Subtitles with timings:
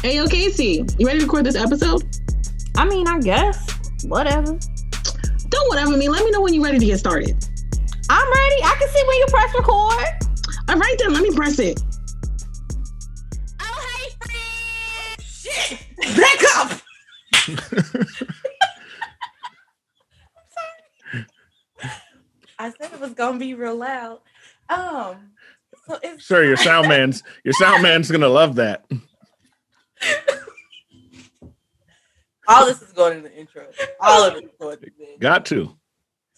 [0.00, 2.04] Hey, yo, Casey, you ready to record this episode?
[2.76, 3.68] I mean, I guess.
[4.04, 4.56] Whatever.
[5.48, 6.08] Don't whatever me.
[6.08, 7.30] Let me know when you're ready to get started.
[8.08, 8.62] I'm ready.
[8.62, 10.04] I can see when you press record.
[10.68, 11.80] All right, then, let me press it.
[13.60, 15.20] Oh, hey, friend.
[15.20, 15.80] Shit!
[16.16, 16.80] Back up!
[21.10, 21.26] Sorry.
[22.60, 24.20] I said it was gonna be real loud.
[24.68, 25.32] Um,
[25.88, 28.84] so it's Sure, your sound man's your sound man's gonna love that.
[32.48, 33.66] All this is going in the intro.
[34.00, 35.76] All of it is going in the Got to.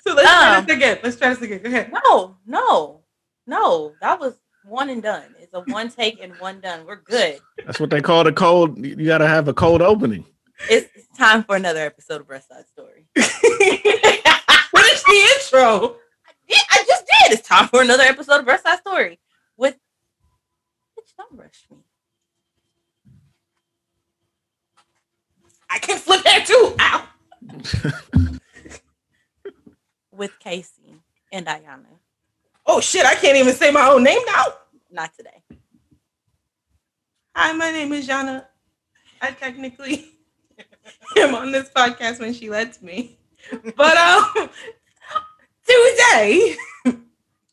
[0.05, 0.99] So let's try Um, this again.
[1.03, 1.63] Let's try this again.
[1.63, 1.93] Go ahead.
[2.05, 3.03] no, no,
[3.47, 3.93] no.
[4.01, 4.35] That was
[4.65, 5.35] one and done.
[5.39, 6.85] It's a one take and one done.
[6.87, 7.39] We're good.
[7.65, 8.79] That's what they call the cold.
[8.85, 10.25] You gotta have a cold opening.
[10.69, 13.07] It's, it's time for another episode of Breast Side Story.
[13.15, 13.27] what
[14.93, 15.97] is the intro?
[16.49, 17.39] Yeah, I just did.
[17.39, 19.21] It's time for another episode of Breast Side Story
[19.57, 19.75] with.
[20.99, 21.79] Bitch, don't rush me.
[25.71, 26.75] I can flip that too.
[26.81, 27.09] Ow.
[30.13, 30.97] With Casey
[31.33, 31.87] and Ayana.
[32.67, 34.45] Oh shit, I can't even say my own name now.
[34.91, 35.43] Not today.
[37.35, 38.49] Hi, my name is Jana.
[39.23, 40.07] I technically
[41.17, 43.19] am on this podcast when she lets me.
[43.77, 44.51] But um
[45.67, 46.57] today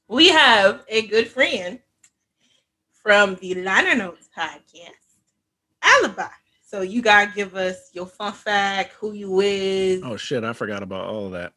[0.07, 1.79] we have a good friend
[2.91, 5.21] from the Liner Notes podcast,
[5.81, 6.27] Alibi.
[6.69, 10.01] So you gotta give us your fun fact, who you is.
[10.03, 11.53] Oh shit, I forgot about all of that.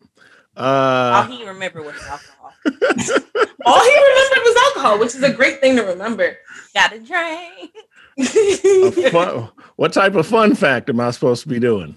[0.57, 2.53] Uh, All he remember was alcohol.
[3.67, 6.37] All he remembered was alcohol, which is a great thing to remember.
[6.75, 9.11] Got a drink.
[9.13, 11.97] fun, what type of fun fact am I supposed to be doing?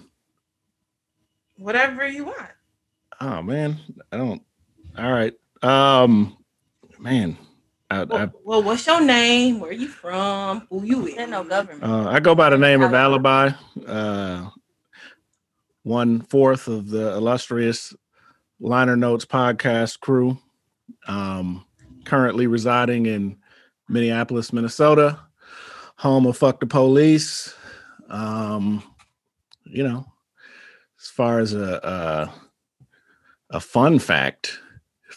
[1.56, 2.50] Whatever you want.
[3.20, 3.78] Oh man,
[4.10, 4.42] I don't.
[4.98, 5.34] All right.
[5.62, 6.36] Um,
[6.98, 7.36] man,
[7.94, 9.60] I, I, Well, well, what's your name?
[9.60, 10.66] Where are you from?
[10.70, 11.28] Who you with?
[11.28, 11.82] No government.
[11.82, 13.50] uh, I go by the name of Alibi.
[13.86, 14.50] Uh,
[15.82, 17.94] one fourth of the illustrious
[18.60, 20.38] Liner Notes podcast crew.
[21.06, 21.64] Um,
[22.04, 23.36] currently residing in
[23.88, 25.18] Minneapolis, Minnesota,
[25.96, 27.54] home of Fuck the Police.
[28.08, 28.82] Um,
[29.64, 30.06] you know,
[31.00, 32.34] as far as a, a
[33.50, 34.63] a fun fact, if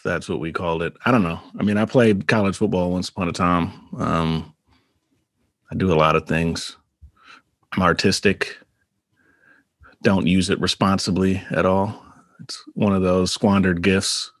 [0.08, 1.38] that's what we called it, I don't know.
[1.58, 3.70] I mean, I played college football once upon a time.
[3.98, 4.54] Um,
[5.70, 6.76] I do a lot of things.
[7.72, 8.56] I'm artistic.
[10.02, 12.02] Don't use it responsibly at all.
[12.40, 14.32] It's one of those squandered gifts.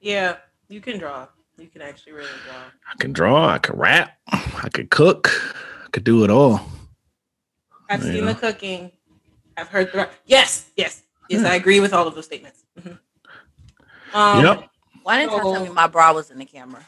[0.00, 0.36] Yeah,
[0.68, 1.26] you can draw.
[1.58, 2.54] You can actually really draw.
[2.90, 5.28] I can draw, I could rap, I could cook,
[5.84, 6.62] I could do it all.
[7.90, 8.12] I've Yeah.
[8.12, 8.92] seen the cooking.
[9.58, 11.44] I've heard the yes, yes, yes.
[11.44, 12.64] I agree with all of those statements.
[12.80, 12.98] Mhm.
[14.14, 14.69] Um, Yep.
[15.02, 16.84] Why didn't you tell me my bra was in the camera?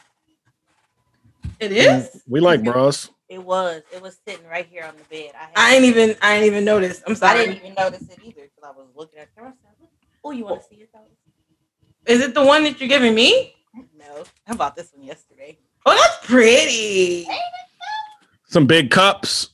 [1.61, 2.23] it is.
[2.27, 3.11] We like bras.
[3.29, 3.83] It was.
[3.95, 5.33] It was sitting right here on the bed.
[5.35, 6.17] I, had, I ain't even.
[6.21, 7.03] I ain't even noticed.
[7.07, 7.41] I'm sorry.
[7.41, 9.55] I didn't even notice it either because I was looking at the camera.
[9.65, 9.89] I said,
[10.25, 11.01] Oh, you want to see it though?
[12.13, 13.55] Is it the one that you're giving me?
[13.97, 15.59] No, I bought this one yesterday.
[15.87, 17.27] Oh, that's pretty.
[18.47, 19.51] Some big cups.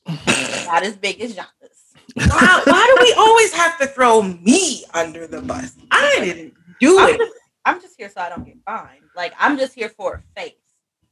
[0.66, 1.78] Not as big as Jonathan's.
[2.16, 5.76] Why, why do we always have to throw me under the bus?
[5.90, 7.18] I didn't do I'm it.
[7.18, 7.32] just,
[7.68, 9.02] I'm just here so I don't get fined.
[9.16, 10.52] Like I'm just here for a face.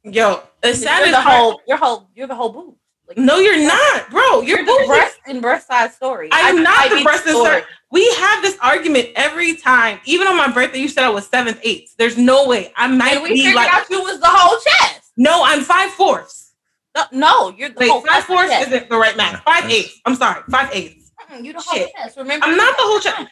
[0.03, 1.61] Yo, the You're saddest the part- whole.
[1.67, 2.09] You're whole.
[2.15, 2.75] You're the whole boob.
[3.07, 4.41] Like No, you're not, bro.
[4.41, 4.87] You're, you're the bullshit.
[4.87, 6.29] breast and breast size story.
[6.31, 7.47] I am not might the be breast and story.
[7.61, 7.63] story.
[7.91, 9.99] We have this argument every time.
[10.05, 11.95] Even on my birthday, you said I was seventh, eighth.
[11.97, 12.73] There's no way.
[12.75, 15.11] I might And we be figured like, out you was the whole chest.
[15.15, 16.53] no, I'm five fourths.
[16.95, 18.67] No, no you're the Wait, whole five fourths chest.
[18.71, 19.41] isn't the right math.
[19.43, 19.99] Five eighths.
[20.05, 21.11] I'm sorry, five eighths.
[21.31, 21.91] Mm, You the whole Shit.
[21.95, 22.17] chest.
[22.17, 23.17] Remember, I'm not the whole chest.
[23.19, 23.25] Our,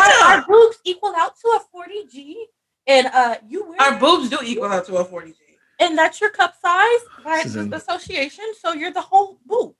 [0.00, 2.46] Nigga, our boobs equal out to a 40 G,
[2.86, 5.36] and uh, you wear our boobs do equal out to a 40 G.
[5.80, 8.44] and that's your cup size by This in- association.
[8.60, 9.74] So you're the whole boob.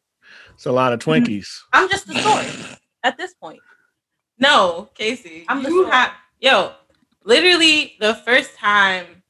[0.54, 1.48] It's a lot of Twinkies.
[1.72, 2.46] I'm just the story
[3.02, 3.60] at this point.
[4.38, 5.92] No, Casey, I'm the you story.
[5.96, 6.72] have yo.
[7.24, 9.22] Literally, the first time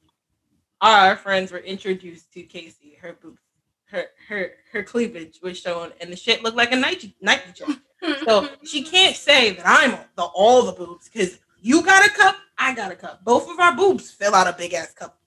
[0.81, 3.39] our friends were introduced to Casey, her boobs,
[3.85, 7.77] her her her cleavage was shown, and the shit looked like a Nike Nike check.
[8.25, 12.35] So she can't say that I'm the all the boobs because you got a cup,
[12.57, 13.23] I got a cup.
[13.23, 15.17] Both of our boobs fill out a big ass cup,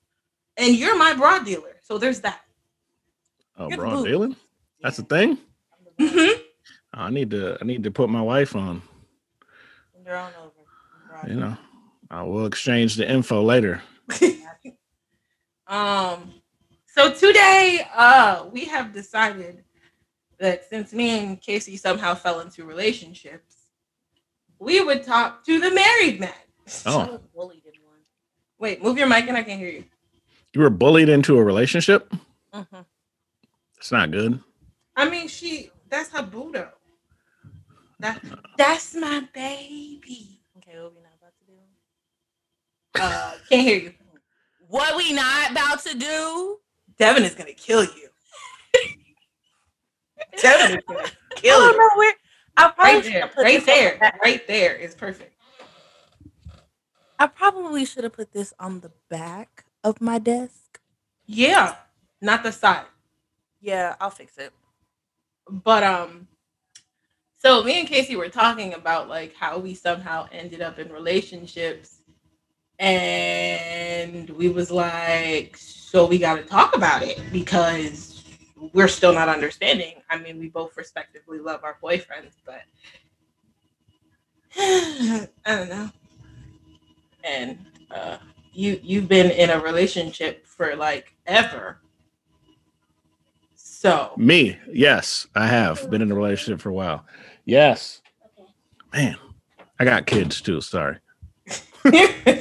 [0.56, 1.76] and you're my bra dealer.
[1.82, 2.42] So there's that.
[3.58, 4.06] Oh, You're the bra boob.
[4.06, 4.36] dealing?
[4.82, 5.38] That's a thing.
[5.98, 6.42] Mhm.
[6.92, 7.56] I need to.
[7.60, 8.82] I need to put my wife on.
[10.04, 11.28] They're on over.
[11.28, 11.56] You know,
[12.10, 13.82] I will exchange the info later.
[15.68, 16.32] Um,
[16.86, 19.64] so today, uh, we have decided
[20.38, 23.55] that since me and Casey somehow fell into relationships,
[24.58, 26.32] we would talk to the married man.
[26.86, 27.20] Oh.
[27.34, 28.00] Bullied in one.
[28.58, 29.84] Wait, move your mic and I can't hear you.
[30.52, 32.12] You were bullied into a relationship.
[32.54, 32.84] Mhm.
[33.78, 34.40] It's not good.
[34.96, 36.72] I mean, she that's her Buddha.
[38.00, 38.22] That
[38.58, 40.40] That's my baby.
[40.58, 43.00] Okay, what we not about to do?
[43.00, 43.94] uh can't hear you.
[44.68, 46.58] What we not about to do?
[46.98, 48.08] Devin is gonna kill you.
[50.42, 51.78] Devin is gonna I kill don't you.
[51.78, 52.14] know where.
[52.56, 54.22] I probably Right there, right there, back.
[54.22, 55.34] right there is perfect.
[57.18, 60.80] I probably should have put this on the back of my desk.
[61.26, 61.76] Yeah,
[62.20, 62.84] not the side.
[63.60, 64.52] Yeah, I'll fix it.
[65.48, 66.28] But um,
[67.38, 72.00] so me and Casey were talking about like how we somehow ended up in relationships,
[72.78, 78.15] and we was like, so we got to talk about it because
[78.72, 79.96] we're still not understanding.
[80.08, 82.62] I mean, we both respectively love our boyfriends, but
[84.58, 85.90] I don't know.
[87.24, 87.58] And
[87.90, 88.18] uh,
[88.52, 91.80] you you've been in a relationship for like ever.
[93.54, 97.04] So Me, yes, I have been in a relationship for a while.
[97.44, 98.00] Yes,
[98.92, 99.16] man,
[99.78, 100.60] I got kids too.
[100.60, 100.98] Sorry,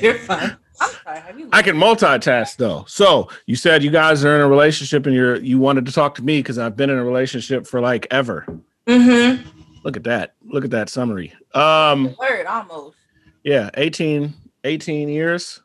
[0.02, 0.58] You're fine.
[0.76, 1.22] Sorry.
[1.52, 2.86] I can multitask though.
[2.88, 6.16] So you said you guys are in a relationship and you're you wanted to talk
[6.16, 8.46] to me because I've been in a relationship for like ever.
[8.88, 9.48] Mm-hmm.
[9.84, 10.36] Look at that.
[10.46, 11.34] Look at that summary.
[11.54, 12.98] Um, word almost.
[13.44, 14.34] yeah, 18,
[14.64, 15.62] 18 years.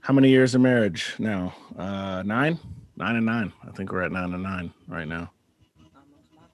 [0.00, 1.52] How many years of marriage now?
[1.76, 2.58] Uh, nine,
[2.96, 3.52] nine and nine.
[3.66, 5.32] I think we're at nine and nine right now.
[5.76, 6.50] Almost my whole life.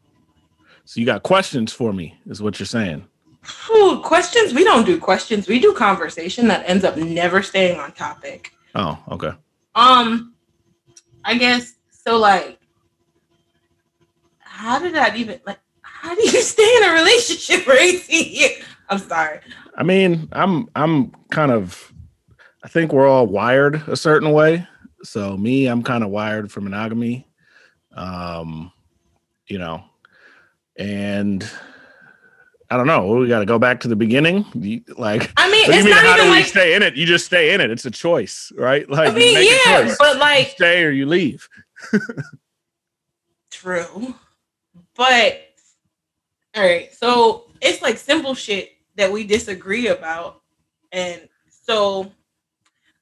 [0.87, 3.07] So you got questions for me, is what you're saying.
[3.45, 4.55] Whew, questions.
[4.55, 5.49] We don't do questions.
[5.49, 8.53] We do conversation that ends up never staying on topic.
[8.75, 9.33] Oh, okay.
[9.75, 10.35] Um,
[11.25, 12.19] I guess so.
[12.19, 12.59] Like,
[14.39, 15.59] how did that even like?
[15.81, 18.65] How do you stay in a relationship for 18 years?
[18.89, 19.41] I'm sorry.
[19.77, 21.93] I mean, I'm I'm kind of
[22.63, 24.67] I think we're all wired a certain way.
[25.03, 27.27] So me, I'm kind of wired for monogamy.
[27.95, 28.73] Um,
[29.49, 29.83] you know,
[30.77, 31.49] and
[32.73, 33.07] I don't know.
[33.07, 34.47] We got to go back to the beginning.
[34.55, 35.91] You- Like, I mean, it's mean?
[35.91, 36.47] not How do even we like.
[36.47, 36.97] stay in it?
[36.97, 37.71] You just stay in it.
[37.71, 38.89] It's a choice, right?
[38.89, 41.47] Like, I mean, yeah, but You like, stay or you leave.
[43.51, 44.15] True.
[44.97, 45.43] But
[46.57, 50.41] all right, so it's like simple shit that we disagree about.
[50.93, 52.11] And so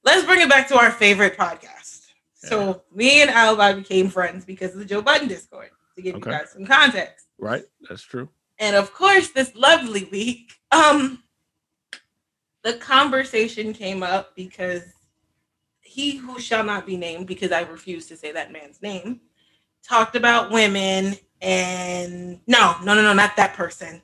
[0.04, 2.06] let's bring it back to our favorite podcast.
[2.34, 6.30] So me and Alibi became friends because of the Joe Budden Discord to give Okay.
[6.30, 7.26] you guys some context.
[7.38, 7.64] Right?
[7.88, 8.28] That's true.
[8.60, 11.22] And of course, this lovely week, um,
[12.62, 14.82] the conversation came up because
[15.80, 19.20] he who shall not be named, because I refuse to say that man's name,
[19.82, 24.02] talked about women and no, no, no, no, not that person.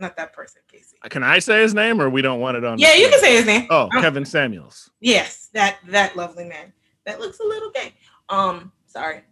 [0.00, 0.96] Not that person, Casey.
[1.10, 2.78] Can I say his name or we don't want it on?
[2.78, 3.66] the Yeah, you can say his name.
[3.68, 4.90] Oh, Um, Kevin Samuels.
[5.00, 6.72] Yes, that that lovely man.
[7.04, 7.94] That looks a little gay.
[8.28, 9.22] Um, sorry.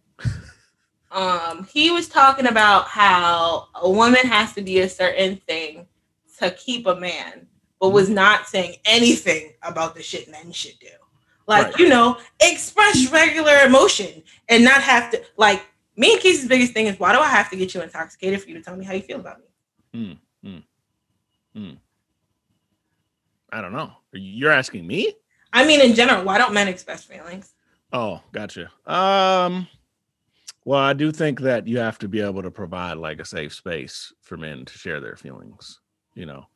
[1.10, 5.86] Um, he was talking about how a woman has to be a certain thing
[6.40, 7.46] to keep a man,
[7.80, 10.88] but was not saying anything about the shit men should do.
[11.46, 11.78] Like, Right.
[11.78, 15.64] you know, express regular emotion and not have to like
[15.96, 18.48] me and Casey's biggest thing is why do I have to get you intoxicated for
[18.48, 20.18] you to tell me how you feel about me?
[20.42, 20.58] Hmm.
[21.54, 21.70] Hmm.
[23.50, 23.92] I don't know.
[24.12, 25.14] You're asking me?
[25.52, 27.54] I mean, in general, why don't men express feelings?
[27.92, 28.70] Oh, gotcha.
[28.84, 29.66] Um,
[30.66, 33.54] well, I do think that you have to be able to provide like a safe
[33.54, 35.78] space for men to share their feelings.
[36.14, 36.46] You know,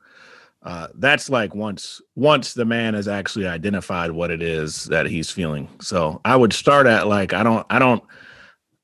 [0.65, 5.31] uh, that's like once once the man has actually identified what it is that he's
[5.31, 5.69] feeling.
[5.81, 8.03] So I would start at like I don't I don't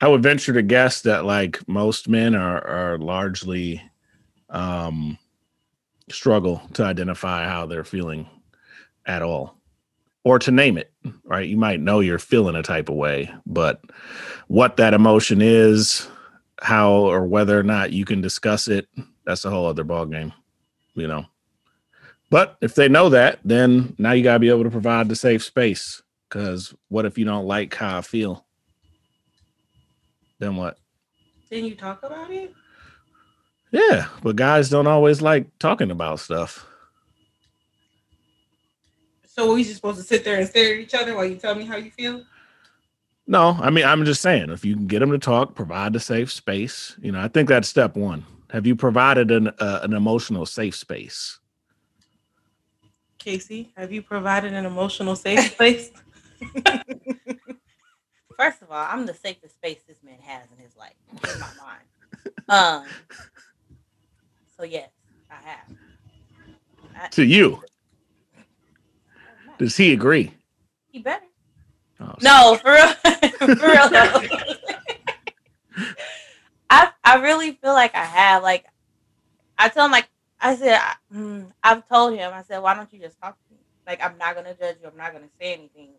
[0.01, 3.83] I would venture to guess that like most men are are largely
[4.49, 5.19] um
[6.09, 8.29] struggle to identify how they're feeling
[9.07, 9.57] at all
[10.27, 10.93] or to name it
[11.23, 11.49] right?
[11.49, 13.81] You might know you're feeling a type of way but
[14.49, 16.09] what that emotion is
[16.61, 18.89] how or whether or not you can discuss it
[19.25, 20.33] that's a whole other ballgame,
[20.95, 21.27] you know?
[22.29, 25.15] But if they know that then now you got to be able to provide the
[25.15, 28.45] safe space because what if you don't like how i feel?
[30.41, 30.77] Then what?
[31.49, 32.53] Didn't you talk about it?
[33.71, 36.67] yeah but guys don't always like talking about stuff
[39.37, 41.55] So we just supposed to sit there and stare at each other while you tell
[41.55, 42.25] me how you feel?
[43.27, 46.01] No, I mean, I'm just saying, if you can get them to talk, provide the
[46.01, 46.97] safe space.
[47.03, 48.25] You know, I think that's step one.
[48.51, 51.39] Have you provided an uh, an emotional safe space?
[53.19, 55.91] Casey, have you provided an emotional safe space?
[58.39, 61.51] First of all, I'm the safest space this man has in his life, in my
[61.59, 61.83] mind.
[62.49, 62.87] Um.
[64.57, 64.89] So yes,
[65.31, 65.77] I have.
[66.95, 67.61] I, To you,
[69.59, 70.33] does he agree?
[70.89, 71.25] he better.
[72.01, 72.89] Oh, No, for real.
[73.57, 73.89] for real.
[76.71, 78.43] I I really feel like I have.
[78.43, 78.65] Like
[79.59, 80.09] I tell him, like
[80.41, 82.33] I said, I, mm, I've told him.
[82.35, 83.61] I said, why don't you just talk to me?
[83.87, 84.89] Like I'm not gonna judge you.
[84.89, 85.91] I'm not gonna say anything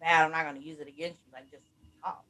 [0.00, 0.24] bad.
[0.24, 1.32] I'm not gonna use it against you.
[1.32, 1.64] Like just
[2.02, 2.24] talk.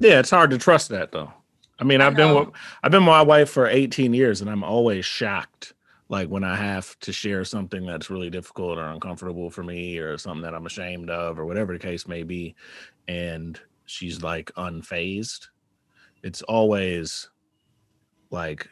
[0.00, 1.32] Yeah, it's hard to trust that though.
[1.78, 2.48] I mean, I I've been with
[2.82, 5.74] I've been with my wife for 18 years, and I'm always shocked.
[6.08, 10.16] Like when I have to share something that's really difficult or uncomfortable for me, or
[10.16, 12.54] something that I'm ashamed of, or whatever the case may be,
[13.08, 15.48] and she's like unfazed.
[16.22, 17.28] It's always
[18.30, 18.68] like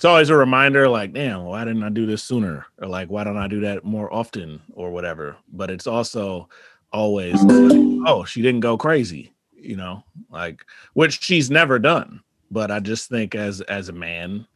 [0.00, 2.64] it's always a reminder, like, damn, why didn't I do this sooner?
[2.78, 5.36] Or like, why don't I do that more often, or whatever.
[5.52, 6.48] But it's also
[6.90, 12.22] always like, oh, she didn't go crazy, you know, like which she's never done.
[12.50, 14.46] But I just think as as a man,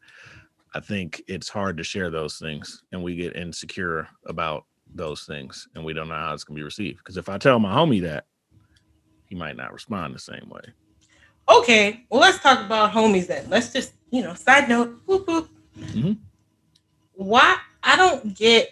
[0.75, 5.69] I think it's hard to share those things and we get insecure about those things
[5.75, 6.99] and we don't know how it's gonna be received.
[6.99, 8.27] Because if I tell my homie that,
[9.27, 10.63] he might not respond the same way.
[11.49, 13.49] Okay, well, let's talk about homies then.
[13.49, 14.99] Let's just, you know, side note.
[15.07, 15.49] Whoop, whoop.
[15.77, 16.19] Mhm.
[17.15, 18.71] Why I don't get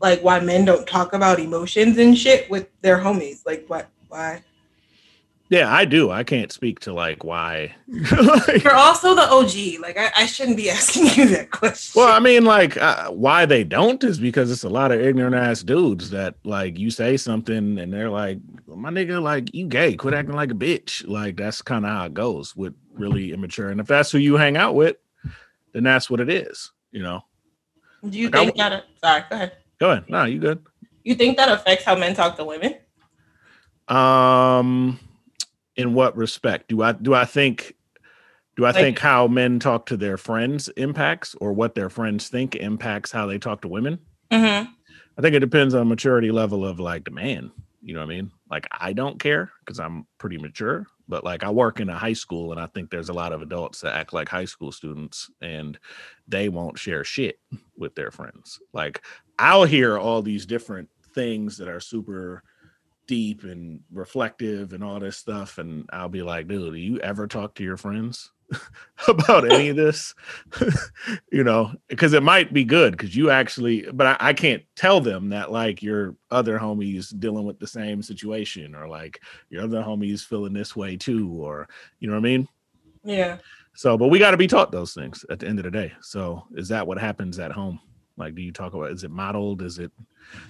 [0.00, 3.46] like why men don't talk about emotions and shit with their homies.
[3.46, 3.88] Like, what?
[4.08, 4.42] Why?
[5.48, 6.10] Yeah, I do.
[6.10, 7.74] I can't speak to like why.
[7.88, 9.80] Like, You're also the OG.
[9.80, 12.00] Like, I, I shouldn't be asking you that question.
[12.00, 15.36] well, I mean, like, uh, why they don't is because it's a lot of ignorant
[15.36, 19.94] ass dudes that like you say something and they're like, my nigga, like you gay,
[19.94, 21.06] quit acting like a bitch.
[21.06, 23.70] Like that's kind of how it goes with really immature.
[23.70, 24.96] And if that's who you hang out with,
[25.72, 26.72] then that's what it is.
[26.90, 27.24] You know.
[28.08, 28.84] Do you Like, I think that?
[29.02, 29.52] Sorry, go ahead.
[29.78, 30.04] Go ahead.
[30.08, 30.64] No, you good.
[31.04, 32.76] You think that affects how men talk to women?
[33.88, 34.98] Um,
[35.76, 37.74] in what respect do I do I think
[38.56, 42.28] do I Like- think how men talk to their friends impacts or what their friends
[42.28, 43.98] think impacts how they talk to women?
[44.30, 44.70] Mm-hmm.
[45.18, 47.50] I think it depends on maturity level of like the man.
[47.82, 48.32] You know what I mean?
[48.50, 52.14] Like I don't care because I'm pretty mature, but like I work in a high
[52.14, 55.30] school and I think there's a lot of adults that act like high school students
[55.40, 55.78] and
[56.26, 57.38] they won't share shit
[57.76, 58.58] with their friends.
[58.72, 59.02] Like
[59.38, 62.42] I'll hear all these different things that are super
[63.06, 67.26] deep and reflective and all this stuff and I'll be like, dude, do you ever
[67.26, 68.30] talk to your friends
[69.08, 70.14] about any of this?
[71.32, 75.00] you know, because it might be good because you actually, but I, I can't tell
[75.00, 79.20] them that like your other homies dealing with the same situation or like
[79.50, 81.68] your other homies feeling this way too, or
[82.00, 82.48] you know what I mean?
[83.04, 83.38] Yeah.
[83.74, 85.92] So, but we got to be taught those things at the end of the day.
[86.00, 87.78] So, is that what happens at home?
[88.16, 88.90] Like, do you talk about?
[88.90, 89.60] Is it modeled?
[89.60, 89.92] Is it?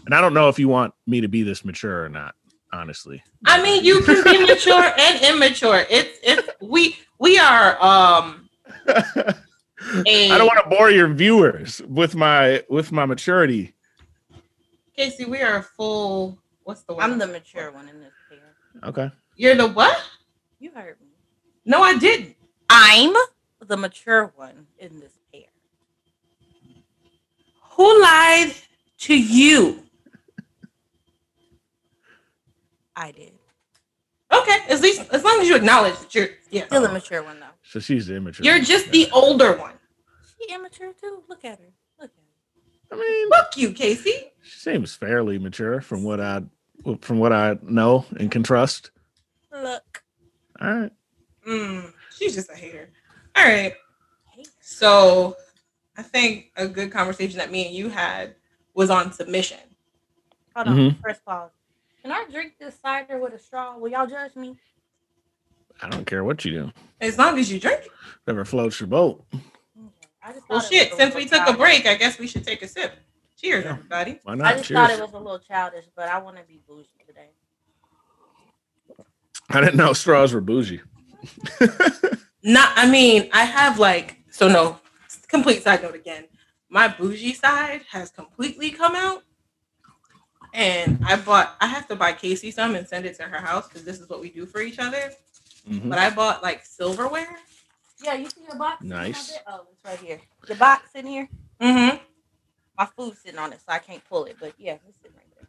[0.05, 2.37] And I don't know if you want me to be this mature or not.
[2.73, 5.87] Honestly, I mean, you can be mature and immature.
[5.88, 8.49] It's it's we we are um
[8.87, 13.75] I a don't want to bore your viewers with my with my maturity.
[14.96, 17.04] Casey, we are full what's the word?
[17.04, 18.88] I'm the mature one in this pair.
[18.88, 19.11] Okay.
[19.37, 20.02] You're the what?
[20.58, 21.06] You heard me.
[21.64, 22.35] No, I didn't.
[22.68, 23.14] I'm
[23.61, 25.42] the mature one in this pair.
[27.73, 28.52] Who lied
[29.00, 29.86] to you?
[32.97, 33.33] I did.
[34.33, 36.67] Okay, at least as long as you acknowledge that you're yeah.
[36.67, 37.47] Still the mature one though.
[37.62, 38.45] So she's the immature.
[38.45, 38.65] You're one.
[38.65, 39.75] just the older one.
[40.41, 41.23] She immature too.
[41.29, 41.73] Look at her.
[42.00, 42.97] Look at her.
[42.97, 44.33] I mean, Fuck you, Casey.
[44.43, 46.43] she seems fairly mature from what I
[47.03, 48.91] from what I know and can trust.
[49.53, 50.03] Look.
[50.61, 50.93] All right.
[51.47, 52.88] Mm, she's just a hater.
[53.37, 53.75] All right.
[54.61, 55.37] So
[55.97, 58.35] I think a good conversation that me and you had
[58.75, 59.59] was on submission.
[60.55, 60.76] Hold on.
[60.76, 61.00] Mhm.
[61.03, 61.50] First pause.
[62.07, 63.77] Can I drink this cider with a straw?
[63.77, 64.57] Will y'all judge me?
[65.83, 66.73] I don't care what you do.
[67.01, 67.91] As long as you drink it.
[68.23, 69.25] Whatever floats your boat.
[69.35, 69.43] Okay.
[70.23, 70.95] I just Well, shit.
[70.95, 72.93] Since we little took a break, I guess we should take a sip.
[73.37, 73.71] Cheers, Yeah.
[73.73, 74.21] everybody.
[74.23, 74.47] Why not?
[74.47, 74.57] I not?
[74.59, 77.31] just thought it was a little childish, but I want to be bougie today.
[79.51, 80.83] I didn't know straws were bougie.
[82.45, 84.79] Not, I mean, I have like, so no,
[85.27, 86.27] complete side note again.
[86.69, 89.25] My bougie side has completely come out.
[90.55, 93.69] And I bought, I have to buy Casey some and send it to her house
[93.69, 95.12] because this is what we do for each other.
[95.69, 95.88] Mhm.
[95.88, 97.37] But I bought like silverware.
[98.03, 98.83] Yeah, you see your box?
[98.83, 99.33] Nice.
[99.47, 100.21] Oh, it's right here.
[100.47, 101.29] The box in here.
[101.61, 101.97] Mm-hmm.
[102.79, 104.37] My food's sitting on it, so I can't pull it.
[104.38, 105.49] But yeah, it's sitting right there.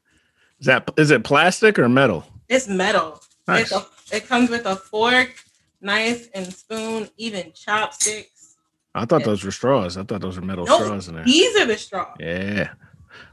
[0.60, 2.26] Is that is it plastic or metal?
[2.48, 3.22] It's metal.
[3.48, 3.72] Nice.
[3.72, 3.72] It's
[4.12, 5.36] a, it comes with a fork,
[5.82, 8.56] knife, and spoon, even chopsticks.
[8.96, 9.98] I thought those were straws.
[9.98, 10.84] I thought those were metal Nope.
[10.84, 11.24] straws in there.
[11.26, 12.16] These are the straws.
[12.20, 12.70] Yeah.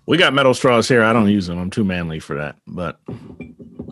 [0.07, 1.03] We got metal straws here.
[1.05, 1.59] I don't use them.
[1.59, 2.57] I'm too manly for that.
[2.67, 3.01] But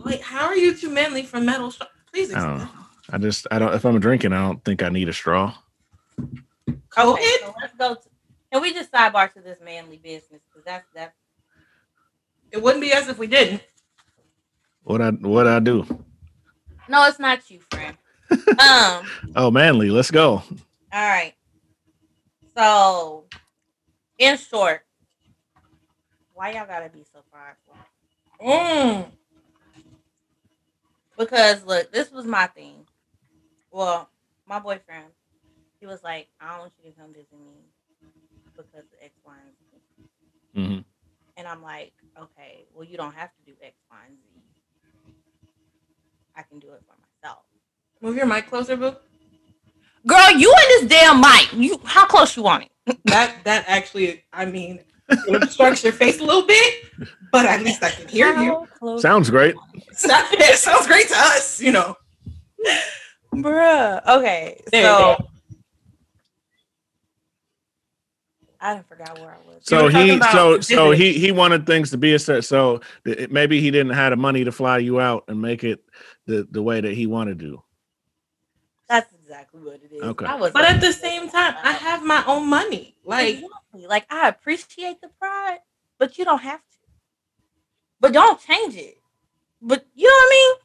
[0.05, 1.89] Wait, how are you too manly for metal straws?
[2.11, 2.69] Please I don't know.
[3.11, 5.53] I just I don't if I'm drinking, I don't think I need a straw.
[6.95, 7.39] Go Okay, ahead.
[7.41, 7.95] so let's go.
[7.95, 8.01] To,
[8.51, 10.41] can we just sidebar to this manly business?
[10.49, 11.15] Because that's that's
[12.51, 13.63] It wouldn't be us if we didn't.
[14.83, 15.85] What I what I do?
[16.89, 17.97] no, it's not you, friend.
[18.59, 19.11] Um.
[19.35, 20.43] Oh, manly, let's go.
[20.93, 21.33] All right.
[22.57, 23.25] So,
[24.19, 24.81] in short,
[26.33, 27.75] why y'all gotta be so prideful?
[28.41, 29.11] Mm.
[31.17, 32.85] Because look, this was my thing.
[33.71, 34.09] Well,
[34.47, 35.05] my boyfriend,
[35.79, 37.53] he was like, I don't want you to come visit me
[38.55, 39.33] because of X, Y,
[40.55, 40.67] and Z.
[40.75, 40.79] hmm
[41.37, 44.29] And I'm like, okay, well, you don't have to do X, Y, and Z.
[46.35, 47.43] I can do it for myself.
[48.01, 48.95] Move your mic closer, boo.
[50.05, 51.53] Girl, you in this damn mic.
[51.53, 52.97] You how close you want it?
[53.05, 56.85] That that actually, I mean, it obstructs your face a little bit,
[57.31, 58.67] but at least I can hear you.
[58.79, 59.55] Close Sounds great.
[59.91, 61.95] Sound- It sounds great to us, you know.
[63.33, 64.05] Bruh.
[64.07, 64.61] Okay.
[64.71, 65.17] There, so.
[68.61, 69.63] I forgot where I was.
[69.63, 72.43] So he, so so he he wanted things to be a certain.
[72.43, 75.83] So th- maybe he didn't have the money to fly you out and make it
[76.27, 77.61] the the way that he wanted to.
[79.33, 80.01] That's exactly what it is.
[80.03, 80.25] Okay.
[80.25, 82.95] I was But at the same time, I have my own money.
[83.03, 83.87] Like, Exactly.
[83.87, 85.59] like I appreciate the pride,
[85.97, 86.77] but you don't have to.
[87.99, 88.97] But don't change it.
[89.61, 90.55] But you know what I mean?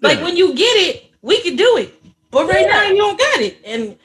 [0.00, 0.24] like Yeah.
[0.24, 1.94] when you get it, we can do it.
[2.30, 3.58] But right now, you don't got it.
[3.64, 3.98] And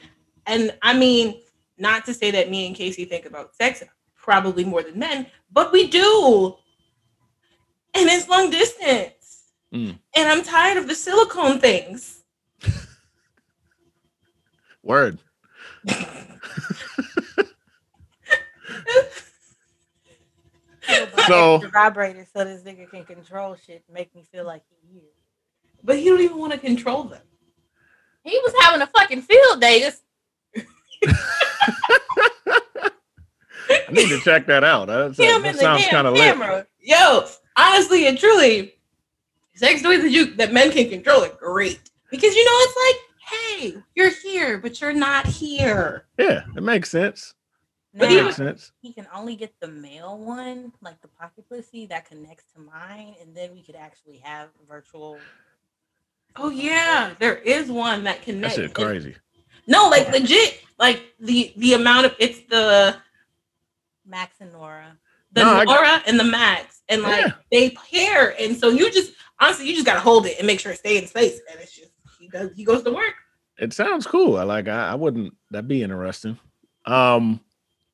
[0.46, 1.40] and I mean,
[1.78, 3.82] not to say that me and Casey think about sex
[4.16, 6.56] probably more than men, but we do.
[7.94, 9.52] And it's long distance.
[9.72, 9.98] Mm.
[10.16, 12.23] And I'm tired of the silicone things.
[14.84, 15.18] Word.
[21.26, 25.04] So- the vibrator so this nigga can control shit, make me feel like he is.
[25.82, 27.22] But he don't even want to control them.
[28.22, 29.80] He was having a fucking field day.
[29.80, 30.00] This
[33.70, 34.88] I need to check that out.
[34.88, 36.22] That's, him that in the sounds kind damn of lit.
[36.22, 36.66] camera.
[36.80, 37.26] Yo,
[37.56, 38.74] honestly and truly,
[39.54, 41.80] sex toys that you that men can control are great.
[42.10, 46.06] Because you know it's like, hey, you're here, but you're not here.
[46.18, 47.34] Yeah, it makes sense.
[47.96, 48.72] But Now, even- makes sense.
[48.80, 53.14] he can only get the male one, like the pocket pussy that connects to mine,
[53.20, 55.18] and then we could actually have virtual.
[56.36, 58.56] Oh yeah, there is one that That connects.
[58.56, 59.14] shit crazy.
[59.68, 62.96] No, like legit, like the the amount of it's the
[64.04, 64.98] Max and Nora.
[65.32, 67.32] the No, I- Nora and the Max, and like Yeah.
[67.52, 70.72] they pair, and so you just honestly you just gotta hold it and make sure
[70.72, 71.93] it stays in space, and it's just he
[72.34, 73.14] does he goes to work.
[73.56, 74.36] It sounds cool.
[74.36, 74.68] I like.
[74.68, 75.34] I, I wouldn't.
[75.50, 76.38] That'd be interesting.
[76.84, 77.40] Um,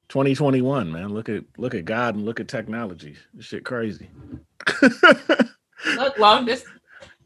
[0.08, 1.10] 2021, man.
[1.10, 3.16] Look at look at God and look at technology.
[3.34, 4.10] This shit crazy.
[5.96, 6.80] Look, long distance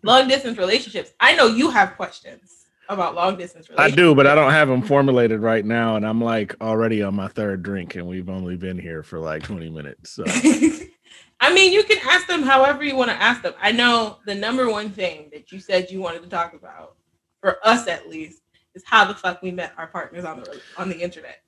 [0.04, 1.12] long distance relationships.
[1.18, 4.82] I know you have questions about long distance I do, but I don't have them
[4.82, 8.78] formulated right now, and I'm like already on my third drink, and we've only been
[8.78, 10.10] here for like 20 minutes.
[10.10, 10.24] So
[11.40, 13.54] I mean, you can ask them however you want to ask them.
[13.60, 16.96] I know the number one thing that you said you wanted to talk about,
[17.44, 18.40] for us at least,
[18.74, 21.42] is how the fuck we met our partners on the on the internet.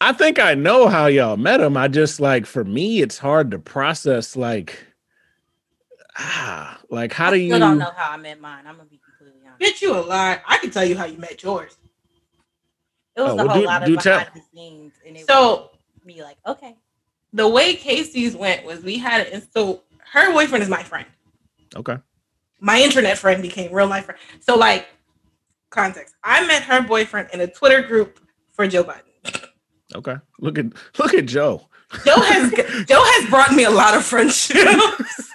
[0.00, 1.76] I think I know how y'all met them.
[1.76, 4.36] I just like for me, it's hard to process.
[4.36, 4.78] Like,
[6.16, 7.58] ah, like how I do still you?
[7.58, 8.64] don't know how I met mine.
[8.66, 9.60] I'm gonna be completely honest.
[9.60, 10.40] Bitch, you a lie.
[10.46, 11.76] I can tell you how you met yours.
[13.16, 14.34] It was Oh, a well, whole do- lot of do behind tell.
[14.34, 16.76] the scenes, and it So was me like, okay,
[17.32, 19.82] the way Casey's went was we had it, and so
[20.12, 21.06] her boyfriend is my friend.
[21.74, 21.96] Okay.
[22.60, 24.20] My internet friend became real life friend.
[24.40, 24.86] So like
[25.70, 28.20] context, I met her boyfriend in a Twitter group
[28.52, 29.02] for Joe Budden.
[29.94, 30.16] Okay.
[30.40, 30.66] Look at
[30.98, 31.68] look at Joe.
[32.04, 32.52] Joe has
[32.86, 35.32] Joe has brought me a lot of friendships.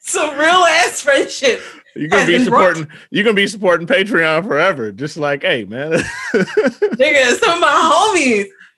[0.00, 1.62] Some real ass friendships.
[1.94, 2.98] You're gonna be been brought- supporting.
[3.10, 4.90] You're gonna be supporting Patreon forever.
[4.92, 5.92] Just like, hey, man,
[6.34, 8.12] Nigga, some of my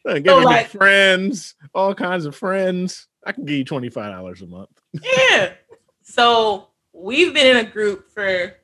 [0.05, 0.23] homies.
[0.23, 3.09] give So, like- friends, all kinds of friends.
[3.25, 4.71] I can give you twenty five dollars a month.
[5.03, 5.53] Yeah.
[6.03, 8.55] So we've been in a group for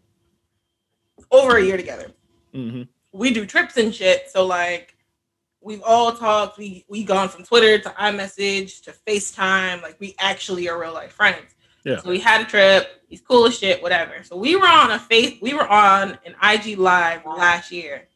[1.31, 2.11] over a year together.
[2.53, 4.31] hmm We do trips and shit.
[4.31, 4.97] So like
[5.61, 6.59] we've all talked.
[6.59, 9.83] We we gone from Twitter to iMessage to FaceTime.
[9.83, 11.55] Like we actually are real life friends.
[11.85, 11.99] Yeah.
[11.99, 13.03] So we had a trip.
[13.09, 13.83] He's cool as shit.
[13.83, 14.23] Whatever.
[14.23, 15.39] So we were on a face.
[15.41, 18.09] We were on an IG live last year,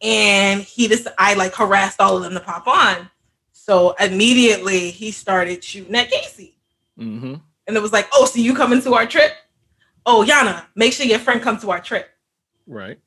[0.00, 3.10] and he just I like harassed all of them to pop on.
[3.52, 6.58] So immediately he started shooting at Casey.
[6.96, 7.34] hmm
[7.66, 9.32] And it was like, oh, so you coming to our trip?
[10.10, 12.08] Oh, Yana, make sure your friend comes to our trip.
[12.66, 12.98] Right.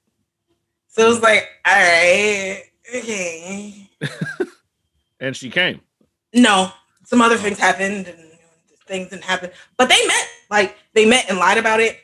[0.87, 2.63] So it was like, all right,
[2.95, 3.89] okay.
[5.19, 5.81] And she came.
[6.33, 6.71] No,
[7.03, 8.17] some other things happened and
[8.85, 9.49] things didn't happen.
[9.77, 11.97] But they met, like they met and lied about it.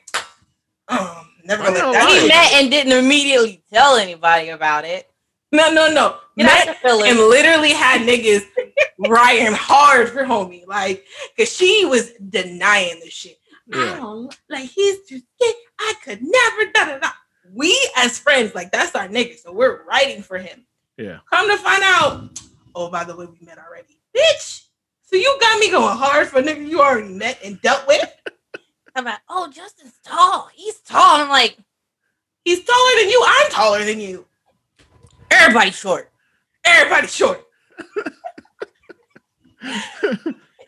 [0.87, 2.21] Um, never gonna let that right.
[2.21, 5.11] he met and didn't immediately tell anybody about it.
[5.51, 6.17] No, no, no.
[6.37, 8.45] Get out Met and literally had niggas
[9.07, 11.05] riding hard for homie, like,
[11.37, 13.36] cause she was denying the shit.
[13.73, 15.55] I don't like he's too sick.
[15.79, 17.09] I could never da da da.
[17.53, 19.37] we as friends, like that's our nigga.
[19.37, 20.65] So we're writing for him.
[20.97, 21.19] Yeah.
[21.29, 22.39] Come to find out,
[22.73, 23.99] oh, by the way, we met already.
[24.15, 24.63] Bitch.
[25.03, 28.09] So you got me going hard for a nigga you already met and dealt with?
[28.95, 30.49] I'm like, oh, Justin's tall.
[30.53, 31.21] He's tall.
[31.21, 31.57] I'm like,
[32.47, 33.23] He's taller than you.
[33.27, 34.25] I'm taller than you.
[35.29, 36.09] everybody's short.
[36.63, 37.45] Everybody's short.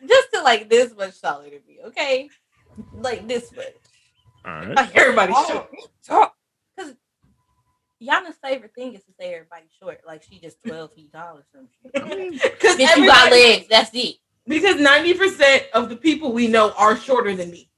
[0.06, 2.28] Just to like this much taller than me, okay?
[2.94, 3.66] Like this much.
[4.44, 4.76] All right.
[4.76, 5.68] Like, Everybody's oh, short.
[5.76, 5.88] he's.
[6.76, 6.94] Because
[8.02, 10.00] Yana's favorite thing is to say everybody's short.
[10.06, 12.02] Like she just 12 feet tall or some shit.
[12.02, 13.66] I mean, Because you got legs.
[13.68, 14.16] That's it.
[14.46, 17.70] Because 90% of the people we know are shorter than me.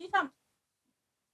[0.00, 0.30] She's talking-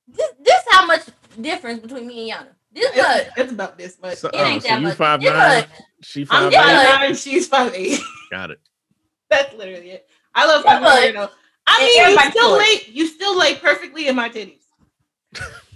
[0.08, 1.02] This, this how much
[1.40, 2.48] difference between me and Yana.
[2.72, 3.06] This much.
[3.06, 4.18] It's, it's about this much.
[4.18, 4.96] So, It oh, ain't so that you much.
[4.96, 5.68] five This nine, much.
[6.02, 6.56] she I'm five eight.
[6.56, 8.00] five nine, she's five eight.
[8.30, 8.60] Got it.
[9.28, 10.08] That's literally it.
[10.34, 11.14] I love Yeah, five nine.
[11.14, 11.34] but- though.
[11.72, 12.60] I mean, you still short.
[12.60, 14.56] lay you still lay perfectly in my titties.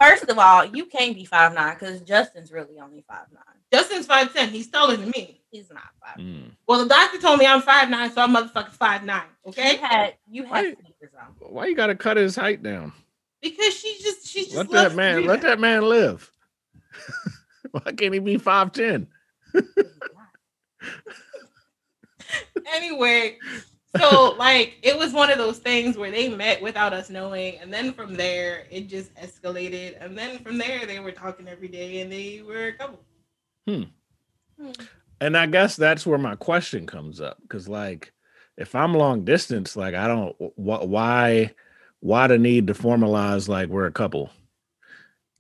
[0.01, 3.43] First of all, you can't be five nine because Justin's really only five nine.
[3.73, 4.49] Justin's five ten.
[4.51, 5.41] He's taller than me.
[5.51, 6.17] He's not five.
[6.19, 6.51] Mm.
[6.67, 9.23] Well, the doctor told me I'm five nine, so I'm motherfucking five nine.
[9.45, 11.35] You Okay, had you had Why- sneakers on.
[11.51, 12.93] Why you gotta cut his height down?
[13.41, 16.31] because she just she just Let that man do let that man live.
[17.71, 19.07] Why can't he be five ten?
[22.75, 23.37] anyway,
[23.99, 27.73] so like it was one of those things where they met without us knowing, and
[27.73, 32.01] then from there it just escalated, and then from there they were talking every day,
[32.01, 33.01] and they were a couple.
[33.67, 33.85] Hmm.
[35.21, 38.13] And I guess that's where my question comes up because, like,
[38.57, 41.55] if I'm long distance, like, I don't wh- why
[42.01, 44.31] why the need to formalize like we're a couple.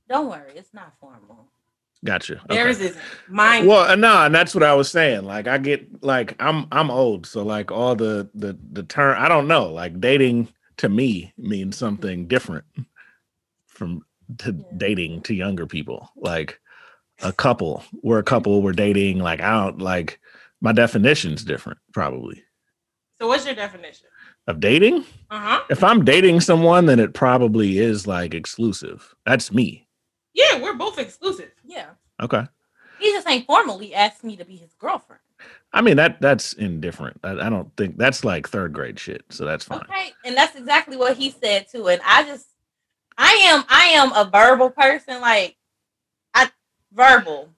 [0.08, 1.48] Don't worry, it's not formal.
[2.04, 2.34] Gotcha.
[2.34, 2.54] Okay.
[2.54, 3.66] Theirs isn't mine.
[3.66, 5.24] Well, no, and that's what I was saying.
[5.24, 9.28] Like, I get like I'm I'm old, so like all the the the term I
[9.28, 9.70] don't know.
[9.70, 12.64] Like dating to me means something different
[13.66, 14.02] from
[14.38, 16.10] to dating to younger people.
[16.16, 16.60] Like
[17.22, 19.20] a couple, we're a couple, we're dating.
[19.20, 20.20] Like I don't like
[20.60, 22.42] my definition's different probably
[23.20, 24.08] so what's your definition?
[24.46, 25.04] of dating.
[25.30, 25.60] Uh huh.
[25.70, 29.14] If I'm dating someone, then it probably is like exclusive.
[29.24, 29.86] That's me.
[30.34, 31.52] Yeah, we're both exclusive.
[31.64, 31.90] Yeah.
[32.20, 32.44] Okay.
[32.98, 35.20] He just ain't formally asked me to be his girlfriend.
[35.72, 37.18] I mean that that's indifferent.
[37.24, 39.24] I, I don't think that's like third grade shit.
[39.30, 39.80] So that's fine.
[39.80, 40.12] Okay.
[40.24, 41.88] And that's exactly what he said too.
[41.88, 42.46] And I just
[43.18, 45.20] I am I am a verbal person.
[45.20, 45.56] Like
[46.34, 46.50] I
[46.92, 47.50] verbal.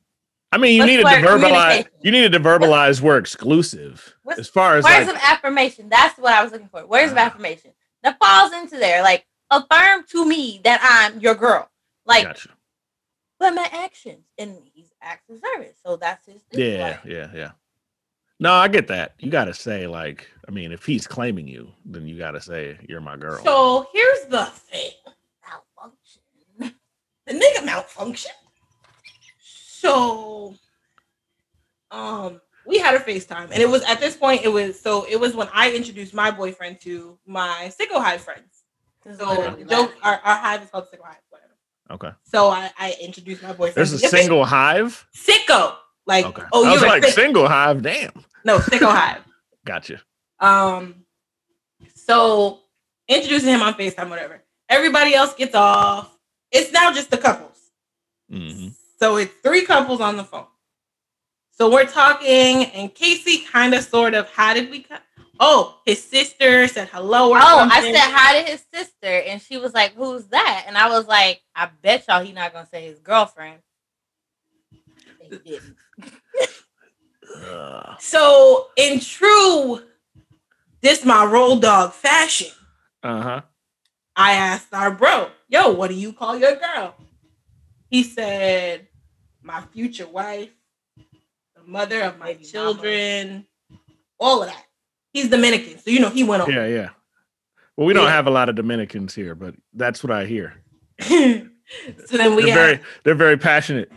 [0.52, 1.86] I mean, you Let's needed to work verbalize.
[2.02, 4.14] You needed to verbalize we're exclusive.
[4.22, 5.88] What's- As far as Words like, of affirmation.
[5.90, 6.86] That's what I was looking for.
[6.86, 7.22] Words of Ah.
[7.26, 7.72] affirmation.
[8.02, 9.02] That falls into there.
[9.02, 11.68] Like affirm to me that I'm your girl.
[12.06, 12.50] Like gotcha.
[13.38, 14.24] But my actions.
[14.38, 15.76] And he's acts of service.
[15.84, 16.72] So that's his thing.
[16.72, 17.50] Yeah, Like, yeah, yeah.
[18.38, 19.14] No, I get that.
[19.18, 22.40] You got to say like, I mean, if he's claiming you, then you got to
[22.40, 23.42] say you're my girl.
[23.42, 24.90] So here's the thing:
[25.48, 26.74] malfunction.
[27.26, 28.32] the nigga malfunction.
[29.40, 30.54] So,
[31.90, 34.42] um, we had a FaceTime, and it was at this point.
[34.44, 38.64] It was so it was when I introduced my boyfriend to my sicko hive friends.
[39.16, 41.25] So literally joke, our, our hive is called sicko hive, whatever.
[41.90, 42.10] Okay.
[42.24, 43.74] So I, I introduced my boyfriend.
[43.76, 45.06] There's a single hive.
[45.14, 45.74] sicko,
[46.06, 46.42] like Okay.
[46.52, 47.82] oh I was like sick- single hive.
[47.82, 48.12] Damn.
[48.44, 49.22] no sicko hive.
[49.64, 50.00] Gotcha.
[50.40, 51.04] Um,
[51.94, 52.60] so
[53.08, 54.42] introducing him on FaceTime, whatever.
[54.68, 56.16] Everybody else gets off.
[56.50, 57.58] It's now just the couples.
[58.30, 58.68] hmm
[59.00, 60.46] So it's three couples on the phone.
[61.56, 65.02] So we're talking, and Casey kind of sort of, how did we cut?
[65.40, 67.30] Oh, his sister said hello.
[67.30, 70.78] Or Oh, I said hi to his sister, and she was like, "Who's that?" And
[70.78, 73.60] I was like, "I bet y'all he not gonna say his girlfriend."
[75.20, 75.76] They didn't.
[77.44, 77.96] Ugh.
[78.00, 79.80] So in true,
[80.80, 82.52] this my roll dog fashion,
[83.02, 83.40] Uh huh.
[84.14, 86.94] I asked our bro, "Yo, what do you call your girl?"
[87.90, 88.88] He said,
[89.42, 90.55] "My future wife, the
[91.66, 92.44] mother of my Baby mama.
[92.52, 93.46] children,
[94.18, 94.64] all of that."
[95.12, 96.52] He's Dominican, so you know he went on.
[96.52, 96.88] Yeah, yeah.
[97.76, 98.10] Well, we don't Yeah.
[98.12, 100.62] have a lot of Dominicans here, but that's what I hear.
[101.00, 103.90] so then we They're asked, very, they're very passionate.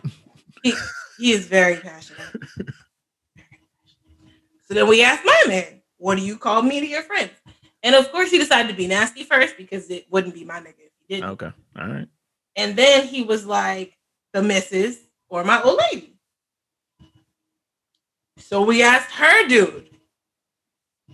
[0.63, 2.35] he is very passionate.
[4.67, 7.31] so then we asked my man, what do you call me to your friends?
[7.83, 10.75] And of course, he decided to be nasty first because it wouldn't be my nigga
[10.79, 11.29] if he didn't.
[11.31, 11.51] Okay.
[11.79, 12.07] All right.
[12.55, 13.95] And then he was like,
[14.33, 14.97] the missus
[15.29, 16.08] or my old lady.
[18.39, 19.85] So we asked her dude.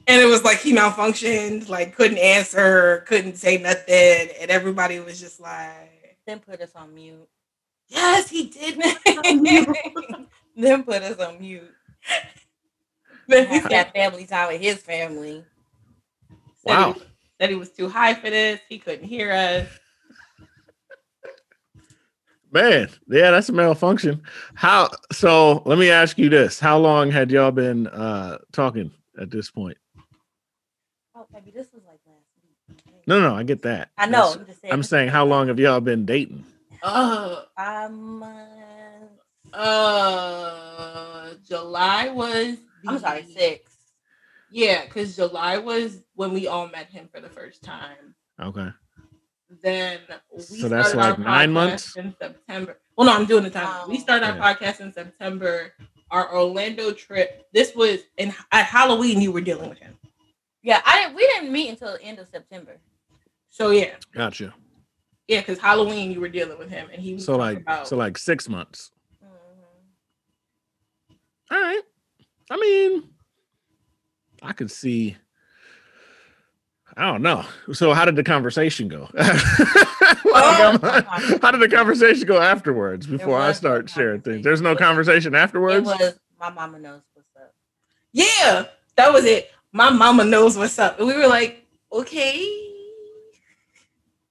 [0.08, 4.30] And it was like he malfunctioned, like couldn't answer, couldn't say nothing.
[4.40, 7.28] And everybody was just like, Then put us on mute.
[7.88, 8.80] yes, he did.
[10.56, 11.72] then put us on mute.
[13.28, 15.44] Then he Have said, that family time with his family.
[16.64, 16.94] said Wow.
[16.94, 17.02] he,
[17.42, 18.60] said he was too high for this.
[18.70, 19.68] He couldn't hear us.
[22.56, 24.24] Man, yeah, that's a malfunction.
[24.54, 26.58] How so let me ask you this.
[26.58, 29.78] How long had y'all been uh talking at this point?
[31.14, 33.04] Oh, maybe this was like last week.
[33.08, 33.90] No, no, I get that.
[33.98, 34.12] I know.
[34.12, 36.46] That's- I'm, just saying, I'm saying how long have y'all been dating?
[36.82, 42.56] Uh, Um, uh, uh, July was.
[42.88, 43.76] I'm sorry, six.
[44.50, 48.16] Yeah, because July was when we all met him for the first time.
[48.42, 48.70] Okay.
[49.50, 50.00] Then
[50.34, 51.96] we So that's our like nine podcast months?
[51.98, 52.80] in September.
[52.98, 53.90] Well, no, I'm doing the time.
[53.90, 54.00] we Oh.
[54.00, 54.54] started our Yeah.
[54.54, 55.74] podcast in September.
[56.12, 57.48] Our Orlando trip.
[57.54, 59.22] This was in at Halloween.
[59.22, 59.98] You were dealing with him.
[60.62, 61.16] Yeah, I didn't.
[61.16, 62.78] We didn't meet until the end of September.
[63.50, 64.54] So yeah, Gotcha.
[65.28, 67.88] yeah, because Halloween you were dealing with him, and he was So like about.
[67.88, 68.92] so like six months.
[69.24, 69.28] Mhm.
[71.52, 71.82] All right.
[72.52, 73.10] I mean,
[74.42, 75.18] I could see.
[76.98, 77.44] I don't know.
[77.74, 79.10] So, how did the conversation go?
[80.26, 83.08] Like, Oh, how did the conversation go afterwards?
[83.08, 85.88] Before I was no start sharing things, there's no conversation afterwards.
[85.88, 86.14] It afterwards.
[86.16, 87.54] was my mama knows what's up.
[88.12, 88.66] yeah,
[88.98, 89.50] that was it.
[89.72, 92.46] My mama knows what's up, and we were like, okay,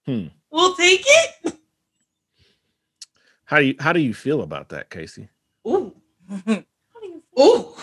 [0.06, 0.26] Hmm.
[0.50, 1.54] we'll take it.
[3.46, 5.28] How do you how do you feel about that, Casey?
[5.66, 5.94] Ooh,
[6.28, 6.64] How do
[7.02, 7.44] you feel?
[7.44, 7.74] ooh.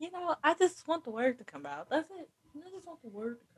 [0.00, 1.88] You know, I just want the word to come out.
[1.90, 2.28] That's it.
[2.56, 3.57] I just want the word to come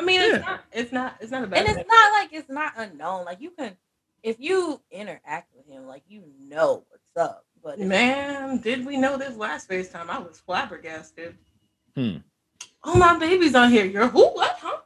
[0.00, 0.26] I mean, Yeah.
[0.36, 0.60] it's not.
[0.72, 1.16] It's not.
[1.20, 1.58] It's not a bad.
[1.60, 1.86] And it's thing.
[1.88, 3.24] not like it's not unknown.
[3.26, 3.76] Like you can,
[4.22, 7.44] if you interact with him, like you know what's up.
[7.62, 10.08] But Man, did we know this last FaceTime?
[10.08, 11.36] I was flabbergasted.
[11.94, 12.16] Hmm.
[12.82, 13.84] Oh, my baby's on here.
[13.84, 14.26] You're who?
[14.28, 14.56] What?
[14.58, 14.78] Huh?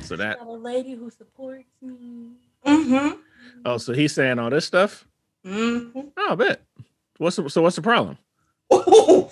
[0.00, 2.32] So that a lady who supports me.
[2.66, 3.20] Mm-hmm.
[3.66, 5.06] oh, so he's saying all this stuff.
[5.46, 6.00] Mm-hmm.
[6.16, 6.62] Oh, I bet.
[7.18, 7.62] What's the, so?
[7.62, 8.16] What's the problem?
[8.72, 9.28] Ooh.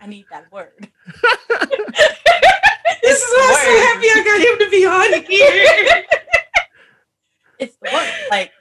[0.00, 0.88] I need that word.
[3.16, 6.04] This is why I'm so happy I got him to be on here.
[7.58, 8.12] It's the word.
[8.30, 8.52] Like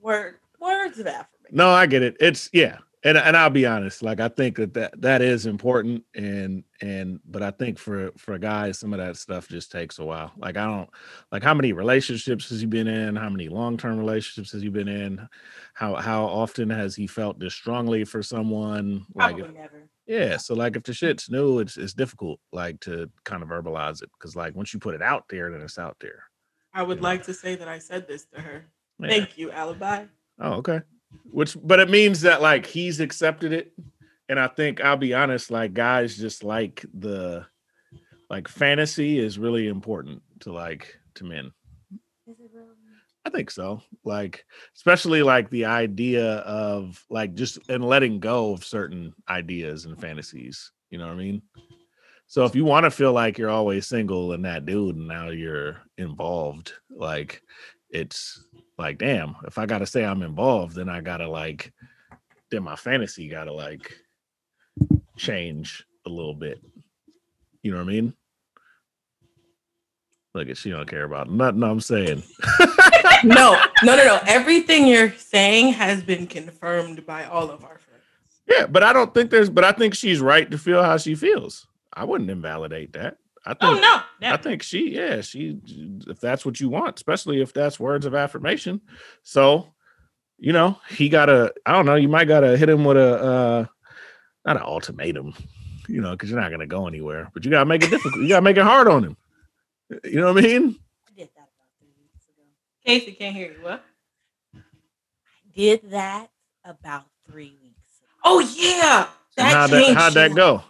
[0.00, 1.26] word, words of affirmation.
[1.50, 2.16] No, I get it.
[2.20, 4.04] It's yeah, and and I'll be honest.
[4.04, 8.38] Like I think that that, that is important, and and but I think for for
[8.38, 10.30] guys, some of that stuff just takes a while.
[10.36, 10.88] Like I don't
[11.32, 13.16] like how many relationships has he been in?
[13.16, 15.28] How many long term relationships has he been in?
[15.74, 19.04] How how often has he felt this strongly for someone?
[19.16, 19.89] Like Probably if, never.
[20.10, 24.02] Yeah, so like if the shit's new, it's it's difficult like to kind of verbalize
[24.02, 26.24] it because like once you put it out there, then it's out there.
[26.74, 28.64] I would like to say that I said this to her.
[28.98, 29.08] Yeah.
[29.08, 30.06] Thank you, Alibi.
[30.40, 30.80] Oh, okay.
[31.30, 33.72] Which, but it means that like he's accepted it,
[34.28, 37.46] and I think I'll be honest, like guys just like the
[38.28, 41.52] like fantasy is really important to like to men.
[43.30, 43.80] I think so.
[44.04, 50.00] Like, especially like the idea of like just and letting go of certain ideas and
[50.00, 50.72] fantasies.
[50.90, 51.42] You know what I mean?
[52.26, 55.28] So if you want to feel like you're always single and that dude, and now
[55.28, 57.42] you're involved, like
[57.90, 58.44] it's
[58.78, 61.72] like, damn, if I gotta say I'm involved, then I gotta like
[62.50, 63.96] then my fantasy gotta like
[65.16, 66.60] change a little bit.
[67.62, 68.14] You know what I mean?
[70.34, 72.24] Look she don't care about nothing I'm saying.
[73.24, 74.20] No, no, no, no.
[74.26, 78.04] Everything you're saying has been confirmed by all of our friends.
[78.48, 79.50] Yeah, but I don't think there's.
[79.50, 81.66] But I think she's right to feel how she feels.
[81.92, 83.18] I wouldn't invalidate that.
[83.44, 83.62] I think.
[83.62, 83.80] Oh
[84.20, 84.94] no, I think she.
[84.94, 85.58] Yeah, she.
[86.06, 88.80] If that's what you want, especially if that's words of affirmation.
[89.22, 89.66] So,
[90.38, 91.52] you know, he got to.
[91.64, 91.94] I don't know.
[91.96, 93.14] You might got to hit him with a.
[93.22, 93.66] uh
[94.46, 95.34] Not an ultimatum,
[95.88, 97.30] you know, because you're not gonna go anywhere.
[97.34, 98.22] But you gotta make it difficult.
[98.22, 99.16] You gotta make it hard on him.
[100.04, 100.76] You know what I mean?
[101.06, 102.44] I did that about three weeks ago.
[102.84, 103.58] Casey can't hear you.
[103.62, 103.84] What?
[104.54, 104.58] I
[105.54, 106.28] did that
[106.64, 108.08] about three weeks ago.
[108.24, 110.62] Oh yeah, And that how'd that, how'd that go?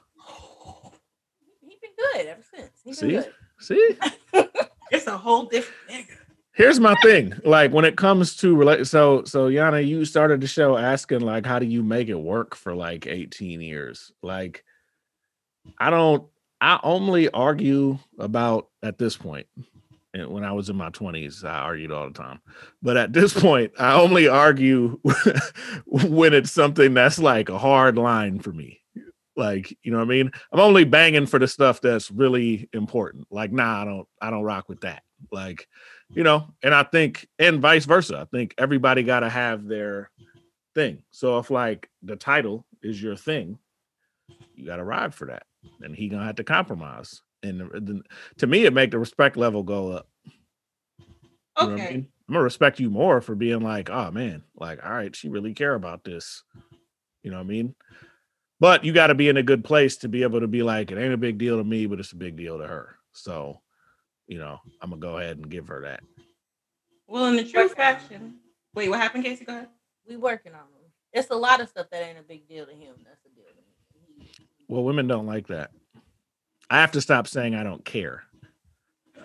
[1.63, 2.71] He's been good ever since.
[2.85, 3.07] He See?
[3.13, 3.33] been good.
[3.61, 3.97] See.
[4.93, 6.17] It's a whole different nigga.
[6.55, 10.49] here's my thing like when it comes to relate so so yana you started the
[10.49, 14.65] show asking like how do you make it work for like 18 years like
[15.79, 16.25] i don't
[16.61, 19.47] i only argue about at this point
[20.15, 22.41] when i was in my 20s i argued all the time.
[22.83, 24.99] But at this point i only argue
[25.87, 28.81] when it's something that's like a hard line for me.
[29.37, 30.31] Like you know what i mean?
[30.53, 33.27] I'm only banging for the stuff that's really important.
[33.31, 35.03] Like nah i don't i don't rock with that.
[35.31, 35.69] Like
[36.13, 40.11] you know and i think and vice versa i think everybody got to have their
[40.75, 41.03] thing.
[41.11, 43.59] So if like the title is your thing
[44.55, 45.45] you got to ride for that
[45.83, 48.03] and he gonna have to compromise and then
[48.39, 50.09] to me it make the respect level go up
[51.61, 51.95] You know I Okay.
[51.95, 52.09] mean?
[52.29, 55.53] i'm gonna respect you more for being like oh man like all right she really
[55.55, 56.43] care about this
[57.23, 57.75] you know what i mean
[58.61, 60.91] but you got to be in a good place to be able to be like
[60.91, 63.61] it ain't a big deal to me but it's a big deal to her so
[64.27, 66.03] you know i'm gonna go ahead and give her that
[67.09, 68.35] Well, in the true Working fashion.
[68.75, 69.45] Wait, what happened, Casey?
[69.45, 69.69] Go ahead.
[70.09, 70.93] We working on them.
[71.13, 72.95] It's a lot of stuff that ain't a big deal to him.
[73.05, 74.27] That's a deal to me.
[74.69, 75.73] Well, women don't like that.
[76.71, 78.23] I have to stop saying I don't care.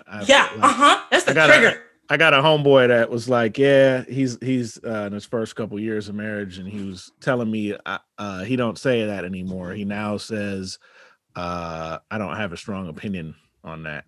[0.08, 1.04] I- yeah, like, uh huh.
[1.12, 1.82] That's the I trigger.
[2.10, 5.80] I got a homeboy that was like, yeah, he's he's uh, in his first couple
[5.80, 9.72] years of marriage, and he was telling me uh, uh, he don't say that anymore.
[9.74, 10.78] He now says,
[11.36, 14.06] uh, I don't have a strong opinion on that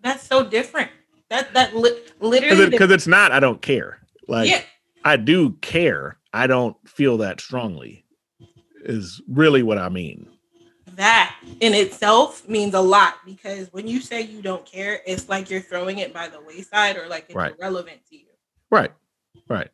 [0.00, 0.90] That's so different.
[1.28, 2.68] That that li- literally.
[2.70, 3.30] because it's not.
[3.30, 3.98] I don't care.
[4.26, 4.62] Like yeah,
[5.04, 6.18] I do care.
[6.32, 8.04] I don't feel that strongly.
[8.84, 10.26] Is really what I mean.
[11.00, 15.50] That in itself means a lot because when you say you don't care, it's like
[15.50, 17.54] you're throwing it by the wayside or like it's Right.
[17.58, 18.26] irrelevant to you.
[18.70, 18.92] Right.
[19.48, 19.68] Right.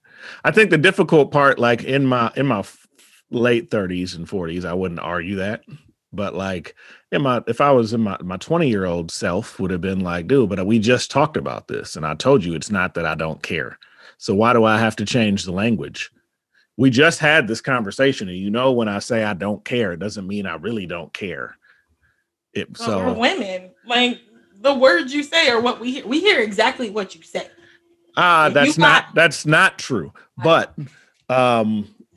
[0.45, 2.65] I think the difficult part, like in my in my
[3.31, 5.65] late 30s and 40s, I wouldn't argue that.
[6.12, 6.75] But like
[7.12, 10.01] in my if I was in my my 20 year old self would have been
[10.01, 13.05] like, dude, but we just talked about this, and I told you it's not that
[13.05, 13.79] I don't care.
[14.19, 16.11] So why do I have to change the language?
[16.77, 19.99] We just had this conversation, and you know when I say I don't care, it
[19.99, 21.57] doesn't mean I really don't care.
[22.53, 23.71] It we're so women.
[23.87, 24.21] Like
[24.61, 26.07] the words you say are what we hear.
[26.07, 27.49] We hear exactly what you say.
[28.17, 30.12] ah, if that's not got- that's not true.
[30.43, 30.75] But
[31.31, 31.89] um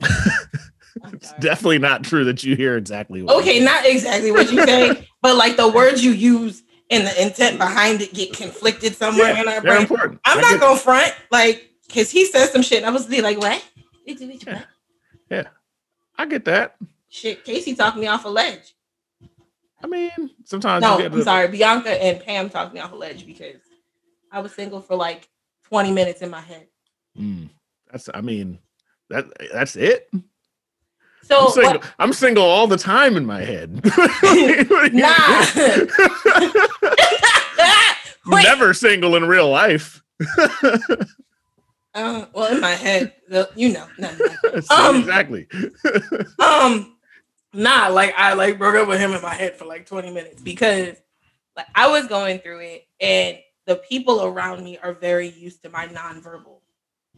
[1.12, 5.08] it's definitely not true that you hear exactly what Okay, not exactly what you say,
[5.22, 9.48] but like the words you use and the intent behind it get conflicted somewhere in
[9.48, 9.82] our brain.
[9.82, 10.20] important.
[10.24, 12.78] I'm I not get- gonna front, like, cause he says some shit.
[12.78, 13.64] And I was be like, what?
[14.18, 14.66] Bitch, bitch,
[15.30, 15.46] what?
[16.18, 16.76] I get that.
[17.08, 18.74] Shit, Casey talked me off a ledge.
[19.82, 20.10] I mean,
[20.44, 21.48] sometimes No, I'm sorry.
[21.48, 23.62] Bianca and Pam talked me off a ledge because
[24.30, 25.28] I was single for like
[25.64, 26.66] 20 minutes in my head.
[27.18, 27.48] Mm,
[27.90, 28.58] that's I mean,
[29.08, 30.10] that that's it.
[31.22, 31.72] So I'm single.
[31.72, 33.80] what, I'm single all the time in my head.
[34.92, 35.46] Nah.
[38.42, 40.02] Never single in real life.
[41.94, 44.60] Uh, well, in my head, the- you know, no, no.
[44.70, 45.46] Um, exactly.
[46.38, 46.96] um
[47.52, 50.40] nah like i like broke up with him in my head for like 20 minutes
[50.40, 50.96] because
[51.56, 55.68] like i was going through it and the people around me are very used to
[55.70, 56.58] my nonverbal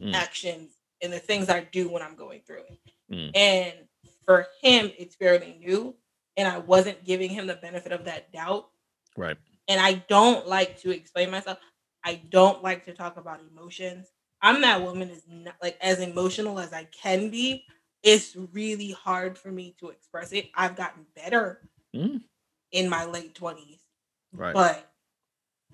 [0.01, 0.15] Mm.
[0.15, 0.71] actions
[1.03, 2.79] and the things i do when i'm going through it
[3.11, 3.29] Mm.
[3.35, 3.73] and
[4.25, 5.93] for him it's fairly new
[6.35, 8.69] and i wasn't giving him the benefit of that doubt
[9.15, 9.37] right.
[9.67, 11.59] and I don't like to explain myself.
[12.03, 14.07] I don't like to talk about emotions.
[14.43, 17.63] I'm that woman is not like as emotional as I can be.
[18.03, 20.49] It's really hard for me to express it.
[20.53, 21.61] I've gotten better
[21.95, 22.21] Mm.
[22.71, 23.79] in my late 20s,
[24.33, 24.53] Right.
[24.53, 24.91] but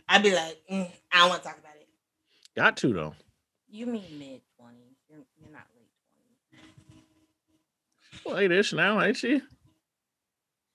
[0.08, 1.88] I'd be like, "Mm, I don't want to talk about it.
[2.56, 3.16] Got to though.
[3.70, 4.98] You mean mid twenties?
[5.10, 5.90] You're, you're not late
[6.52, 8.24] twenties.
[8.26, 9.42] Well, Late-ish now, ain't she?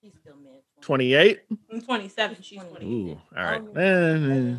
[0.02, 1.42] She's still mid 28.
[1.70, 2.42] I'm 27.
[2.42, 2.82] She's 28.
[2.84, 3.62] Ooh, all right.
[3.62, 4.56] Oh, eh,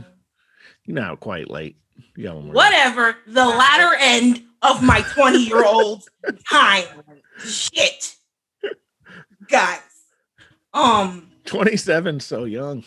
[0.85, 1.77] you're not quite late.
[2.15, 2.53] You got one more.
[2.53, 3.17] Whatever.
[3.27, 6.07] The latter end of my 20 year old
[6.49, 6.85] time.
[7.39, 8.15] Shit.
[9.47, 9.79] Guys.
[10.73, 12.83] Um, 27, so young.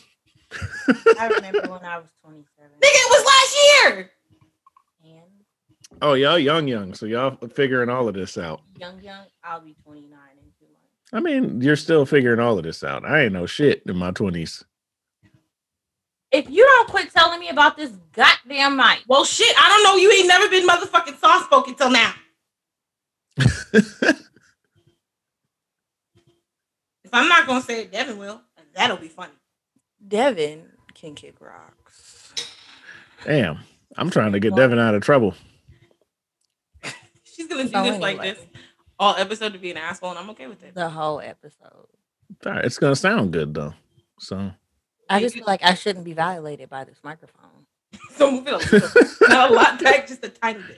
[1.18, 2.70] I remember when I was 27.
[2.80, 3.56] nigga, it was last
[3.96, 4.10] year.
[5.04, 5.22] And
[6.02, 6.94] Oh, y'all young, young.
[6.94, 8.60] So y'all figuring all of this out.
[8.78, 10.86] young, young, I'll be 29 in two months.
[11.12, 13.04] I mean, you're still figuring all of this out.
[13.04, 14.64] I ain't no shit in my 20s.
[16.30, 19.96] If you don't quit telling me about this goddamn mic, Well, shit, I don't know.
[19.96, 22.14] You ain't never been motherfucking soft spoken till now.
[27.08, 28.42] If I'm not gonna say it, Devin will.
[28.58, 29.32] And that'll be funny.
[30.06, 32.34] Devin can kick rocks.
[33.24, 33.60] Damn.
[33.96, 35.34] I'm trying to get Devin out of trouble.
[37.24, 38.44] She's gonna do So this like anyway, this
[38.98, 40.74] all episode to be an asshole, and I'm okay with it.
[40.74, 41.86] The whole episode.
[42.44, 43.72] All right, it's gonna sound good though.
[44.20, 44.50] So
[45.08, 47.66] I just feel like I shouldn't be violated by this microphone.
[48.16, 49.28] So move it a little.
[49.28, 50.76] Not a lot back, just a tiny bit.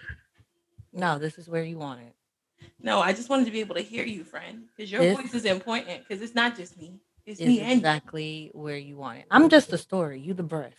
[0.92, 2.14] No, this is where you want it.
[2.82, 5.34] No, I just wanted to be able to hear you, friend, because your This- voice
[5.34, 6.00] is important.
[6.06, 7.76] Because it's not just me; it's Is me and you.
[7.76, 9.26] exactly where you want it.
[9.30, 10.20] I'm just the story.
[10.20, 10.76] You the breast.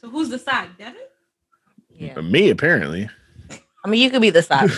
[0.00, 1.00] So who's the side, Devin?
[1.90, 2.20] Yeah.
[2.20, 3.08] me apparently.
[3.84, 4.70] I mean, you could be the side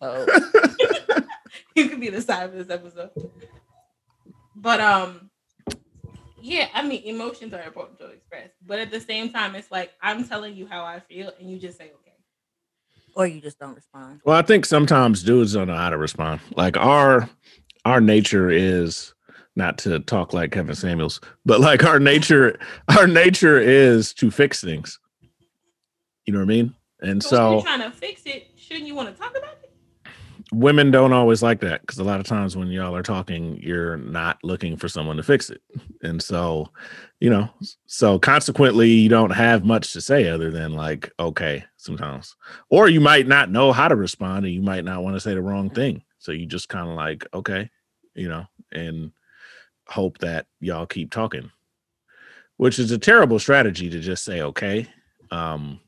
[0.00, 0.28] of
[1.74, 3.10] you could be the side of this episode.
[4.56, 5.30] But um,
[6.42, 9.92] yeah, I mean, emotions are important to express, but at the same time, it's like
[10.02, 12.12] I'm telling you how I feel, and you just say okay.
[13.14, 14.20] or you just don't respond.
[14.24, 16.40] Well, I think sometimes dudes don't know how to respond.
[16.56, 17.28] Like our
[17.84, 19.14] our nature is
[19.54, 22.58] not to talk like Kevin Samuels, but like our nature,
[22.96, 24.98] our nature is to fix things.
[26.26, 26.74] You know what I mean?
[27.00, 29.52] And So, when so you're trying to fix it, shouldn't you want to talk about
[29.61, 29.61] it?
[30.52, 33.96] Women don't always like that because a lot of times when y'all are talking, you're
[33.96, 35.62] not looking for someone to fix it.
[36.02, 36.68] And so,
[37.20, 37.48] you know,
[37.86, 42.36] so consequently, you don't have much to say other than like, okay, sometimes.
[42.68, 45.34] Or you might not know how to respond and you might not want to say
[45.34, 46.02] the wrong thing.
[46.18, 47.70] So you just kind of like, okay,
[48.14, 49.10] you know, and
[49.88, 51.50] hope that y'all keep talking,
[52.58, 54.86] which is a terrible strategy to just say, okay.
[55.30, 55.80] Um,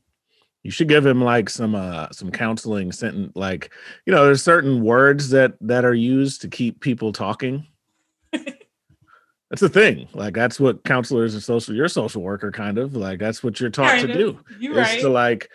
[0.65, 3.71] you should give him like some uh some counseling sentence like
[4.07, 7.67] you know there's certain words that that are used to keep people talking.
[8.33, 10.07] That's the thing.
[10.15, 12.95] Like that's what counselors and social your social worker kind of.
[12.95, 14.17] Like that's what you're taught Kind to of.
[14.17, 15.01] do You're is right.
[15.01, 15.49] to like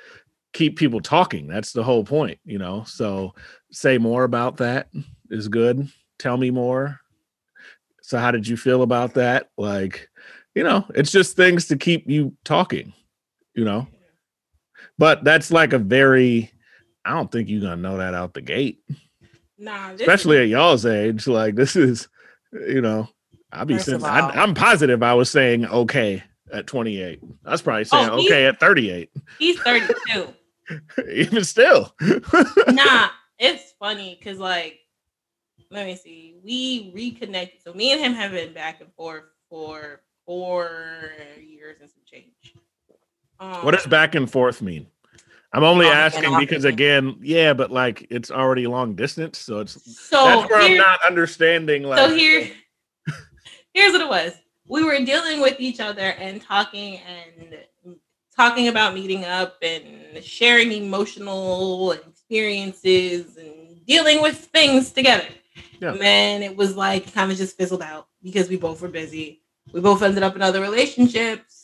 [0.52, 1.48] keep people talking.
[1.48, 2.84] That's the whole point you know?
[2.84, 3.34] So
[3.72, 4.90] say more about that
[5.28, 5.88] is good.
[6.20, 7.00] Tell me more.
[8.00, 9.48] So how did you feel about that?
[9.58, 10.08] Like
[10.54, 12.92] you know it's just things to keep you talking
[13.54, 13.88] you know
[15.00, 16.52] but that's like a very
[17.04, 18.84] i don't think you're gonna know that out the gate
[19.58, 22.08] nah, especially is- at y'all's age like this is
[22.52, 23.08] you know
[23.52, 26.22] i'll be saying I, i'm positive i was saying okay
[26.52, 30.34] at 28 i was probably saying Oh, okay at 38 he's 32.
[31.12, 31.92] even still
[32.68, 33.08] nah,
[33.40, 34.78] it's funny because like,
[35.70, 36.36] let me see.
[36.44, 37.62] We reconnected.
[37.62, 42.54] So me and him have been back and forth for four years and some change.
[43.40, 44.86] Um, what does back and forth mean
[45.52, 47.16] i'm only On asking because again.
[47.20, 49.74] yeah but like it's already long distance so it's
[50.08, 52.50] So that's where i'm not understanding like so here,
[53.74, 54.32] here's what it was.
[54.68, 57.58] We were dealing with each other and talking and
[58.36, 65.26] talking about meeting up and sharing emotional experiences and dealing with things together.
[65.80, 65.92] Yeah.
[65.92, 69.42] And then it was like kind of just fizzled out because we both were busy.
[69.72, 71.59] We both ended up in other relationships.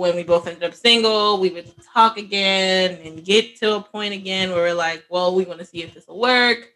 [0.00, 4.14] When we both ended up single, we would talk again and get to a point
[4.14, 6.70] again where we're like, well, we want to see if this will work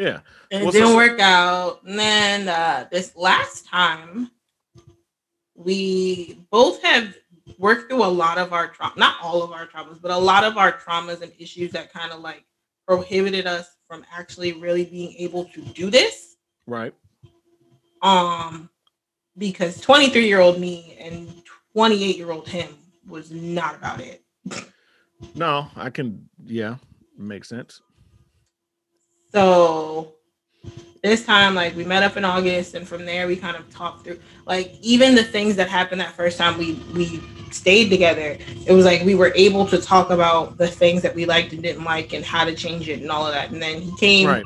[0.00, 1.82] yeah and it didn't so- work out.
[1.84, 4.30] And then uh, this last time,
[5.54, 7.14] we both have
[7.58, 10.42] worked through a lot of our trauma, not all of our traumas, but a lot
[10.44, 12.44] of our traumas and issues that kind of like
[12.86, 16.36] prohibited us from actually really being able to do this.
[16.66, 16.94] right
[18.02, 18.70] Um,
[19.36, 21.42] because 23 year old me and
[21.72, 22.68] 28 year old him
[23.06, 24.22] was not about it.
[25.34, 26.76] no i can yeah
[27.16, 27.82] makes sense
[29.32, 30.14] So
[31.02, 34.04] this time, like we met up in August, and from there we kind of talked
[34.04, 38.36] through like even the things that happened that first time we we stayed together.
[38.66, 41.62] It was like we were able to talk about the things that we liked and
[41.62, 43.50] didn't like and how to change it and all of that.
[43.50, 44.44] And then he came right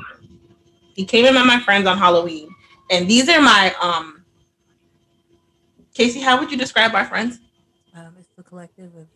[0.95, 2.49] he came in met my friends on Halloween.
[2.89, 4.14] And these are my um
[5.95, 7.39] Casey, how would you describe our friends?
[7.95, 9.07] Um, it's the collective of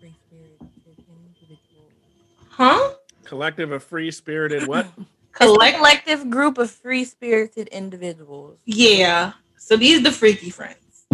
[0.00, 0.58] free spirited
[1.08, 1.92] individuals.
[2.50, 2.94] Huh?
[3.24, 4.86] collective of free spirited what
[5.32, 8.58] Collect collective group of free spirited individuals.
[8.66, 9.32] Yeah.
[9.58, 11.06] So these the freaky friends.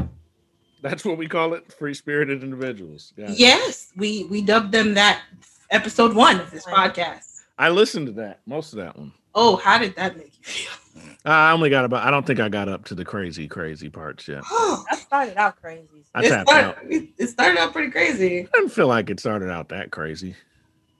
[0.82, 5.22] that's what we call it free spirited individuals yeah Yes, we we dubbed them that
[5.70, 6.92] episode one of this Right.
[6.94, 7.26] podcast.
[7.58, 10.72] i listened to that most of that one Oh, how did that make you feel?
[11.24, 14.28] I only got about i don't think i got up to the crazy crazy parts
[14.28, 14.42] yet
[14.90, 16.04] That started out crazy.
[16.14, 16.76] I it, tapped out.
[16.76, 18.42] started, it started out pretty crazy.
[18.42, 20.36] I didn't feel like it started out that crazy.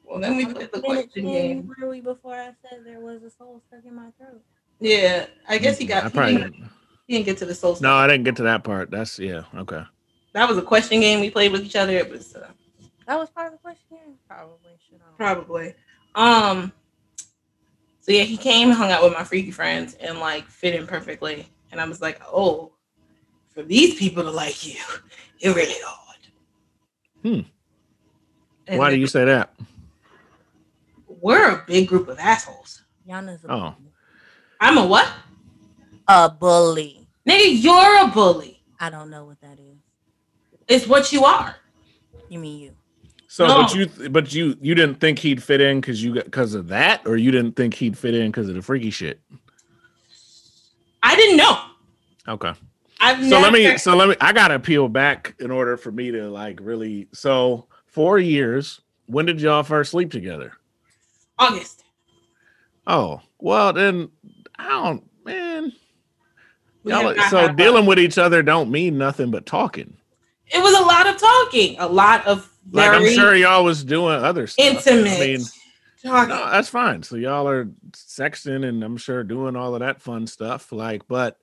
[0.04, 1.68] Well, then we played the question game.
[1.68, 4.42] Literally before I said there was a soul stuck in my throat.
[4.80, 6.02] Yeah, I guess he got.
[6.02, 6.70] I he, probably didn't,
[7.06, 7.78] he didn't get to the soul.
[7.80, 7.94] no.
[7.94, 8.90] I didn't get to that part.
[8.90, 9.84] That's yeah, okay.
[10.32, 11.92] that was a question game we played with each other.
[11.92, 12.48] It was uh,
[13.06, 13.86] That was part of the question.
[13.90, 14.70] Game, probably
[15.16, 15.74] probably.
[16.14, 16.72] Um.
[18.00, 20.86] So yeah, he came, and hung out with my freaky friends, and like fit in
[20.86, 21.46] perfectly.
[21.70, 22.72] And I was like, oh,
[23.50, 24.80] for these people to like you,
[25.38, 26.18] you're really hard.
[27.22, 27.40] Hmm.
[28.66, 29.52] And Why do you say that?
[31.06, 32.82] We're a big group of assholes.
[33.06, 33.60] Yana's a Oh.
[33.78, 33.92] bully.
[34.60, 35.08] I'm a what?
[36.08, 37.06] A bully.
[37.28, 38.62] Nigga, you're a bully.
[38.78, 39.76] I don't know what that is.
[40.68, 41.56] It's what you are.
[42.28, 42.76] You mean you?
[43.32, 46.54] So, but you, but you, you didn't think he'd fit in because you got because
[46.54, 49.20] of that, or you didn't think he'd fit in because of the freaky shit.
[51.00, 51.62] I didn't know.
[52.26, 52.52] Okay.
[52.98, 54.16] I've So let me, so let me.
[54.20, 57.06] I gotta peel back in order for me to like really.
[57.12, 58.80] So four years.
[59.06, 60.54] When did y'all first sleep together?
[61.38, 61.84] August.
[62.88, 64.10] Oh, well then,
[64.58, 65.72] I don't, man.
[66.82, 69.96] We Y'all, so dealing with each other don't mean nothing but talking.
[70.48, 74.16] It was a lot of talking, a lot of Like I'm sure y'all was doing
[74.16, 74.64] other stuff.
[74.64, 75.40] intimate I mean,
[76.02, 76.28] talking.
[76.28, 77.02] no, that's fine.
[77.02, 80.72] So y'all are sexting and I'm sure doing all of that fun stuff.
[80.72, 81.38] Like, but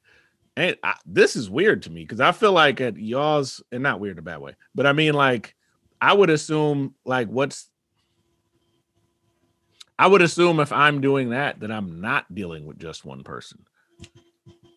[0.56, 4.00] and I, this is weird to me because I feel like at y'all's and not
[4.00, 5.56] weird in a bad way, but I mean like
[6.02, 7.70] I would assume like what's
[10.00, 13.66] I would assume if I'm doing that, that I'm not dealing with just one person.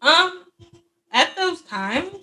[0.00, 0.44] Um,
[1.12, 2.14] at those times,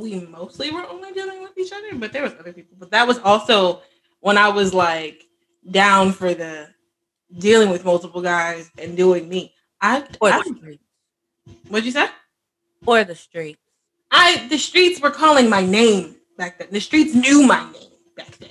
[0.00, 2.76] we mostly were only dealing with each other, but there was other people.
[2.78, 3.82] But that was also
[4.20, 5.24] when I was like
[5.70, 6.68] down for the
[7.38, 9.54] dealing with multiple guys and doing me.
[9.80, 10.82] I, Or I the streets.
[11.68, 12.08] what'd you say?
[12.86, 13.60] Or the streets.
[14.10, 16.68] I the streets were calling my name back then.
[16.70, 18.50] The streets knew my name back then.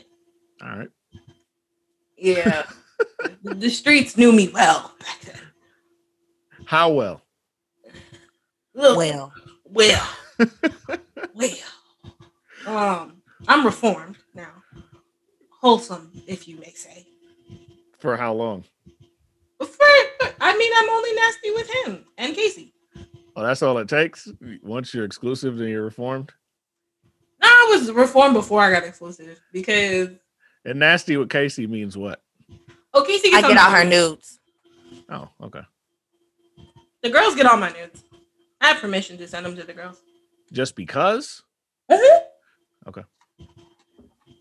[0.62, 0.90] All right.
[2.18, 2.64] Yeah.
[3.44, 5.42] the streets knew me well back then.
[6.66, 7.22] How well?
[8.76, 9.32] Look, Well,
[9.66, 10.10] well,
[11.34, 11.54] well.
[12.66, 14.52] Um, I'm reformed now.
[15.62, 17.06] Wholesome, if you may say.
[17.98, 18.64] For how long?
[19.60, 19.68] For,
[20.42, 22.74] I mean, I'm only nasty with him and Casey.
[23.36, 24.28] Oh, that's all it takes.
[24.62, 26.32] Once you're exclusive, then you're reformed.
[27.42, 30.10] No, I was reformed before I got exclusive because
[30.66, 32.22] And nasty with Casey means what?
[32.94, 34.40] oh, Casey I gets get on out my her nudes.
[35.10, 35.62] Oh, okay.
[37.02, 38.04] The girls get all my nudes.
[38.62, 40.02] I have permission to send them to the girls.
[40.54, 41.44] Just because?
[41.92, 42.90] Mm-hmm.
[42.90, 43.04] Okay.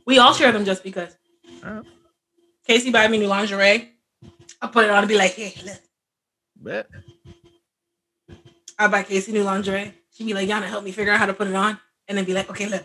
[0.07, 1.17] We all share them just because.
[1.65, 1.87] Alright.
[2.67, 3.93] Casey buy me new lingerie.
[4.61, 5.81] I put it on and be like, hey, look.
[6.57, 6.89] Bet.
[8.79, 9.95] I buy Casey new lingerie.
[10.13, 11.79] She'd be like, Yana, help me figure out how to put it on.
[12.07, 12.85] And then be like, okay, look.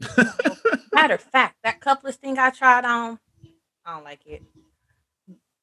[0.92, 3.18] Matter of fact, that coupleless thing I tried on,
[3.84, 4.42] I don't like it.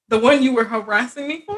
[0.07, 1.57] The one you were harassing me for?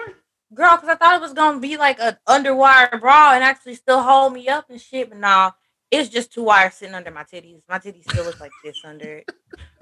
[0.53, 4.01] Girl, because I thought it was gonna be like a underwire bra and actually still
[4.01, 5.51] hold me up and shit, but nah,
[5.91, 7.61] it's just two wires sitting under my titties.
[7.67, 9.27] My titties still look like this under it.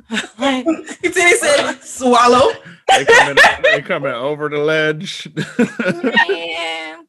[0.37, 0.65] Like,
[1.01, 2.51] He said, swallow.
[2.89, 5.27] they coming, they coming over the ledge.
[5.37, 7.07] man.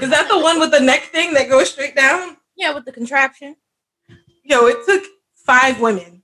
[0.00, 2.36] Is that the one with the neck thing that goes straight down?
[2.56, 3.56] Yeah, with the contraption.
[4.44, 5.02] Yo, it took
[5.34, 6.21] five women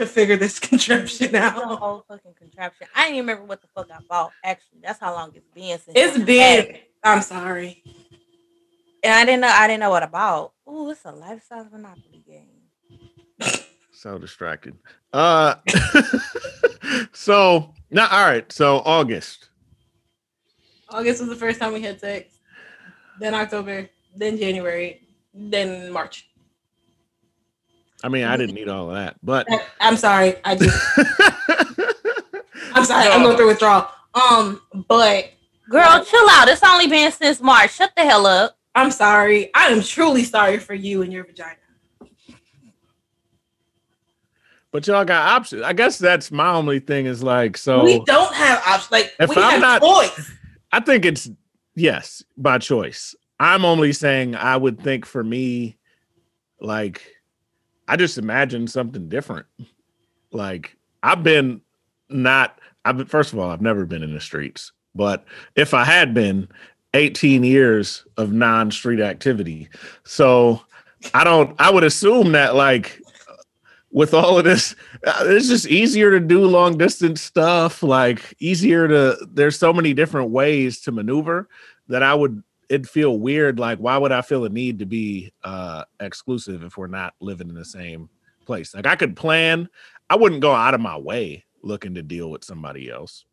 [0.00, 1.54] to figure this contraption The out.
[1.78, 2.86] whole fucking contraption.
[2.94, 4.32] I didn't even remember what the fuck I bought.
[4.44, 6.66] Actually, that's how long it's been since It's been.
[6.66, 6.90] it.
[7.04, 7.82] I'm sorry.
[9.02, 9.48] And I didn't know.
[9.48, 10.52] I didn't know what I bought.
[10.68, 13.56] Ooh, it's a life size Monopoly game.
[13.92, 14.76] so distracted.
[15.12, 15.54] Uh
[17.12, 18.50] so now all right.
[18.52, 19.48] So August.
[20.88, 22.34] August was the first time we had sex.
[23.18, 23.88] Then October.
[24.16, 25.02] Then January.
[25.32, 26.29] Then March.
[28.02, 29.46] I mean, I didn't need all of that, but
[29.80, 30.36] I'm sorry.
[30.44, 30.98] I just.
[32.74, 33.08] I'm sorry.
[33.08, 33.88] I'm going through withdrawal.
[34.14, 35.30] Um, but
[35.68, 36.48] Girl, chill out.
[36.48, 37.74] It's only been since March.
[37.74, 38.56] Shut the hell up.
[38.74, 39.50] I'm sorry.
[39.54, 41.56] I am truly sorry for you and your vagina.
[44.72, 45.62] but y'all got options.
[45.62, 48.90] I guess that's my only thing is like so we don't have options.
[48.92, 50.32] Like If we I'm have not- choice.
[50.72, 51.28] I think it's
[51.74, 53.14] yes, by choice.
[53.40, 55.78] I'm only saying I would think for me,
[56.60, 57.02] like,
[57.90, 59.46] I just imagine something different.
[60.30, 61.60] Like, I've been
[62.08, 65.24] not, I've been, first of all, I've never been in the streets, but
[65.56, 66.48] if I had been,
[66.94, 69.68] 18 years of non street activity.
[70.04, 70.60] So
[71.14, 73.00] I don't, I would assume that, like,
[73.92, 74.74] with all of this,
[75.04, 77.82] uh, it's just easier to do long distance stuff.
[77.82, 79.16] Like easier to.
[79.32, 81.48] There's so many different ways to maneuver
[81.88, 82.42] that I would.
[82.70, 83.58] It'd feel weird.
[83.58, 87.48] Like why would I feel a need to be uh exclusive if we're not living
[87.50, 88.08] in the same
[88.46, 88.74] place?
[88.74, 89.68] Like I could plan.
[90.08, 93.26] I wouldn't go out of my way looking to deal with somebody else.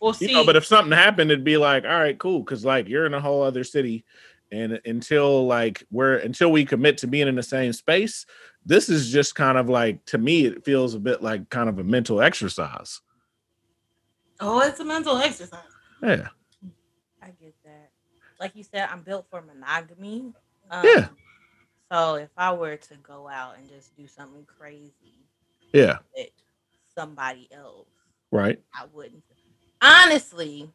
[0.00, 0.26] We'll see.
[0.26, 3.06] You know, but if something happened, it'd be like, all right, cool, because like you're
[3.06, 4.04] in a whole other city,
[4.50, 8.26] and until like we're until we commit to being in the same space,
[8.66, 11.78] this is just kind of like to me, it feels a bit like kind of
[11.78, 13.00] a mental exercise.
[14.40, 15.60] oh, it's a mental exercise.
[16.02, 16.28] Yeah,
[17.22, 17.91] I get that.
[18.42, 20.32] Like you said, I'm built for monogamy.
[20.68, 21.06] Um, Yeah.
[21.92, 25.26] So if I were to go out and just do something crazy
[25.72, 26.30] yeah, with
[26.92, 27.86] somebody else,
[28.32, 28.58] right.
[28.74, 29.22] I wouldn't.
[29.80, 30.70] Honestly,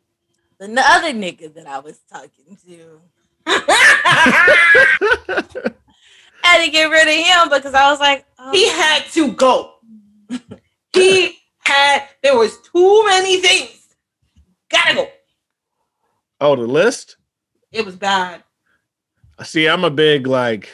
[0.60, 3.02] the other nigga that I was talking to,
[3.48, 3.84] I
[6.44, 9.74] had to get rid of him because I was like, oh, he had to go.
[10.94, 12.04] he had.
[12.24, 13.96] There was too many things.
[14.70, 15.08] Gotta go.
[16.42, 17.18] oh, the list.
[17.72, 18.44] It was bad.
[19.44, 20.70] See, I'm a big like.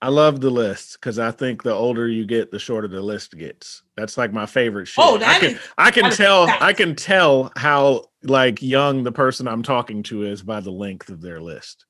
[0.00, 3.36] I love the list because I think the older you get, the shorter the list
[3.36, 3.82] gets.
[3.96, 5.04] That's like my favorite shit.
[5.04, 5.60] Oh, I can, is.
[5.76, 6.48] I can that tell.
[6.60, 11.08] I can tell how like young the person I'm talking to is by the length
[11.08, 11.86] of their list.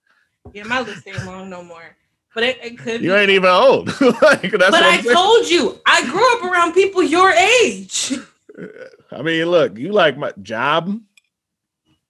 [0.54, 1.96] Yeah, my list ain't long no more.
[2.34, 3.02] But it, it could.
[3.02, 3.16] You be.
[3.16, 3.88] ain't even old.
[4.22, 5.14] like, but I saying.
[5.14, 8.14] told you, I grew up around people your age.
[9.10, 11.00] I mean, look, you like my job.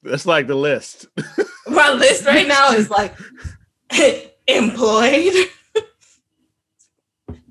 [0.02, 1.06] That's like the list.
[1.78, 3.14] My list right now is like
[4.48, 5.32] employed,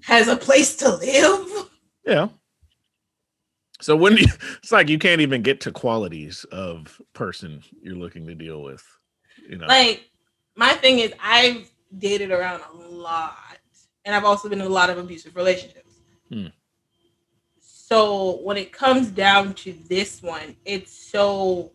[0.02, 1.70] has a place to live.
[2.06, 2.28] Yeah.
[3.80, 4.26] So when you,
[4.58, 8.84] it's like you can't even get to qualities of person you're looking to deal with.
[9.48, 10.10] You know, Like
[10.56, 13.60] my thing is I've dated around a lot
[14.04, 15.94] and I've also been in a lot of abusive relationships.
[16.30, 16.48] Hmm.
[17.62, 21.72] So when it comes down to this one, it's so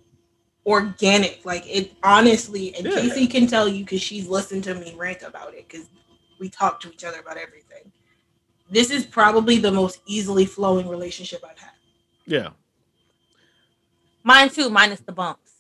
[0.67, 1.45] organic.
[1.45, 3.01] Like it honestly, and Yeah.
[3.01, 5.89] Casey can tell you because she's listened to me rant about it because
[6.39, 7.93] we talk to each other about everything.
[8.71, 11.71] This is probably the most easily flowing relationship I've had.
[12.27, 12.51] yeah,
[14.25, 15.51] Mine too, minus the bumps.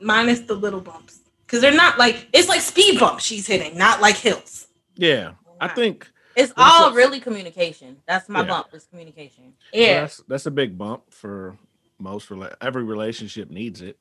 [0.00, 1.20] Minus the little bumps.
[1.46, 4.68] Because they're not like it's like speed bumps she's hitting, not like hills.
[4.96, 5.32] yeah.
[5.60, 7.98] I think It's all so- really communication.
[8.08, 8.46] That's my Yeah.
[8.48, 8.66] bump.
[8.74, 9.54] Is communication.
[9.72, 10.00] well, Yeah.
[10.00, 11.56] that's that's a big bump for
[11.98, 13.96] most rela- every relationship needs it.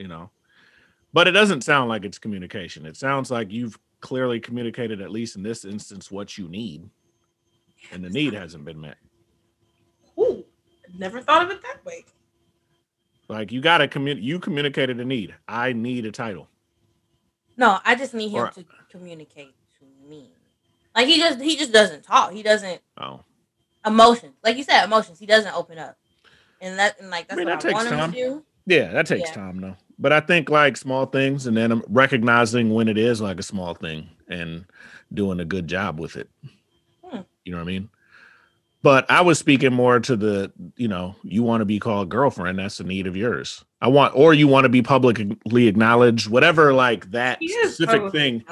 [0.00, 0.30] You know,
[1.12, 2.86] but it doesn't sound like it's communication.
[2.86, 6.88] It sounds like you've clearly communicated at least in this instance what you need,
[7.92, 8.96] and the need hasn't been met.
[10.18, 10.42] Ooh,
[10.98, 12.04] never thought of it that way.
[13.28, 14.24] Like you got to communicate.
[14.24, 15.34] You communicated a need.
[15.46, 16.48] I need a title.
[17.58, 20.32] No, I just need him Or- to communicate to me.
[20.96, 22.32] Like he just he just doesn't talk.
[22.32, 23.20] He doesn't Oh,
[23.84, 24.32] emotions.
[24.42, 25.18] Like you said, emotions.
[25.18, 25.98] He doesn't open up.
[26.62, 28.44] And that and like that's mean, what that I want him to do.
[28.66, 29.34] yeah, that takes Yeah.
[29.34, 29.76] time though.
[30.00, 33.44] But I think like small things, and then I'm recognizing when it is like a
[33.44, 34.64] small thing and
[35.12, 36.30] doing a good job with it.
[37.04, 37.20] Hmm.
[37.44, 37.90] You know what I mean?
[38.82, 42.58] But I was speaking more to the, you know, you want to be called girlfriend.
[42.58, 43.62] That's a need of yours.
[43.82, 48.42] I want, or you want to be publicly acknowledged, whatever like that specific thing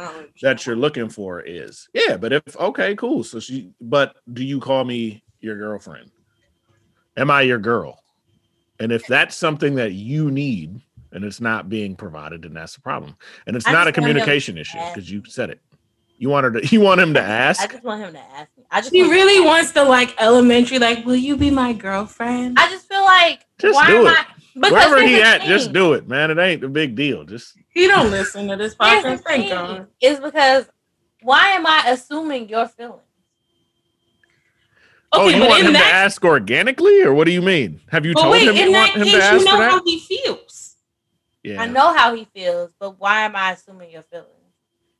[0.42, 1.88] that you're looking for is.
[1.94, 3.24] Yeah, but if okay, cool.
[3.24, 6.10] So she but do you call me your girlfriend?
[7.16, 8.02] Am I your girl?
[8.80, 10.82] And if that's something that you need
[11.12, 13.16] and it's not being provided, then that's a problem.
[13.46, 15.60] And it's I not a just want him communication issue because you said it.
[16.20, 17.60] You want her to you want him to ask?
[17.62, 18.64] I just want him to ask me.
[18.70, 22.58] I just He want- really wants the like elementary, like, will you be my girlfriend?
[22.58, 24.18] I just feel like Just why do am it.
[24.18, 26.32] I because Wherever he the at, just do it, man.
[26.32, 27.22] It ain't a big deal.
[27.24, 29.20] Just he don't listen to this podcast.
[29.20, 29.86] Thank thing, God.
[30.00, 30.66] is because
[31.22, 33.02] why am I assuming your feelings?
[35.12, 37.80] oh, you want in him to ask organically, or what do you mean?
[37.90, 39.70] Have you but told wait, him you want him case, to ask you for that?
[39.70, 40.47] how he feels.
[41.42, 41.62] Yeah.
[41.62, 44.28] I know how he feels, but why am I assuming your feelings?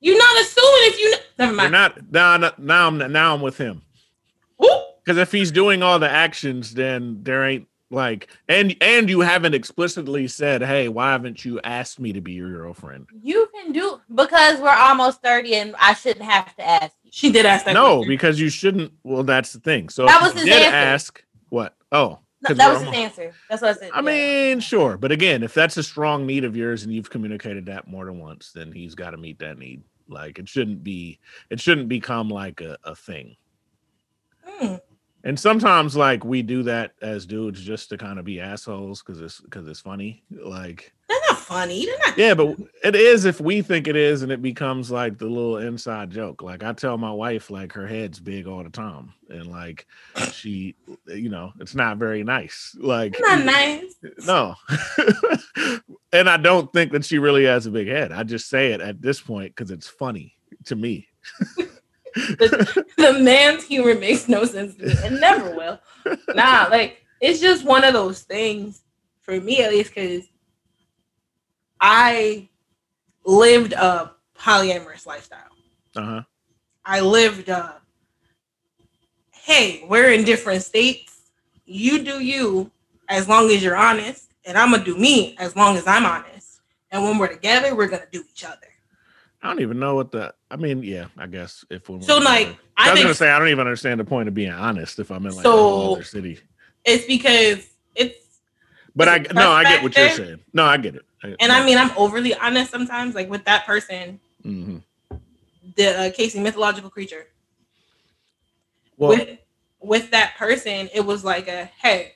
[0.01, 1.11] You're not assuming if you.
[1.11, 1.73] Know, never You're mind.
[1.73, 2.37] not now.
[2.37, 3.83] now- Now I'm now I'm with him
[4.65, 9.21] Ooh, because if he's doing all the actions, then there ain't like and and you
[9.21, 13.73] haven't explicitly said, "Hey, why haven't you asked me to be your girlfriend?" You can
[13.73, 17.11] do because we're almost 30 and I shouldn't have to ask you.
[17.13, 17.73] she did ask that.
[17.75, 18.09] No, question.
[18.09, 18.93] because you shouldn't.
[19.05, 19.89] Well, that's the thing.
[19.89, 20.77] So That was his did answer.
[20.77, 21.75] ask what?
[21.91, 23.33] Oh, No, that was his answer.
[23.51, 23.91] That's what I said.
[23.93, 27.67] I mean, sure, but again, if that's a strong need of yours and you've communicated
[27.67, 29.83] that more than once, then he's got to meet that need.
[30.09, 31.19] Like it shouldn't be.
[31.51, 33.37] It shouldn't become like a, a thing.
[34.45, 34.77] Hmm.
[35.25, 39.21] And sometimes like we do that as dudes just to kind of be assholes because
[39.21, 40.23] it's because it's funny.
[40.31, 41.87] Like They're not funny.
[41.87, 42.19] They're not.
[42.19, 45.59] yeah, but it is if we think it is, and it becomes like the little
[45.59, 46.43] inside joke.
[46.43, 49.87] Like I tell my wife, like her head's big all the time, and like
[50.31, 52.77] she, you know, it's not very nice.
[52.79, 53.97] Like not nice.
[54.25, 54.55] no.
[56.13, 58.13] and I don't think that she really has a big head.
[58.13, 60.35] I just say it at this point because it's funny
[60.67, 61.09] to me.
[62.15, 65.81] the, the man's humor makes no sense to me and never will.
[66.35, 68.83] Nah, like it's just one of those things
[69.21, 70.25] for me at least because
[71.81, 72.49] I
[73.25, 75.51] lived a polyamorous lifestyle.
[75.97, 76.23] Uh huh.
[76.85, 77.81] I lived a
[79.31, 81.31] hey, we're in different states.
[81.65, 82.71] You do you
[83.09, 86.61] as long as you're honest, and I'm gonna do me as long as I'm honest.
[86.91, 88.68] And when we're together, we're gonna do each other.
[89.43, 90.35] I don't even know what the.
[90.51, 92.01] I mean, yeah, I guess if we.
[92.03, 94.35] So like I I was think gonna say I don't even understand the point of
[94.35, 96.41] being honest if I'm in like a So- whole other city.
[96.85, 98.17] it's because it's
[98.97, 100.41] But I no, I get what you're saying.
[100.53, 101.03] No, I get it.
[101.41, 103.15] and I mean I'm overly honest sometimes.
[103.15, 104.79] Like with that person, hmm
[105.77, 107.27] the uh, Casey mythological creature.
[108.97, 109.39] well, with
[109.81, 112.15] with that person, it was like a hey,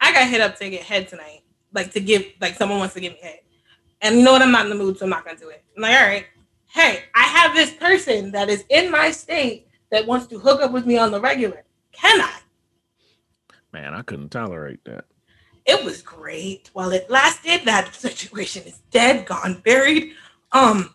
[0.00, 1.40] I got hit up to get head tonight.
[1.72, 3.40] Like to give like someone wants to give me head.
[4.00, 4.42] And you know what?
[4.42, 5.64] I'm not in the mood, so I'm not gonna do it.
[5.76, 6.26] I'm like, all right,
[6.72, 10.72] hey, I have this person that is in my state that wants to hook up
[10.72, 11.64] with me on the regular.
[11.92, 12.32] Can I?
[13.72, 15.06] man, I couldn't tolerate that.
[15.64, 17.62] It was great while it lasted.
[17.64, 20.12] That situation is dead, gone, buried.
[20.52, 20.94] Um,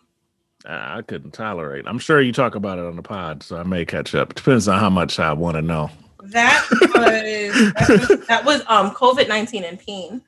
[0.66, 1.84] I couldn't tolerate.
[1.86, 4.34] I'm sure you talk about it on the pod, so I may catch up.
[4.34, 5.90] Depends on how much I want to know.
[6.24, 10.22] that was that was, that was um COVID nineteen and peen.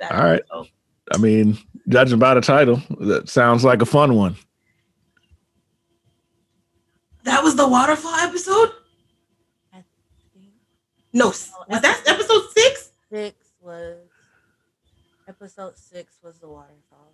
[0.00, 0.42] That All right.
[0.52, 0.68] episode.
[1.12, 1.58] I mean,
[1.88, 4.36] judging by the title, that sounds like a fun one.
[7.24, 8.70] That was the waterfall episode.
[9.74, 9.84] I
[10.34, 10.54] think-
[11.12, 12.90] No, was that episode six?
[13.10, 13.98] six was
[15.28, 17.12] episode six was the waterfall.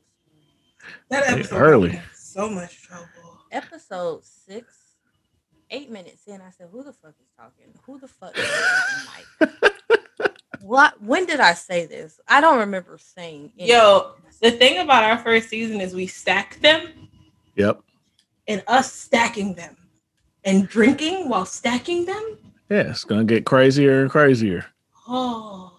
[1.08, 1.88] That Hey, episode early.
[1.90, 3.06] got me in So much trouble.
[3.50, 4.94] Episode six,
[5.70, 7.74] eight minutes in, I said, "Who the fuck is talking?
[7.84, 9.78] Who the fuck is on the?
[10.60, 11.00] What?
[11.02, 12.20] When did I say this?
[12.28, 13.52] I don't remember saying.
[13.58, 13.74] anything.
[13.76, 17.08] Yo, the thing about our first season is we stacked them,
[17.56, 17.80] Yep.
[18.48, 19.76] and us stacking them,
[20.44, 22.38] and drinking while stacking them.
[22.70, 24.66] Yeah, it's gonna get crazier and crazier.
[25.08, 25.78] Oh,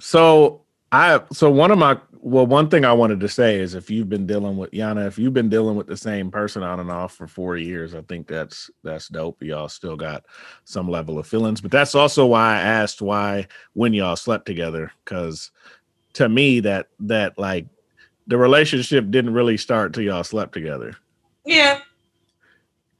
[0.00, 0.62] So
[0.92, 4.08] I so one of my well, one thing I wanted to say is if you've
[4.08, 7.14] been dealing with Yana, if you've been dealing with the same person on and off
[7.14, 9.42] for four years, I think that's that's dope.
[9.42, 10.24] Y'all still got
[10.64, 14.90] some level of feelings, but that's also why I asked why when y'all slept together,
[15.04, 15.50] because
[16.14, 17.66] to me that that like
[18.26, 20.96] the relationship didn't really start till y'all slept together.
[21.44, 21.80] yeah.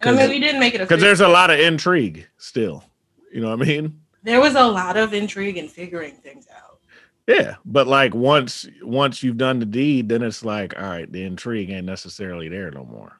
[0.00, 2.26] And I 'Cause- mean, we didn't make it a Because there's a lot of intrigue
[2.38, 2.84] still.
[3.32, 4.00] You know what I mean?
[4.22, 6.78] there was a lot of intrigue in figuring things out.
[7.26, 11.22] Yeah, but like once once you've done the deed, then it's like, all right, the
[11.24, 13.18] intrigue ain't necessarily there no more.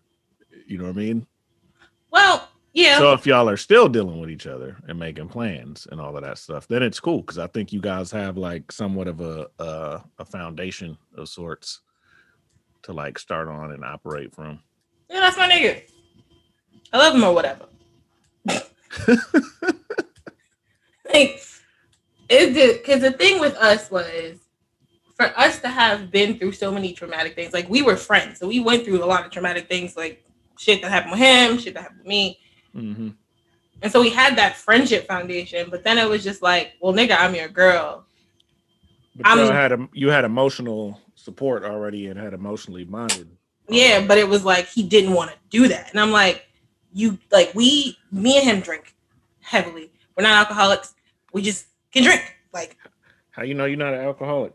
[0.67, 1.27] You know what I mean?
[2.11, 2.99] Well, yeah.
[2.99, 6.23] So if y'all are still dealing with each other and making plans and all of
[6.23, 9.47] that stuff, then it's cool because I think you guys have like somewhat of a,
[9.59, 11.81] a a foundation of sorts
[12.83, 14.61] to like start on and operate from.
[15.11, 15.83] yeah, that's my nigga.
[16.95, 17.67] I love him or whatever.
[21.13, 21.43] like
[22.31, 24.39] it because the thing with us was
[25.17, 28.47] for us to have been through so many traumatic things like we were friends so
[28.47, 30.25] we went through a lot of traumatic things like
[30.59, 32.39] shit that happened with him shit that happened with me
[32.73, 33.09] hmm
[33.83, 37.17] and so we had that friendship foundation but then it was just like well nigga
[37.19, 38.07] i'm your girl
[39.17, 43.29] But I'm- you had a, you had emotional support already and had emotionally bonded.
[43.69, 46.47] yeah but it was like he didn't want to do that and i'm like
[46.95, 48.95] you like we me and him drink
[49.41, 50.95] heavily we're not alcoholics
[51.35, 52.23] we just can drink
[52.55, 52.79] like
[53.33, 54.55] How you know you're not an alcoholic?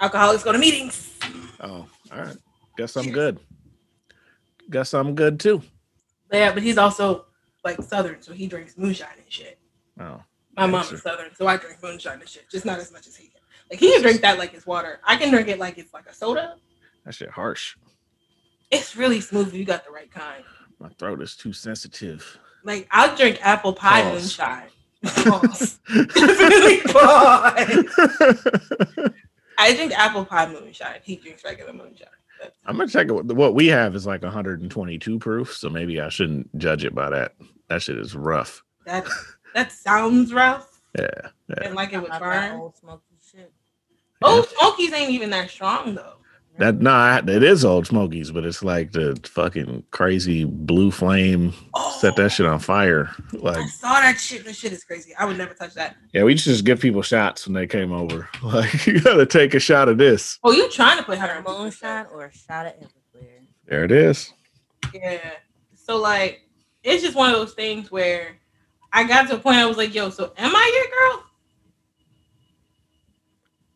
[0.00, 1.12] alcoholics go to meetings
[1.60, 2.36] Oh, all right.
[2.76, 3.38] Guess I'm good.
[4.70, 5.62] Guess I'm good too.
[6.30, 7.24] Yeah, but he's also
[7.64, 9.58] like Southern, so he drinks moonshine and shit.
[9.98, 10.20] Oh,
[10.56, 11.02] My mom is.
[11.02, 13.40] Southern, so I drink moonshine and shit, just not as much as he can.
[13.70, 15.00] Like he can drink that like it's water.
[15.04, 16.56] I can drink it like it's like a soda.
[17.06, 17.76] that shit harsh.
[18.70, 20.44] It's really smooth if you got the right kind.
[20.78, 22.38] My throat is too sensitive.
[22.64, 24.22] Like I'll drink apple pie Pause.
[24.22, 24.68] moonshine.
[25.04, 25.78] Pause.
[25.88, 29.12] Definitely pause.
[29.58, 31.00] I drink apple pie moonshine.
[31.02, 32.08] He drinks regular moonshine.
[32.40, 33.12] But I'm gonna check it.
[33.12, 37.34] What we have is like 122 proof, so maybe I shouldn't judge it by that.
[37.68, 38.62] That shit is rough.
[38.84, 39.06] that
[39.54, 40.80] that sounds rough.
[40.98, 41.28] Yeah,
[41.62, 42.60] And like it would Not burn.
[42.60, 43.52] old smoky shit.
[44.22, 46.14] Old Smokies ain't even that strong though.
[46.58, 51.52] That nah, it is old Smokies, but it's like the fucking crazy blue flame
[51.98, 53.10] set that shit on fire.
[53.34, 54.44] Oh, like, I saw that shit.
[54.44, 55.14] That shit is crazy.
[55.18, 55.96] I would never touch that.
[56.12, 58.28] yeah, we just give people shots when they came over.
[58.42, 60.38] Like, you gotta take a shot of this.
[60.44, 63.40] Oh, you trying to put her A in moonshine or a shot of Everclear.
[63.66, 64.32] There it is.
[64.94, 65.18] Yeah.
[65.74, 66.42] So like,
[66.84, 68.36] it's just one of those things where
[68.92, 71.22] I got to a point I was like, "Yo, so am I your girl?"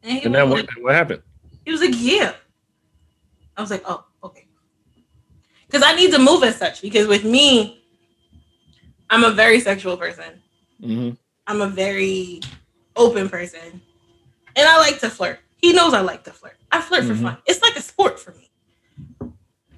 [0.03, 1.23] And he, And was, then what, like, what happened?
[1.65, 2.35] he was like, "Yeah."
[3.57, 4.47] I was like, "Oh, okay."
[5.67, 6.83] Because I need to move as such.
[6.83, 7.83] Because with me,
[9.09, 10.43] I'm a very sexual person.
[10.83, 11.11] hmm
[11.47, 12.41] I'm a very
[12.97, 13.81] open person.
[14.57, 15.41] And I like to flirt.
[15.57, 16.57] He knows I like to flirt.
[16.71, 17.23] I flirt for Mhm.
[17.23, 17.37] fun.
[17.47, 18.51] It's like a sport for me.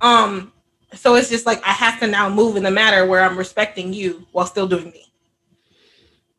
[0.01, 0.53] Um,
[0.95, 3.93] so it's just like I have to now move in the matter where I'm respecting
[3.93, 5.13] you while still doing me.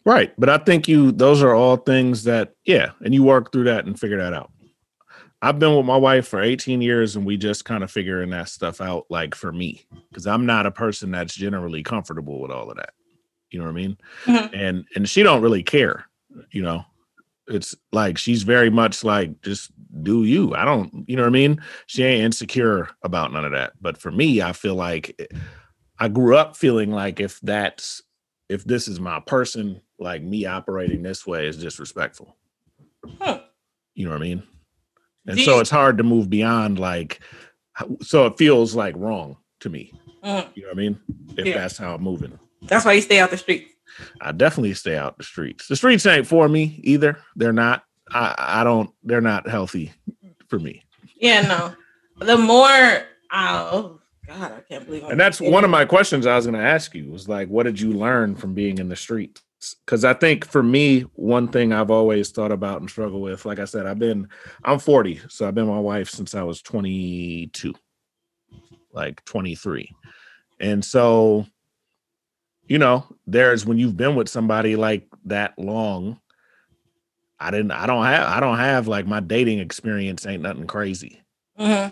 [0.06, 0.34] Right.
[0.38, 3.86] But I think you, those are all things that, yeah, and you work through that
[3.86, 4.52] and figure that out.
[5.44, 8.48] I've been with my wife for 18 years and we just kind of figuring that
[8.48, 12.72] stuff out, like for me, because I'm not a person that's generally comfortable with all
[12.72, 12.94] of that.
[13.52, 13.98] You know what I mean?
[14.24, 14.50] Mhm.
[14.54, 16.06] And and she don't really care,
[16.52, 16.86] you know.
[17.50, 19.70] It's like she's very much like just
[20.02, 20.56] do you.
[20.56, 21.62] I don't, you know what I mean?
[21.88, 23.74] She ain't insecure about none of that.
[23.82, 25.38] But for me, I feel like eh,
[26.00, 28.02] I grew up feeling like if that's
[28.48, 32.38] if this is my person, like me operating this way is disrespectful.
[33.20, 33.40] Hmm.
[33.94, 34.44] You know what I mean?
[35.28, 37.20] And so it's hard to move beyond like
[38.02, 39.92] so it feels like wrong to me.
[40.24, 40.48] Mhm.
[40.56, 41.00] You know what I mean?
[41.38, 41.58] If Yeah.
[41.58, 42.38] that's how I'm moving.
[42.64, 43.70] That's why you stay out the streets.
[44.22, 45.68] I definitely stay out the streets.
[45.68, 47.18] The streets ain't for me either.
[47.36, 47.84] They're not.
[48.12, 48.90] I I don't.
[49.04, 49.92] They're not healthy
[50.48, 50.84] for me.
[51.16, 51.74] Yeah, no.
[52.26, 55.04] the more oh God, I can't believe.
[55.06, 57.50] I'm And that's one of my questions I was going to ask you was like,
[57.50, 59.42] what did you learn from being in the streets?
[59.86, 63.60] Because I think for me, one thing I've always thought about and struggled with, like
[63.60, 64.28] I said, I've been,
[64.64, 67.74] I'm 40, so I've been my wife since I was 22,
[68.92, 69.90] like 23,
[70.60, 71.46] and so,
[72.68, 76.20] you know, there's when you've been with somebody like that long,
[77.40, 77.72] I didn't.
[77.72, 78.28] I don't have.
[78.28, 81.20] I don't have like my dating experience ain't nothing crazy.
[81.60, 81.92] Mhm.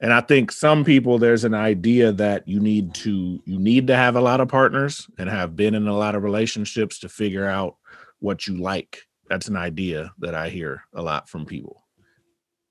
[0.00, 3.96] And I think some people there's an idea that you need to you need to
[3.96, 7.46] have a lot of partners and have been in a lot of relationships to figure
[7.46, 7.76] out
[8.20, 9.02] what you like.
[9.28, 11.84] That's an idea that I hear a lot from people.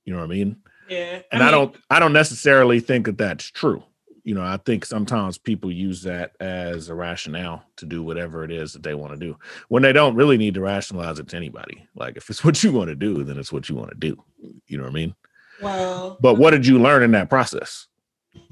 [0.05, 0.57] You know what I mean?
[0.89, 1.21] Yeah.
[1.31, 3.83] And I, mean, don't I don't necessarily think that that's true.
[4.23, 8.51] You know, I think sometimes people use that as a rationale to do whatever it
[8.51, 9.37] is that they want to do
[9.69, 11.87] when they don't really need to rationalize it to anybody.
[11.95, 14.21] Like if it's what you want to do, then it's what you want to do.
[14.67, 15.15] You know what I mean?
[15.61, 17.87] Well, But what did you learn in that process?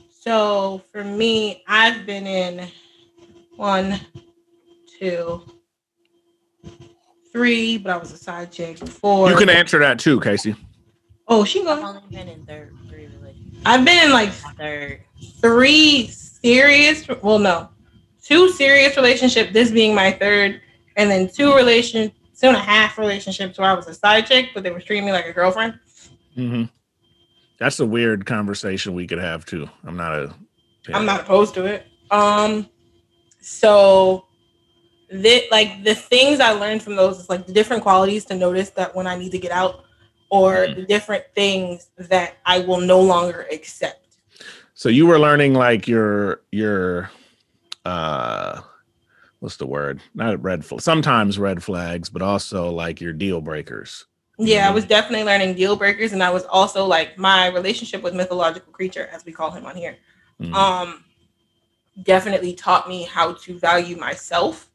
[0.09, 2.67] So for me, I've been in
[3.55, 3.99] one,
[4.99, 5.43] two,
[7.31, 9.29] three, but I was a side chick Four.
[9.29, 10.55] You can answer that too, Casey.
[11.27, 11.83] Oh, she I've going.
[11.85, 13.61] only been in third three relationships.
[13.65, 15.01] I've been in like Third.
[15.41, 17.07] three serious.
[17.21, 17.69] Well, no,
[18.23, 19.51] two serious relationship.
[19.53, 20.61] This being my third,
[20.97, 24.49] and then two relation, two and a half relationships where I was a side chick,
[24.53, 25.79] but they were treating me like a girlfriend.
[26.35, 26.63] hmm
[27.57, 29.69] That's a weird conversation we could have too.
[29.83, 30.35] I'm not a.
[30.93, 31.87] I'm not opposed to it.
[32.11, 32.69] Um,
[33.41, 34.25] so
[35.09, 38.71] that like the things I learned from those is like the different qualities to notice
[38.71, 39.85] that when I need to get out,
[40.29, 40.75] or Mhm.
[40.75, 44.17] the different things that I will no longer accept.
[44.73, 47.09] So you were learning like your your
[47.85, 48.61] uh
[49.39, 50.01] what's the word?
[50.13, 50.81] Not red flag.
[50.81, 54.05] Sometimes red flags, but also like your deal breakers.
[54.37, 54.75] Yeah, I Mhm.
[54.75, 59.07] was definitely learning deal breakers, and I was also like my relationship with mythological creature,
[59.11, 59.97] as we call him on here.
[60.41, 60.53] Mhm.
[60.55, 61.03] um
[62.03, 64.69] definitely taught me how to value myself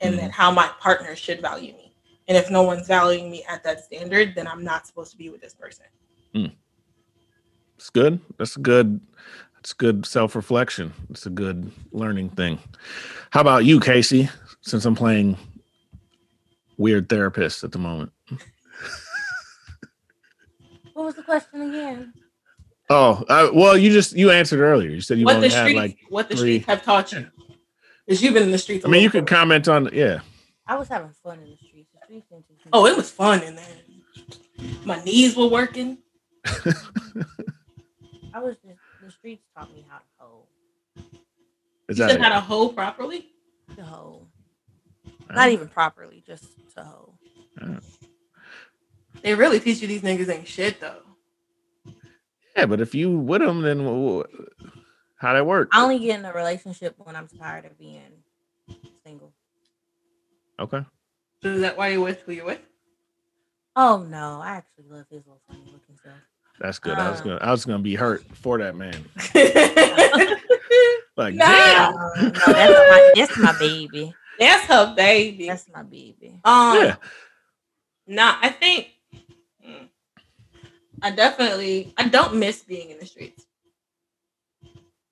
[0.00, 0.18] and Mhm.
[0.18, 1.92] then how my partner should value me
[2.28, 5.30] and if no one's valuing me at that standard then i'm not supposed to be
[5.30, 5.86] with this person
[7.78, 8.20] It's good.
[8.38, 9.00] That's good.
[9.60, 10.94] It's good self reflection.
[11.10, 12.58] It's a good learning thing.
[13.30, 14.30] How about you, Casey?
[14.62, 15.36] Since I'm playing
[16.78, 18.12] weird therapist at the moment.
[20.96, 22.14] What was the question again?
[22.88, 24.88] Oh, uh, well, you just you answered earlier.
[24.88, 25.98] You said you what only the had streets like.
[26.08, 27.26] what the three- streets have taught you
[28.06, 30.20] because you've been in the streets I mean, you little could comment on yeah.
[30.66, 31.90] I was having fun in the streets.
[31.92, 33.66] The streets didn't teach me oh it was fun in there
[34.86, 35.98] my knees were working
[36.46, 40.46] I was just the streets taught me how to hoe.
[41.90, 43.28] Is you that said how to hoe properly
[43.76, 44.28] To hoe.
[45.28, 46.44] Uh, Not even properly, just
[46.76, 47.14] to hoe.
[49.26, 51.02] They really teach you these niggas ain't shit though
[52.56, 54.66] Yeah, but if you with them, then wh- wh-
[55.18, 55.68] how that work?
[55.72, 58.22] I only get in a relationship when I'm tired of being
[59.04, 59.32] single.
[60.58, 60.82] Okay.
[61.42, 62.60] so is that why you're with who you're with
[63.74, 66.16] Oh no, I actually love his little funny looking self.
[66.60, 66.98] That's good.
[66.98, 67.24] I was Uh.
[67.24, 69.04] gonna I was gonna be hurt for that man.
[71.18, 71.46] Like Nah.
[71.46, 71.92] damn.
[71.94, 74.14] No, no, that's my that's my baby.
[74.38, 76.40] that's her baby That's my baby.
[76.44, 76.96] Um, Yeah.
[78.06, 78.88] nah, I think
[81.02, 83.46] I definitely I don't miss being in the streets.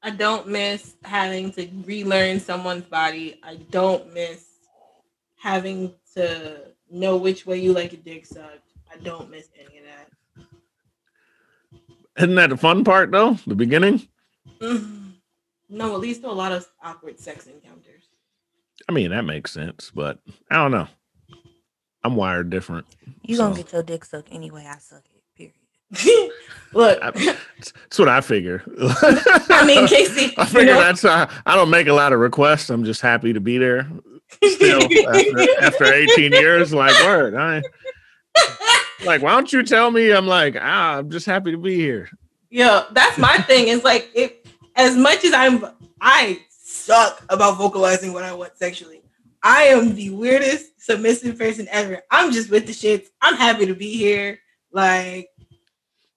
[0.02, 3.40] I don't miss having to relearn someone's body.
[3.42, 4.44] I don't miss
[5.36, 8.70] having to know which way you like your dick sucked.
[8.92, 10.10] I don't miss any of that.
[12.18, 13.34] Isn't that the fun part though?
[13.46, 14.06] The beginning?
[14.60, 15.14] Mhm.
[15.68, 18.04] No, at least a lot of awkward sex encounters.
[18.88, 20.18] I mean, that makes sense, but
[20.50, 20.88] I don't know.
[22.02, 22.86] I'm wired different.
[23.22, 24.66] You gonna get your dick sucked anyway.
[24.68, 25.13] I suck it.
[26.72, 28.62] Look, I, that's what I figure.
[28.78, 32.18] I mean, Casey, I you figure know- that's uh, I don't make a lot of
[32.18, 32.68] requests.
[32.70, 33.88] I'm just happy to be there
[34.42, 36.74] still after, after 18 years.
[36.74, 37.62] Like, word, I
[39.04, 40.10] like, why don't you tell me?
[40.10, 42.08] I'm like, ah, I'm just happy to be here.
[42.50, 43.68] Yeah, that's my thing.
[43.68, 44.32] Is like if
[44.76, 45.64] as much as I'm
[46.00, 49.02] I suck about vocalizing what I want sexually.
[49.42, 52.00] I am the weirdest submissive person ever.
[52.10, 53.08] I'm just with the shits.
[53.20, 54.38] I'm happy to be here.
[54.72, 55.28] Like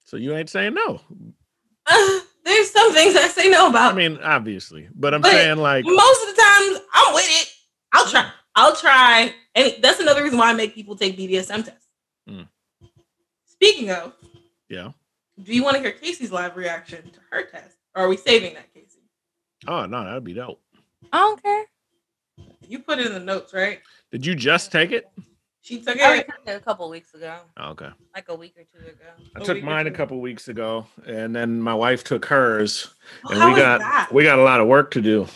[0.08, 1.02] So you ain't saying no.
[1.86, 3.92] uh, there's some things I say no about.
[3.94, 7.50] I mean, obviously, but I'm But saying like, most of the times I'm with it.
[7.94, 8.32] I'll try.
[8.56, 9.34] I'll try.
[9.54, 11.88] And that's another reason why I make people take BDSM tests.
[12.30, 12.48] Mm.
[13.46, 14.14] Speaking of,
[14.70, 14.92] yeah.
[15.44, 17.76] do you want to hear Casey's live reaction to her test?
[17.94, 19.02] Or are we saving that, Casey?
[19.68, 20.62] Oh no, that'd be dope.
[21.12, 21.66] I don't care.
[22.66, 23.80] You put it in the notes, right?
[24.12, 25.10] Did you just take it?
[25.68, 26.28] She took I it.
[26.28, 27.90] took it a couple weeks ago, Oh, okay.
[28.16, 29.04] like a week or two ago.
[29.36, 32.88] I A took mine a couple weeks ago, and then my wife took hers,
[33.30, 34.08] and How we got that?
[34.14, 35.28] we got a lot of work to do.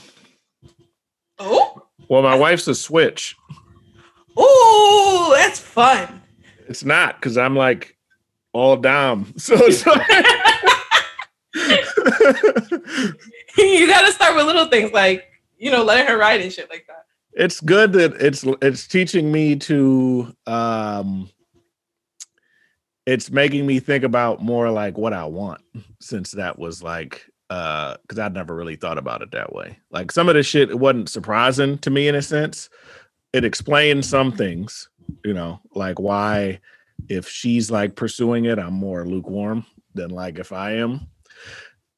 [1.38, 3.36] Oh, Well, my wife's a switch.
[4.38, 6.22] oh, that's fun.
[6.70, 7.98] It's not because I'm like
[8.54, 9.34] all down.
[9.38, 9.86] So it's
[13.58, 15.26] you got to start with little things like
[15.58, 17.04] you know letting her ride and shit like that.
[17.34, 21.30] It's good that it's it's teaching me to um
[23.06, 25.62] it's making me think about more like what I want
[26.00, 29.80] since that was like uh because I'd never really thought about it that way.
[29.92, 32.70] Like some of the shit it wasn't surprising to me in a sense.
[33.34, 34.90] It explained some things,
[35.24, 36.60] you know, like why
[37.08, 41.08] if she's like pursuing it, I'm more lukewarm than like if I am.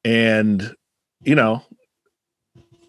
[0.04, 0.74] And
[1.22, 1.62] you know,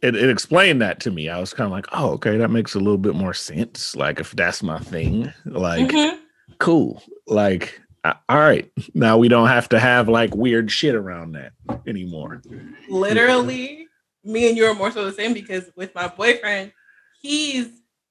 [0.06, 1.30] it, it explained that to me.
[1.30, 3.96] I was kind of like, oh, okay, that makes a little bit more sense.
[3.96, 6.20] Like if that's my thing, like Mhm.
[6.60, 7.02] cool.
[7.28, 11.54] Like uh, all right, now we don't have to have like weird shit around that
[11.88, 12.42] anymore.
[12.88, 13.88] literally
[14.24, 16.72] me and you are more so the same because with my boyfriend
[17.22, 17.68] he's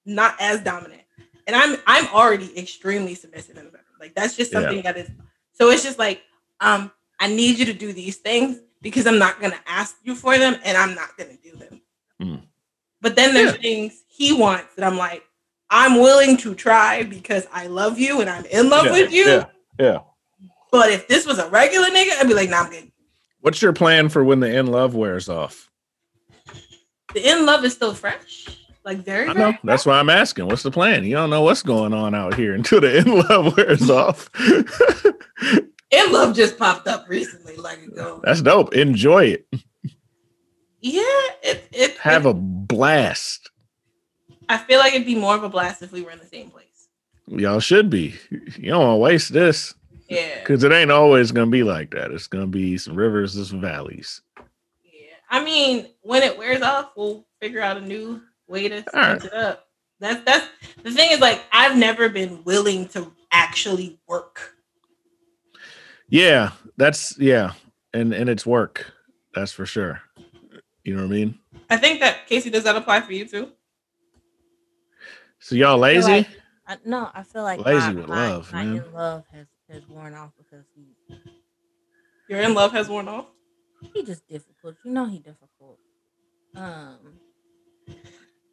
[0.06, 1.02] not as dominant
[1.46, 4.60] and i'm i'm already extremely submissive in the bedroom like that's just Yeah.
[4.60, 5.10] something that is
[5.52, 6.22] so it's just like
[6.60, 6.90] um
[7.20, 10.38] i need you to do these things because i'm not going to ask you for
[10.38, 11.80] them and i'm not going to do them
[12.24, 12.42] Mm.
[13.00, 13.60] but then there's Yeah.
[13.60, 15.22] things he wants that i'm like
[15.70, 19.24] i'm willing to try because i love you and i'm in love Yeah, with you
[19.26, 19.44] yeah,
[19.78, 19.98] yeah.
[20.72, 22.90] but if this was a regular nigga i'd be like nah i'm good
[23.40, 25.70] What's your plan for when the in love wears off?
[27.12, 28.48] the in love is still fresh
[28.86, 29.58] like very, I very know.
[29.64, 30.46] That's why I'm asking.
[30.46, 31.04] What's the plan?
[31.04, 34.28] You don't know what's going on out here until the in love wears off.
[35.90, 38.20] In Love just popped up recently, like ago.
[38.24, 38.74] That's dope.
[38.74, 39.46] Enjoy it.
[40.86, 41.02] Yeah,
[41.42, 41.96] it it.
[41.98, 43.50] Have it- a blast.
[44.50, 46.50] I feel like it'd be more of a blast if we were in the same
[46.50, 46.88] place.
[47.26, 48.14] Y'all should be.
[48.58, 49.72] You don't want to waste this
[50.10, 52.10] Yeah, because it ain't always going to be like that.
[52.10, 54.20] It's going to be some rivers and some valleys.
[54.84, 55.14] yeah.
[55.30, 59.18] I mean, when it wears off, we'll figure out a new way to All right.
[59.18, 59.68] switch it up.
[60.00, 60.46] That's that's
[60.82, 64.54] the thing is like I've never been willing to actually work.
[66.10, 67.52] Yeah, that's yeah,
[67.94, 68.92] and and it's work.
[69.34, 70.02] That's for sure.
[70.84, 71.38] You know what I mean?
[71.70, 73.50] I think that Casey does that apply for you too.
[75.38, 76.12] So y'all I lazy?
[76.12, 76.28] like-
[76.66, 78.76] I, no, I feel like Lazy my, with my, love, my man.
[78.78, 80.86] in love has, has worn off because he
[82.26, 83.26] Your in love has worn off.
[83.92, 84.74] he just difficult.
[84.82, 85.78] You know he difficult.
[86.56, 86.96] Um,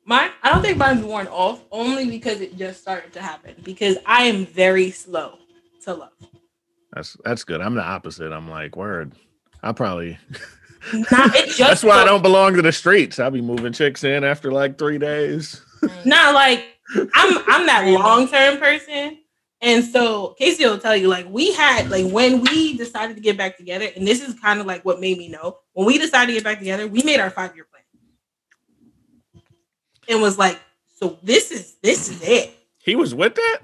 [0.03, 3.55] Mine, I don't think mine's worn off only because it just started to happen.
[3.63, 5.37] Because I am very slow
[5.83, 6.11] to love.
[6.91, 7.61] That's that's good.
[7.61, 8.33] I'm the opposite.
[8.33, 9.13] I'm like word.
[9.63, 10.17] I probably
[10.93, 13.19] Not it just that's why I don't belong to the streets.
[13.19, 15.61] I'll be moving chicks in after like three days.
[16.05, 16.65] not like
[17.13, 19.17] I'm I'm that long term person.
[19.63, 23.37] And so Casey will tell you, like, we had like when we decided to get
[23.37, 26.27] back together, and this is kind of like what made me know when we decided
[26.27, 29.43] to get back together, we made our five year plan.
[30.07, 30.59] It was like,
[30.95, 32.55] so this is this is it.
[32.79, 33.59] He was with that?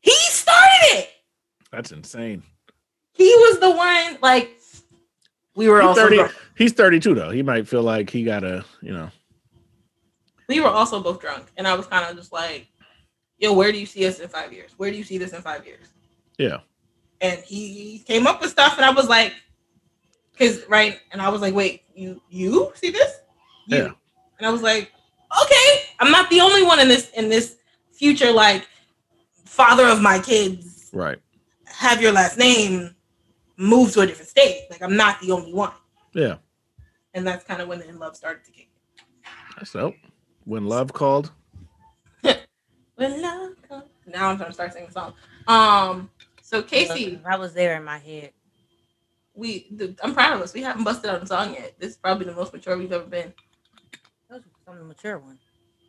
[0.00, 1.10] He started it.
[1.70, 2.42] That's insane.
[3.12, 4.56] He was the one, like,
[5.56, 6.34] we were He's also 30 drunk.
[6.56, 7.30] He's 32 though.
[7.30, 9.10] He might feel like he gotta, you know.
[10.48, 12.68] we were also both drunk, and I was kind of just like,
[13.38, 14.70] yo, where do you see us in five years?
[14.76, 15.88] Where do you see this in five years?
[16.38, 16.58] Yeah.
[17.22, 19.32] and he came up with stuff and i was like
[20.32, 23.10] because right and i was like wait you you see this
[23.68, 23.76] You.
[23.78, 23.90] Yeah.
[24.36, 24.92] and i was like
[25.42, 27.56] okay i'm not the only one in this in this
[27.90, 28.68] future like
[29.46, 31.16] father of my kids Right.
[31.64, 32.94] have your last name
[33.56, 35.72] move to a different state like i'm not the only one
[36.12, 36.36] Yeah.
[37.14, 38.68] and that's kind of when the in love started to kick
[39.56, 39.94] That's dope.
[40.44, 41.32] When love called.
[42.96, 45.14] when love comes now i'm trying to start singing the song
[45.48, 46.10] um
[46.42, 48.30] so casey I was there in my head.
[49.34, 51.96] we the, i'm proud of us we haven't busted out a song yet this is
[51.96, 53.32] probably the most mature we've ever been
[54.28, 55.38] That was some of the mature one.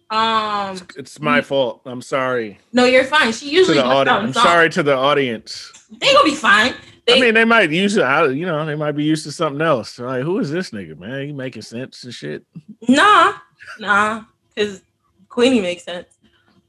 [0.09, 1.81] Um, It's my fault.
[1.85, 3.33] I'm sorry no, you're fine.
[3.33, 4.35] She to usually the busts out audience.
[4.37, 5.73] a I'm sorry to the audience.
[5.99, 6.73] They gonna be fine.
[7.07, 8.35] They, I mean, they might use it.
[8.35, 9.95] You know, they might be used to something else.
[9.95, 11.25] They're like, who is this nigga, man?
[11.27, 12.45] He making sense and shit.
[12.87, 13.33] nah,
[13.79, 14.81] nah, because
[15.29, 16.17] Queenie makes sense.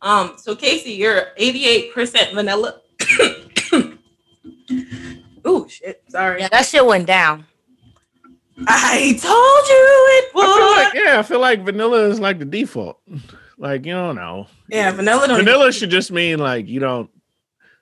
[0.00, 2.80] Um, so Casey, you're 88% vanilla.
[5.46, 6.02] Ooh, shit.
[6.08, 6.40] Sorry.
[6.40, 7.44] Yeah, that shit went down.
[8.66, 9.80] I told you
[10.18, 11.02] it I like, would.
[11.04, 13.00] yeah, I feel like vanilla is like the default.
[13.56, 14.46] Like, you don't know.
[14.68, 17.10] Yeah, vanilla don't Vanilla should just mean like you don't.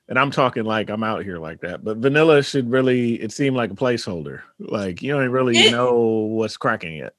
[0.08, 3.56] And I'm talking like I'm out here like that, but vanilla should really it seemed
[3.56, 4.42] like a placeholder.
[4.60, 7.14] Like you don't really It- know what's cracking yet.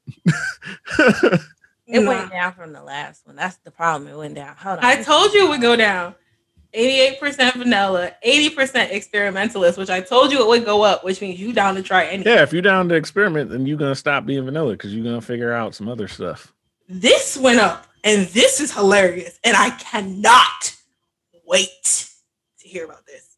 [1.90, 2.10] It Nah.
[2.10, 3.36] went down from the last one.
[3.38, 4.12] That's the problem.
[4.12, 4.56] It went down.
[4.58, 4.86] Hold on.
[4.86, 6.16] I told you it would go down.
[6.74, 11.54] 88% vanilla, 80% experimentalist, which I told you it would go up, which means you
[11.54, 12.34] down to try anything.
[12.34, 15.22] yeah, if you're down to experiment, then you're gonna stop being vanilla because you're gonna
[15.22, 16.54] figure out some other stuff.
[16.90, 20.76] this went up and this is hilarious and i cannot
[21.46, 22.07] wait
[22.68, 23.38] to hear about this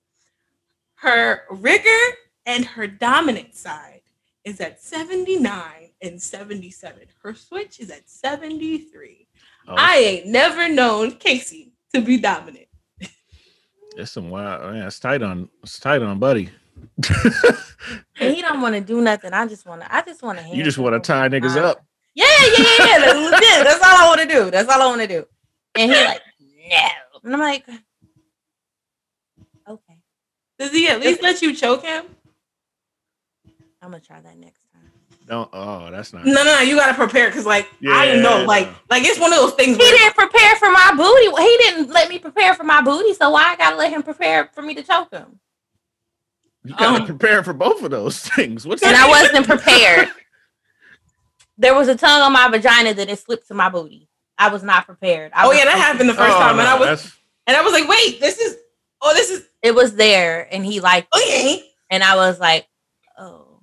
[0.96, 2.16] her rigger
[2.46, 4.02] and her dominant side
[4.44, 5.54] is at 79
[6.02, 9.28] and 77 her switch is at 73
[9.68, 12.70] Oh, i ain't never known casey to be dominant
[13.98, 14.88] It's some wild oh, man.
[14.88, 15.50] It's tight on.
[15.64, 16.50] It's tight on, buddy.
[18.20, 19.34] And he don't want to do nothing.
[19.34, 19.96] I just want to.
[19.96, 20.48] I just want to.
[20.56, 21.86] you just want to tie niggas uh, up.
[22.14, 23.00] Yeah, yeah, yeah, yeah.
[23.00, 23.40] That's.
[23.64, 24.52] That's all I want to do.
[24.52, 25.26] That's all I want to do.
[25.76, 26.22] And he like,
[26.70, 27.20] no.
[27.24, 27.78] And I'm like, okay,
[30.60, 32.04] Does he at least let you choke him?
[33.82, 34.92] I'm gonna try that next time.
[35.26, 35.50] Don't.
[35.54, 36.26] Oh, that's not.
[36.26, 36.60] No, no, no.
[36.60, 38.76] You gotta prepare because, like, I Yeah, know, like, no.
[38.90, 39.78] like it's one of those things.
[39.78, 41.44] He Where, didn't prepare for my booty.
[41.44, 43.14] He didn't let me prepare for my booty.
[43.14, 45.40] So why I gotta let him prepare for me to choke him?
[46.66, 48.68] You gotta Um, prepare for both of those things.
[48.68, 50.10] What's And I wasn't prepared.
[51.58, 54.10] There was a tongue on my vagina that it slipped to my booty.
[54.38, 55.32] I was not prepared.
[55.34, 57.56] I oh yeah, that so happened the first Oh, time, and I was, that's- and
[57.58, 58.58] I was like, wait, this is,
[59.02, 61.66] oh, this is, It was there, and he liked, it.
[61.90, 62.68] and I was like,
[63.18, 63.60] oh.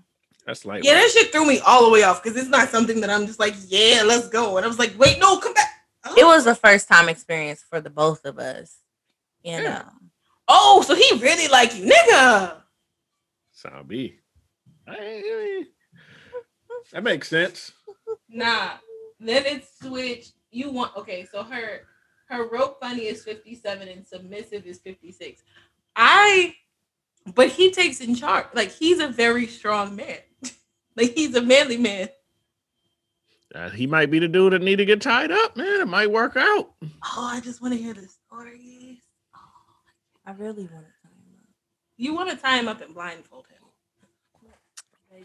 [0.47, 3.01] that's like Yeah, that shit threw me all the way off because it's not something
[3.01, 4.57] that I'm just like, yeah, let's go.
[4.57, 5.71] And I was like, wait, no, come back.
[6.05, 6.15] Oh.
[6.19, 8.77] It was a first time experience for the both of us.
[9.43, 9.63] You Yeah.
[9.63, 9.85] know.
[10.49, 12.57] Oh, so he really like you, nigga.
[13.53, 14.19] Sound B.
[14.87, 15.65] I-
[16.93, 17.73] That makes sense.
[18.29, 18.73] Nah.
[19.19, 20.33] Then it's switched.
[20.51, 21.81] You want okay, so her
[22.29, 25.43] her rope bunny is 57 and submissive is 56.
[25.97, 26.55] I
[27.35, 28.47] but he takes in charge.
[28.55, 30.19] Like he's a very strong man.
[30.97, 32.09] like he's a manly man.
[33.55, 35.81] Uh, he might be the dude that need to get tied up, man.
[35.81, 36.73] It might work out.
[36.83, 38.99] Oh, I just want to hear the stories.
[40.27, 41.49] I really want to tie him up.
[41.97, 43.57] You want to tie him up and blindfold him.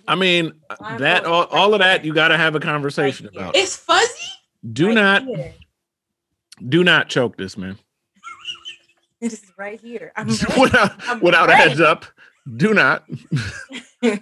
[0.08, 3.36] I mean, uh, that all, all of that you got to have a conversation Right
[3.36, 3.56] about.
[3.58, 4.08] It's fuzzy.
[4.72, 5.54] Do Right not, here.
[6.70, 7.78] do not choke this man
[9.26, 10.12] It is right here.
[10.16, 10.28] I'm
[10.60, 12.06] without I'm without a heads up.
[12.58, 13.06] Do not.
[14.04, 14.18] I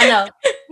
[0.00, 0.28] know.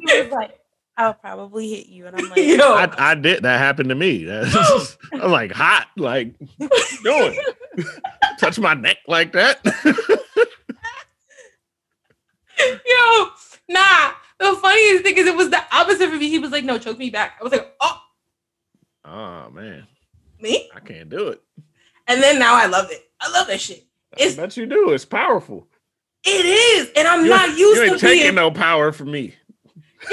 [0.06, 0.58] He was like,
[0.96, 2.06] I'll probably hit you.
[2.06, 3.42] And I'm like, Yo, I, I did.
[3.42, 4.24] That happened to me.
[4.24, 5.88] That's- I'm like hot.
[5.98, 7.38] Like what you doing?
[8.38, 9.60] Touch my neck like that.
[12.58, 13.28] yo,
[13.68, 14.12] nah.
[14.38, 16.28] The funniest thing is it was the opposite for me.
[16.30, 17.34] He was like, no, choke me back.
[17.38, 18.00] I was like, oh,
[19.04, 19.86] oh man,
[20.40, 20.68] me?
[20.74, 21.42] I can't do it.
[22.08, 23.10] And then now I love it.
[23.20, 23.84] I love that shit.
[24.16, 24.90] I It's- bet you do.
[24.90, 25.66] It's powerful.
[26.24, 26.90] It is.
[26.96, 29.34] And I'm You, not you used ain't to taking being no power from me.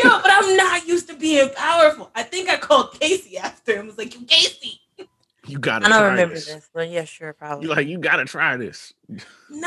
[0.03, 2.09] yo, but I'm not used to being powerful.
[2.15, 3.85] I think I called Casey after him.
[3.85, 4.81] I was like, you Casey.
[5.47, 6.45] You gotta I don't try remember this.
[6.47, 6.69] this.
[6.73, 7.65] but yeah, sure, probably.
[7.65, 8.93] You're like you gotta try this.
[9.07, 9.17] Nah,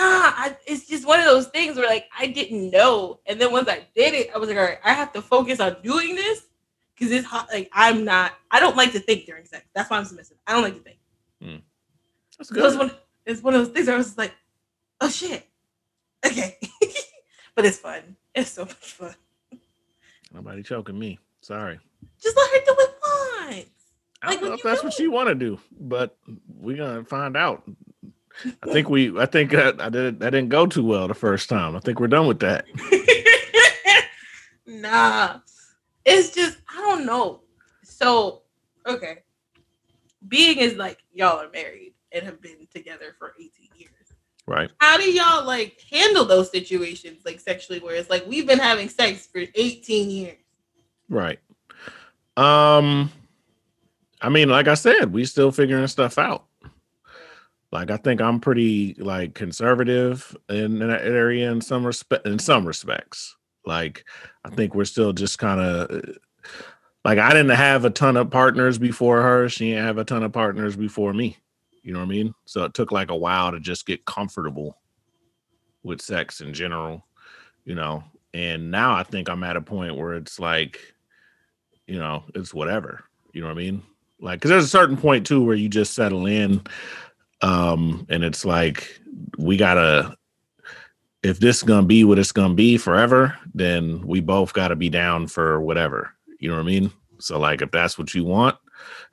[0.01, 3.19] I, it's just one of those things where like I didn't know.
[3.27, 5.59] And then once I did it, I was like, all right, I have to focus
[5.59, 6.43] on doing this
[6.95, 7.49] because it's hot.
[7.53, 9.65] Like I'm not, I don't like to think during sex.
[9.75, 10.37] That's why I'm submissive.
[10.47, 10.99] I don't like to think.
[11.43, 11.57] Hmm.
[12.51, 12.79] That's good.
[12.79, 12.91] one,
[13.25, 14.33] it's one of those things where I was like,
[15.01, 15.47] oh shit.
[16.25, 16.59] Okay.
[17.55, 18.17] but it's fun.
[18.35, 19.15] It's so much fun.
[20.33, 21.19] Nobody choking me.
[21.41, 21.79] Sorry.
[22.21, 23.67] Just let her do it once.
[24.23, 26.17] I Like, don't know if that's what you want to do, but
[26.59, 27.63] we're gonna find out.
[28.63, 29.19] I think we.
[29.19, 30.21] I think uh, I did.
[30.21, 31.77] That didn't go too well the first time.
[31.77, 32.65] I think we're done with that.
[34.67, 35.41] nah.
[36.05, 37.43] It's just, I don't know.
[37.85, 38.43] So,
[38.87, 39.19] okay.
[40.27, 43.91] Being is like y'all are married and have been together for 18 years.
[44.47, 44.71] Right.
[44.79, 48.89] How do y'all like handle those situations like sexually where it's like we've been having
[48.89, 50.39] sex for 18 years?
[51.09, 51.39] Right.
[52.37, 53.11] Um.
[54.21, 56.45] I mean, like I said, we still figuring stuff out.
[57.73, 62.39] Like I think I'm pretty like conservative in, in that area in some respect in
[62.39, 63.37] some respects.
[63.65, 64.05] Like
[64.45, 66.17] I think we're still just kind of
[67.05, 69.49] like I didn't have a ton of partners before her.
[69.49, 71.39] She didn't have a ton of partners before me.
[71.83, 72.35] You know what I mean?
[72.45, 74.79] So it took like a while to just get comfortable
[75.83, 77.05] with sex in general,
[77.65, 78.05] you know.
[78.35, 80.81] And now I think I'm at a point where it's like,
[81.87, 83.05] you know, it's whatever.
[83.33, 83.83] You know what I mean?
[84.21, 86.63] Like, because there's a certain point too where you just settle in,
[87.41, 89.01] um, and it's like
[89.39, 90.17] we gotta.
[91.23, 94.89] If this is gonna be what it's gonna be forever, then we both gotta be
[94.89, 96.13] down for whatever.
[96.39, 96.93] You know what I mean?
[97.19, 98.57] So like, if that's what you want,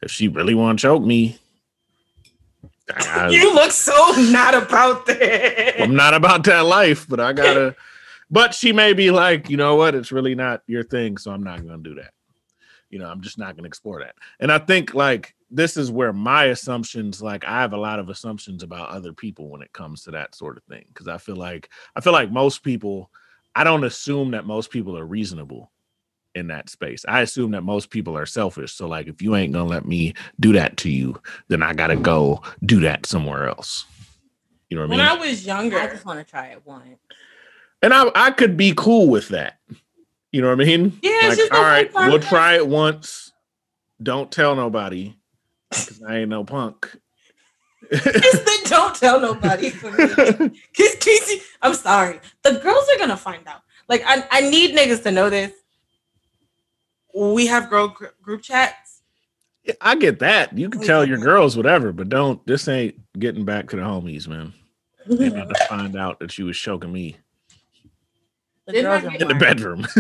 [0.02, 1.40] if she really want to choke me,
[2.96, 3.94] I, you look so
[4.32, 5.82] not about that.
[5.82, 7.76] I'm not about that life, but I gotta.
[8.32, 9.96] But she may be like, you know what?
[9.96, 12.14] It's really not your thing, so I'm not gonna do that.
[12.90, 14.16] You know, I'm just not gonna explore that.
[14.40, 18.10] And I think like this is where my assumptions, like I have a lot of
[18.10, 20.86] assumptions about other people when it comes to that sort of thing.
[20.94, 23.10] Cause I feel like I feel like most people,
[23.56, 25.72] I don't assume that most people are reasonable
[26.36, 27.04] in that space.
[27.08, 28.74] I assume that most people are selfish.
[28.74, 31.96] So like if you ain't gonna let me do that to you, then I gotta
[31.96, 33.86] go do that somewhere else.
[34.70, 35.00] You know what I mean?
[35.00, 35.08] When?
[35.08, 37.00] I was younger, I just want to try it once.
[37.82, 39.60] And I I could be cool with that.
[40.32, 41.00] You know what I mean?
[41.02, 43.32] Yeah, it's like, just the all whole right, time we'll that- try it once.
[44.02, 45.16] Don't tell nobody.
[45.72, 46.90] Cause I ain't no punk.
[47.92, 50.52] It's the don't tell nobody for me.
[50.74, 52.20] Casey, I'm sorry.
[52.44, 53.62] The girls are gonna find out.
[53.88, 55.52] Like I, I need niggas to know this.
[57.20, 59.02] We have girl gr- group chats.
[59.64, 60.58] Yeah, I get that.
[60.58, 61.26] You can tell your mm-hmm.
[61.26, 62.46] girls whatever, but don't.
[62.48, 64.54] This ain't getting back to the homies, man.
[65.06, 67.18] They about to find out that you was choking me
[68.68, 69.88] The Didn't girls in in the bedroom.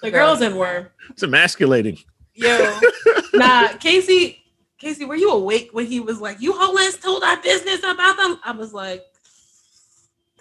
[0.00, 0.88] The girls in worm.
[1.10, 1.98] it's emasculating.
[2.34, 2.78] Yo,
[3.34, 4.44] nah, Casey,
[4.78, 8.38] Casey, were you awake when he was like, "You hoes told our business about them"?
[8.44, 9.02] I was like,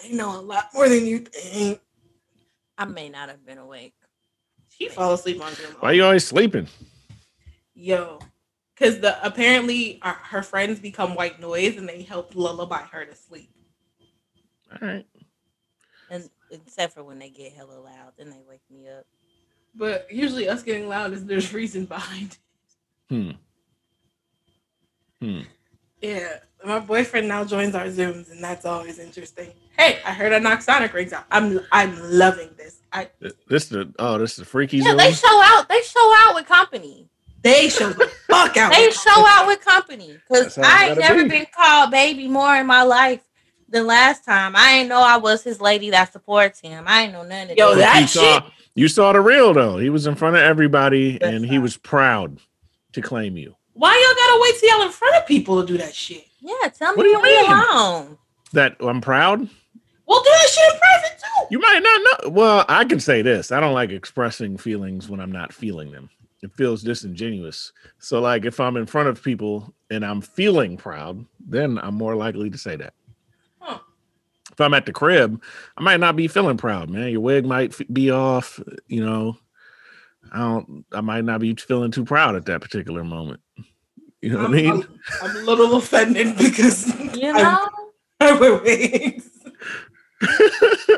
[0.01, 1.79] they know a lot more than you think.
[2.77, 3.93] I may not have been awake.
[4.77, 5.75] She fall asleep on Zoom.
[5.79, 6.67] Why you always sleeping?
[7.75, 8.19] Yo,
[8.75, 13.15] because the apparently our, her friends become white noise and they help lullaby her to
[13.15, 13.49] sleep.
[14.71, 15.05] All right.
[16.09, 19.05] And except for when they get hella loud, then they wake me up.
[19.75, 22.37] But usually, us getting loud is there's reason behind.
[23.09, 23.15] it.
[23.15, 23.31] Hmm.
[25.21, 25.41] Hmm.
[26.01, 29.53] Yeah, my boyfriend now joins our zooms, and that's always interesting.
[29.77, 31.25] Hey, I heard a knocked Sonic rings out.
[31.31, 32.82] I'm I'm loving this.
[32.93, 34.97] I Th- This the oh, this is the freaky Yeah, zone.
[34.97, 35.67] they show out.
[35.69, 37.09] They show out with company.
[37.41, 38.71] they show the fuck out.
[38.71, 40.17] They show out with company.
[40.27, 41.29] Cause I it ain't never be.
[41.29, 43.21] been called baby more in my life
[43.67, 44.55] than last time.
[44.55, 46.83] I ain't know I was his lady that supports him.
[46.87, 47.93] I ain't know none of Yo, that.
[47.93, 49.77] that you saw you saw the real though.
[49.77, 52.39] He was in front of everybody, That's and he was proud
[52.93, 53.55] to claim you.
[53.73, 56.25] Why y'all gotta wait till y'all in front of people to do that shit?
[56.39, 57.51] Yeah, tell What me do you to leave mean?
[57.51, 58.17] alone.
[58.53, 59.49] That I'm proud.
[60.13, 61.47] Well, do that shit in private too.
[61.51, 62.29] You might not know.
[62.29, 66.09] Well, I can say this: I don't like expressing feelings when I'm not feeling them.
[66.41, 67.71] It feels disingenuous.
[67.99, 72.15] So, like, if I'm in front of people and I'm feeling proud, then I'm more
[72.15, 72.93] likely to say that.
[73.59, 73.79] Huh.
[74.51, 75.41] If I'm at the crib,
[75.77, 77.09] I might not be feeling proud, man.
[77.09, 78.59] Your wig might f- be off.
[78.87, 79.37] You know,
[80.31, 80.85] I don't.
[80.91, 83.39] I might not be feeling too proud at that particular moment.
[84.21, 84.71] You know what I mean?
[84.71, 87.69] I'm, I'm a little offended because You I- know,
[88.19, 89.29] I wear wigs.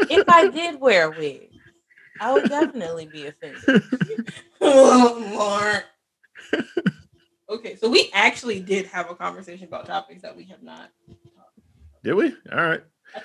[0.09, 1.49] If I did wear a wig,
[2.19, 3.83] I would definitely be offended.
[4.61, 5.83] Lord.
[7.49, 10.89] okay, so we actually did have a conversation about topics that we have not.
[12.03, 12.35] Did we?
[12.51, 12.81] All right.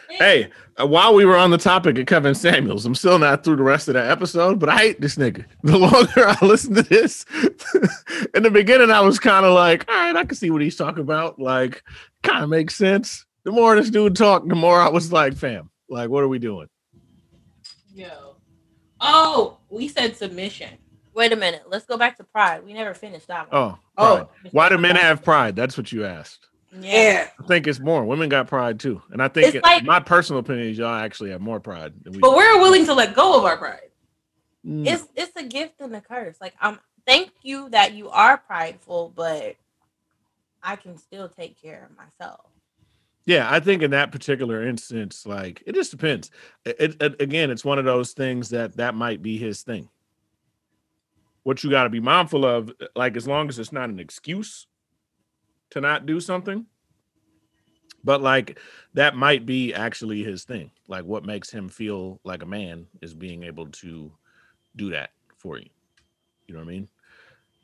[0.09, 0.51] Hey,
[0.81, 3.62] uh, while we were on the topic of Kevin Samuels, I'm still not through the
[3.62, 5.44] rest of that episode, but I hate this nigga.
[5.62, 7.24] The longer I listen to this,
[8.35, 10.77] in the beginning, I was kind of like, all right, I can see what he's
[10.77, 11.39] talking about.
[11.39, 11.82] Like,
[12.22, 13.27] kind of makes sense.
[13.44, 16.38] The more this dude talked, the more I was like, fam, like, what are we
[16.38, 16.68] doing?
[17.94, 18.36] Yo.
[19.00, 20.70] Oh, we said submission.
[21.14, 21.64] Wait a minute.
[21.68, 22.64] Let's go back to pride.
[22.64, 23.62] We never finished that one.
[23.62, 25.56] Oh, Oh, why do men have pride?
[25.56, 26.46] That's what you asked.
[26.80, 27.28] Yeah.
[27.38, 28.04] I think it's more.
[28.04, 29.02] Women got pride too.
[29.10, 32.12] And I think, it- like- my personal opinion is y'all actually have more pride than
[32.14, 32.36] we But do.
[32.36, 33.90] we're willing to let go of our pride.
[34.64, 36.36] Mm, It's it's a gift and a curse.
[36.40, 39.56] Like I'm thank you that you are prideful, but
[40.62, 42.49] I can still take care of myself.
[43.26, 46.30] Yeah, I think in that particular instance, like it just depends.
[46.64, 49.88] It, it- again, it's one of those things that that might be his thing.
[51.42, 53.98] What you got to be mindful of, uh, like as long as it's not an
[53.98, 54.66] excuse
[55.70, 56.66] to not do something,
[58.05, 58.59] but like
[58.94, 60.70] that might be actually his thing.
[60.88, 64.12] Like what makes him feel like a man is being able to
[64.76, 65.68] do that for you.
[66.47, 66.88] You know what I mean?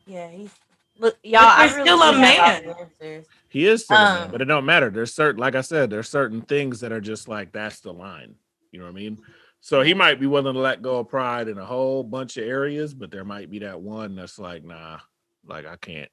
[0.06, 0.54] Yeah, he's
[0.98, 1.42] look, y'all.
[1.42, 3.24] I you're really still a do have all man.
[3.48, 4.90] He is still a man, Um, but it don't matter.
[4.90, 8.34] There's certain, like I said, there's certain things that are just like that's the line.
[8.70, 9.18] You know what I mean?
[9.60, 12.44] So he might be willing to let go of pride in a whole bunch of
[12.44, 14.98] areas, but there might be that one that's like, nah,
[15.44, 16.10] like I can't.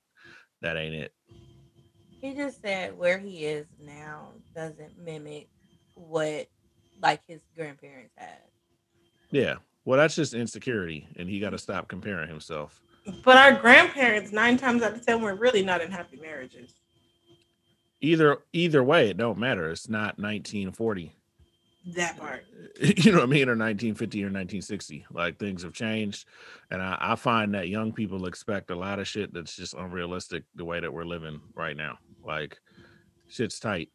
[0.62, 1.14] That ain't it.
[2.22, 5.50] He just said where he is now doesn't mimic
[5.96, 6.48] what
[7.02, 8.40] like his grandparents had.
[9.30, 9.56] Yeah.
[9.86, 12.82] Well, that's just insecurity, and he got to stop comparing himself.
[13.24, 16.74] But our grandparents, nine times out of ten, were really not in happy marriages.
[18.02, 19.70] Either either way, it don't matter.
[19.70, 21.14] It's not 1940.
[21.96, 22.46] That part.
[22.82, 25.06] you know what I mean, or 1950 or 1960.
[25.12, 26.28] Like things have changed,
[26.72, 30.44] and I, I find that young people expect a lot of shit that's just unrealistic.
[30.56, 32.58] The way that we're living right now, like
[33.28, 33.90] shit's tight.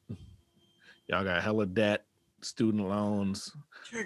[1.07, 2.05] Y'all got hella debt,
[2.43, 3.53] student loans,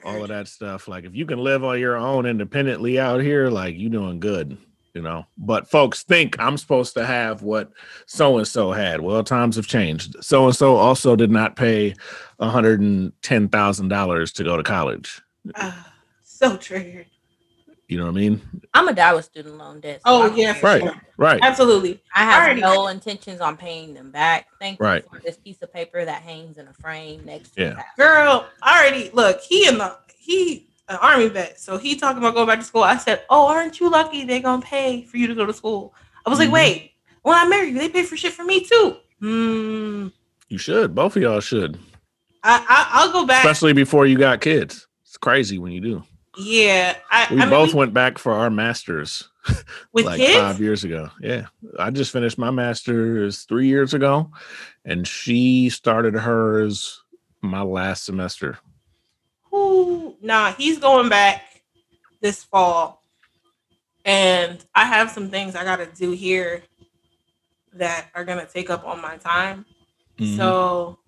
[0.04, 0.86] all of that stuff.
[0.86, 4.56] Like if you can live on your own independently out here, like you doing good,
[4.94, 5.26] you know.
[5.38, 7.72] But folks think I'm supposed to have what
[8.06, 9.00] so and so had.
[9.00, 10.16] Well, times have changed.
[10.22, 11.94] So and so also did not pay
[12.40, 15.22] hundred and ten thousand dollars to go to college.
[15.56, 15.92] Ah,
[16.22, 17.06] so triggered.
[17.88, 18.40] You know what I mean?
[18.72, 19.96] I'm gonna die with student loan debt.
[19.96, 20.82] so Oh I don't yeah, for Right.
[20.82, 20.94] sure.
[21.18, 21.40] Right.
[21.42, 22.02] Absolutely.
[22.14, 24.46] I have Already- no intentions on paying them back.
[24.58, 25.04] Thank you Right.
[25.10, 27.68] for this piece of paper that hangs in a frame next to Yeah.
[27.70, 27.84] the house.
[27.98, 31.58] Girl, already look, he and the he an army vet.
[31.60, 32.82] So he talking about going back to school.
[32.82, 35.94] I said, Oh, aren't you lucky they gonna pay for you to go to school?
[36.26, 36.42] I was Mhm.
[36.44, 36.92] like, wait,
[37.22, 38.96] when I marry you, they pay for shit for me too.
[39.20, 40.08] Hmm.
[40.48, 40.94] You should.
[40.94, 41.78] Both of y'all should.
[42.44, 43.44] I, I I'll go back.
[43.44, 44.86] Especially before you got kids.
[45.04, 46.02] It's crazy when you do.
[46.38, 49.28] yeah, I, We I mean, both we- went back for our masters
[49.92, 50.38] with like kids.
[50.38, 51.08] five years ago.
[51.20, 51.46] Yeah.
[51.78, 54.30] I just finished my master's three years ago,
[54.84, 57.02] and she started hers
[57.42, 58.58] my last semester.
[59.54, 61.62] Ooh, nah, he's going back
[62.20, 63.02] this fall,
[64.04, 66.62] and I have some things I got to do here
[67.74, 69.64] that are gonna take up all my time.
[70.18, 70.36] Mhm.
[70.36, 70.98] So,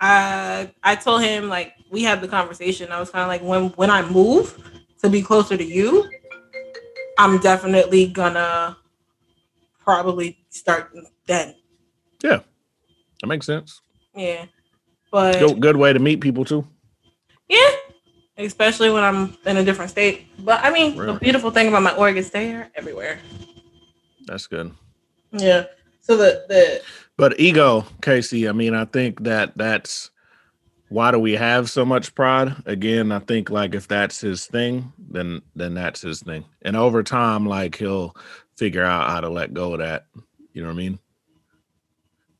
[0.00, 2.92] I I told him like we had the conversation.
[2.92, 4.56] I was kind of like when when I move
[5.02, 6.08] to be closer to you,
[7.18, 8.76] I'm definitely gonna
[9.80, 10.92] probably start
[11.26, 11.54] then.
[12.22, 12.40] Yeah,
[13.20, 13.80] that makes sense.
[14.14, 14.46] Yeah,
[15.10, 16.66] but Good, good way to meet people too.
[17.48, 17.70] Yeah,
[18.36, 20.26] especially when I'm in a different state.
[20.44, 21.14] But I mean, Really?
[21.14, 23.18] the beautiful thing about my organs, they are everywhere.
[24.26, 24.72] That's good.
[25.32, 25.64] Yeah.
[26.00, 26.82] So the the
[27.16, 30.10] But ego, Casey, I mean, I think that that's
[30.90, 32.54] why do we have so much pride?
[32.64, 36.44] Again, I think like if that's his thing, then then that's his thing.
[36.62, 38.14] And over time, like he'll
[38.56, 40.06] figure out how to let go of that.
[40.52, 40.98] You know what I mean?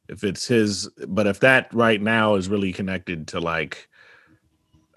[0.09, 3.88] If it's his, but if that right now is really connected to like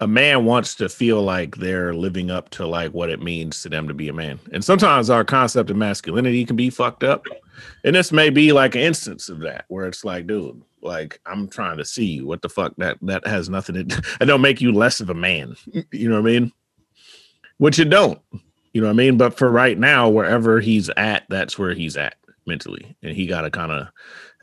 [0.02, 3.68] a man wants to feel like they're living up to like what it means to
[3.68, 4.40] them to be a man.
[4.52, 7.24] And sometimes our concept of masculinity can be fucked up.
[7.84, 11.46] And this may be like an instance of that where it's like, dude, like I'm
[11.46, 12.26] trying to see you.
[12.26, 12.74] What the fuck?
[12.78, 15.54] That that has nothing to it don't make you less of a man.
[15.92, 16.52] You know what I mean?
[17.58, 18.20] Which it don't.
[18.72, 19.16] You know what I mean?
[19.16, 22.96] But for right now, wherever he's at, that's where he's at mentally.
[23.04, 23.86] And he gotta kind of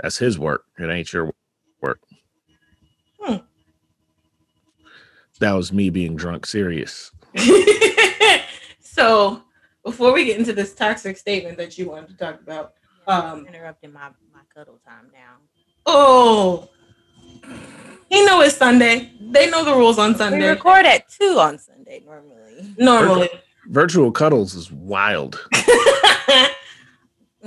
[0.02, 0.64] that's his work.
[0.78, 1.34] It ain't your
[1.82, 2.00] work.
[3.20, 3.38] Hmm.
[5.40, 7.12] That was me being drunk serious.
[8.82, 9.42] so
[9.84, 12.74] before we get into this toxic statement that you wanted to talk about,
[13.08, 15.38] um, interrupting my my cuddle time now.
[15.86, 16.70] oh,
[18.10, 19.14] he know it's Sunday.
[19.22, 20.40] They know the rules on Sunday.
[20.40, 22.76] We record at two on Sunday normally.
[22.78, 23.30] Normally,
[23.68, 25.48] Virtual cuddles is wild.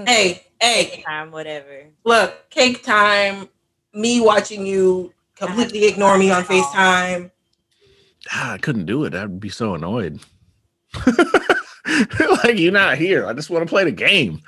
[0.06, 1.88] hey, hey, time, whatever.
[2.04, 3.48] look, cake time.
[3.94, 7.30] Me watching you completely ignore me on Facetime.
[8.30, 9.14] Ah, I couldn't do it.
[9.14, 10.20] I'd be so annoyed.
[11.06, 13.26] like you're not here.
[13.26, 14.42] I just want to play the game.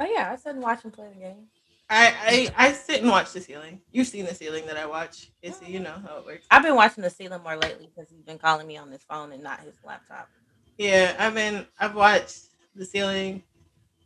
[0.00, 1.48] Oh yeah, I sit and watch and play the game.
[1.90, 2.14] I,
[2.56, 3.80] I I sit and watch the ceiling.
[3.90, 5.30] You've seen the ceiling that I watch.
[5.42, 6.46] It's you know how it works.
[6.50, 9.32] I've been watching the ceiling more lately because he's been calling me on his phone
[9.32, 10.28] and not his laptop.
[10.76, 12.46] Yeah, I've been I've watched
[12.76, 13.42] the ceiling.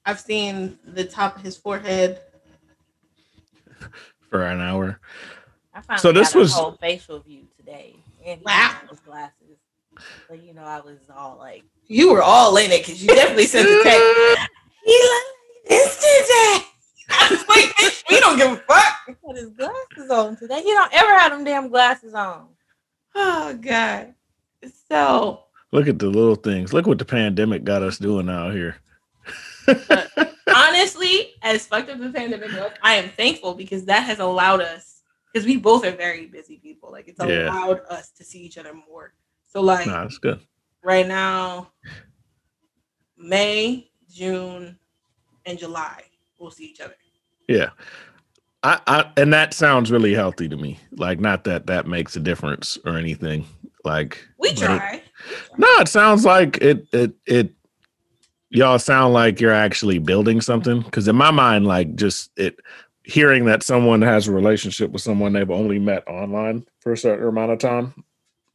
[0.07, 2.21] I've seen the top of his forehead.
[4.31, 5.01] for an hour.
[5.75, 7.97] I So this got was- a whole facial view today.
[8.25, 8.53] And Wow.
[8.89, 9.59] had glasses.
[10.29, 13.47] So you know I was all like You were all in it because you definitely
[13.47, 14.49] sent the text.
[14.85, 16.69] He like instant text.
[17.11, 18.95] I like, we don't give a fuck.
[19.07, 20.61] he had his glasses on today.
[20.63, 22.49] He don't ever have them damn glasses on.
[23.15, 24.15] Oh god.
[24.91, 26.73] So Look at the little things.
[26.73, 28.77] Look what the pandemic got us doing out here.
[30.55, 34.92] honestly, as fucked up the pandemic was, I am thankful because that has allowed us
[35.33, 36.91] because we both are very busy people.
[36.93, 37.49] Like it's Yeah.
[37.51, 39.15] allowed us to see each other more.
[39.47, 40.41] So like nah, that's good.
[40.83, 41.71] right now,
[43.17, 44.79] May, June,
[45.47, 46.03] and July,
[46.39, 46.95] we'll see each other.
[47.49, 47.71] Yeah.
[48.65, 50.79] I, I and that sounds really healthy to me.
[50.93, 53.45] Like not that that makes a difference or anything.
[53.85, 55.03] Like We but it- try.
[55.59, 57.53] No, it sounds like it it it
[58.51, 62.57] y'all sound like you're actually building something because in my mind like just it
[63.05, 67.27] hearing that someone has a relationship with someone they've only met online for a certain
[67.27, 67.93] amount of time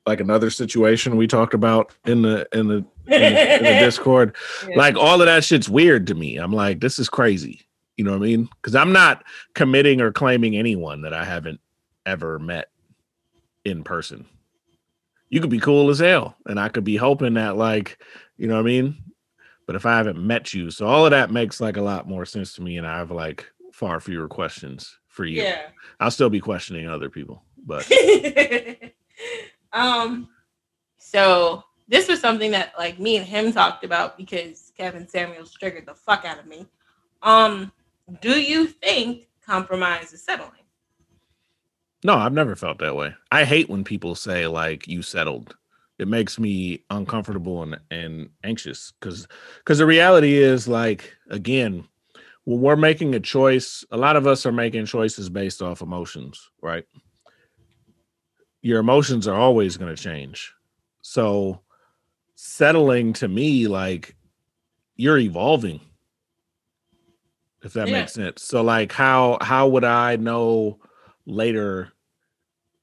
[0.06, 2.86] like another situation we talked about in the in the in
[3.22, 4.36] the, in the discord
[4.68, 4.78] Yeah.
[4.78, 6.38] like all of that shit's weird to me.
[6.38, 7.62] I'm like this is crazy.
[7.98, 8.48] You know what i mean?
[8.62, 11.60] Because i'm not committing or claiming anyone that i haven't
[12.06, 12.70] ever met
[13.66, 14.26] in person.
[15.30, 18.02] You could be cool as hell and i could be hoping that like
[18.38, 18.96] you know what i mean?
[19.66, 22.26] But if i haven't met you so all of that makes like a lot more
[22.26, 25.68] sense to me and i have like far fewer questions for you yeah.
[26.00, 27.88] i'll still be questioning other people but
[29.72, 30.28] um
[30.98, 35.86] so this was something that like me and him talked about because Kevin Samuels triggered
[35.86, 36.66] the fuck out of me.
[37.22, 37.72] Um,
[38.20, 40.52] do you think compromise is settling?
[42.04, 45.56] no i've never felt that way i hate when people say like you settled
[45.98, 49.28] it makes me uncomfortable and, and anxious because
[49.60, 51.84] because the reality is like again
[52.48, 56.50] when we're making a choice a lot of us are making choices based off emotions
[56.62, 56.86] right
[58.62, 60.54] your emotions are always going to change
[61.02, 61.62] so
[62.36, 64.16] settling to me like
[64.96, 65.82] you're evolving
[67.64, 68.00] if that Yeah.
[68.00, 68.44] makes sense.
[68.44, 70.80] So like how how would I know
[71.26, 71.92] later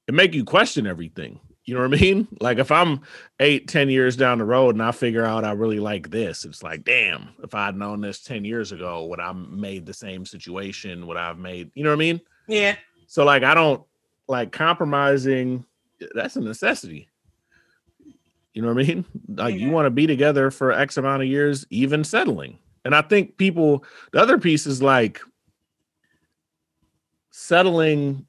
[0.07, 1.39] it make you question everything.
[1.65, 2.27] You know what I mean?
[2.39, 3.01] Like if I'm
[3.39, 6.61] eight, ten years down the road and I figure out I really like this, it's
[6.61, 11.07] like, damn, if I'd known this 10 years ago, would I made the same situation?
[11.07, 12.21] Would I have made, you know what I mean?
[12.47, 12.75] Yeah.
[13.07, 13.83] So like I don't
[14.27, 15.65] like compromising,
[16.01, 17.09] eh, that's a necessity.
[18.53, 19.05] You know what I mean?
[19.27, 22.59] Like you want to be together for X amount of years, even settling.
[22.85, 25.19] And I think people the other piece is like
[27.31, 28.25] settling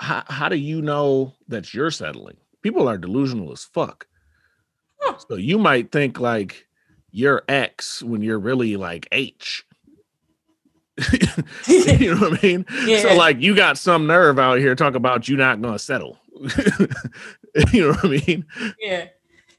[0.00, 2.36] how, how do you know that you're settling?
[2.62, 4.06] People are delusional as fuck.
[5.00, 5.18] Huh.
[5.28, 6.66] So you might think like
[7.10, 9.64] you're X when you're really like H.
[11.66, 12.66] you know what I mean?
[12.84, 13.02] Yeah.
[13.02, 16.18] So like you got some nerve out here talk about you not gonna settle.
[17.72, 18.46] you know what I mean?
[18.78, 19.08] Yeah.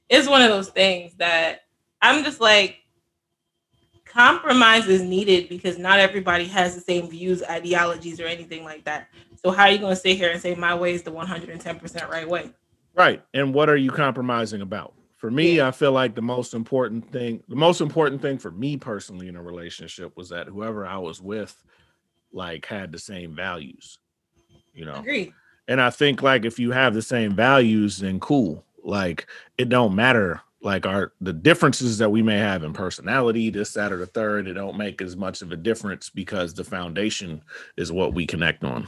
[0.09, 1.61] It's one of those things that
[2.01, 2.77] I'm just like,
[4.11, 9.07] compromise is needed because not everybody has the same views, ideologies, or anything like that.
[9.43, 12.09] So how are you going to sit here and say my way is the 110%
[12.09, 12.51] right way?
[12.93, 13.23] Right.
[13.33, 14.93] And what are you compromising about?
[15.17, 15.67] For me, Yeah.
[15.67, 19.35] I feel like the most important thing, the most important thing for me personally in
[19.35, 21.63] a relationship was that whoever I was with
[22.33, 23.99] like had the same values.
[24.73, 24.95] You know.
[24.95, 25.33] Agreed.
[25.67, 28.65] And I think like if you have the same values, then cool.
[28.83, 29.27] Like
[29.57, 30.41] it don't matter.
[30.63, 34.47] Like our the differences that we may have in personality, this, that, or the third,
[34.47, 37.41] it don't make as much of a difference because the foundation
[37.77, 38.87] is what we connect on.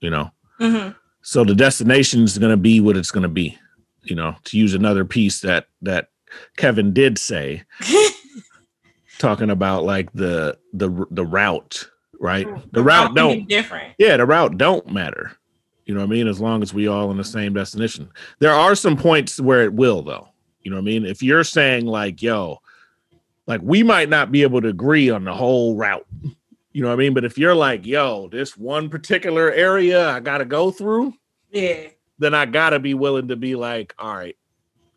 [0.00, 0.30] You know.
[0.58, 0.90] hmm
[1.22, 3.58] So the destination is going to be what it's going to be.
[4.02, 6.08] You know, to use another piece that that
[6.56, 7.62] Kevin did say,
[9.18, 11.88] talking about like the the the route,
[12.20, 12.46] right?
[12.72, 13.94] The route don't different.
[13.98, 15.32] yeah, the route don't matter.
[15.86, 16.26] You know what I mean?
[16.26, 18.10] As long as we all in the same destination.
[18.40, 20.28] There are some points where it will though.
[20.66, 21.06] You know what I mean?
[21.06, 22.60] If you're saying like, yo,
[23.46, 26.04] like we might not be able to agree on the whole route.
[26.72, 27.14] You know what I mean?
[27.14, 31.14] But if you're like, yo, this one particular area I got to go through,
[31.52, 34.36] Yeah, then I got to be willing to be like, all right,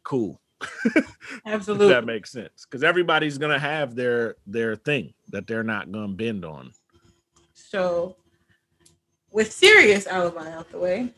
[0.01, 0.41] cool.
[1.45, 1.89] Absolutely.
[1.89, 2.65] that makes sense.
[2.65, 6.71] Cuz everybody's to have their their thing that they're not to bend on.
[7.53, 8.15] So,
[9.31, 11.13] with serious alibi out the way,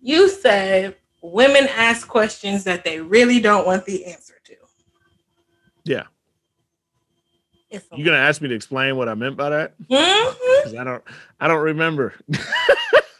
[0.00, 4.54] you said women ask questions that they really don't want the answer to.
[5.84, 6.04] Yeah.
[7.70, 9.74] It's a You going to ask me to explain what I meant by that?
[9.88, 10.78] Mhm.
[10.78, 11.02] I don't
[11.40, 12.14] I don't remember.
[12.28, 12.38] It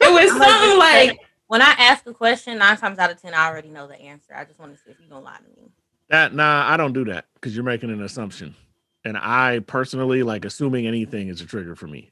[0.00, 3.68] was something like, when I ask a question, nine times out of ten, I already
[3.68, 4.34] know the answer.
[4.34, 5.70] I just want to see if you're gonna lie to me.
[6.08, 8.54] That nah, I don't do that because you're making an assumption.
[9.04, 12.11] And I personally like assuming anything is a trigger for me.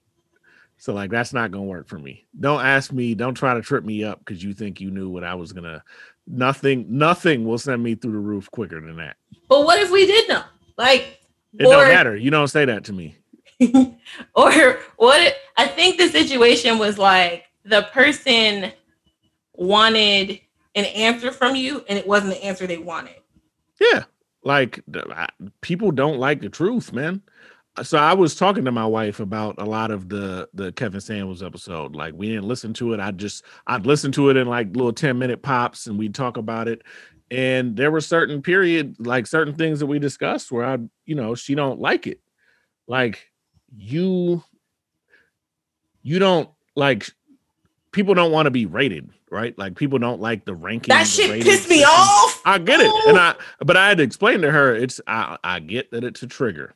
[0.81, 2.27] So like that's not gonna work for me.
[2.41, 5.25] Don't ask me, don't try to trip me up because you think you knew what
[5.25, 5.85] I was gonna
[6.27, 9.17] nothing, nothing will send me through the roof quicker than that.
[9.47, 10.43] but what if we did know?
[10.79, 11.21] Like,
[11.59, 12.17] It don't matter.
[12.17, 13.19] You don't say that to me.
[14.35, 18.73] or what if, I think the situation was like the person
[19.53, 20.41] wanted
[20.75, 23.17] an answer from you and it wasn't the answer they wanted.
[23.79, 24.05] Yeah.
[24.43, 25.29] Like I-
[25.61, 27.21] people don't like the truth, man.
[27.83, 31.43] So I was talking to my wife about a lot of the the Kevin Samuels
[31.43, 31.95] episode.
[31.95, 33.01] Like we didn't listen to it.
[33.01, 36.37] I just I'd listen to it in like little 10 minute pops and we'd talk
[36.37, 36.83] about it.
[37.31, 41.37] And there were certain period, like certain things that we discussed where I, you know,
[41.37, 42.21] she don't like it.
[42.89, 43.31] Like
[43.77, 44.43] you
[46.03, 47.09] you don't like
[47.93, 49.57] people don't want to be rated, right?
[49.57, 50.93] Like people don't like the ranking.
[50.93, 52.43] That shit pissed me off.
[52.45, 55.61] I get it, and I but I had to explain to her it's I I
[55.61, 56.75] get that it's a trigger.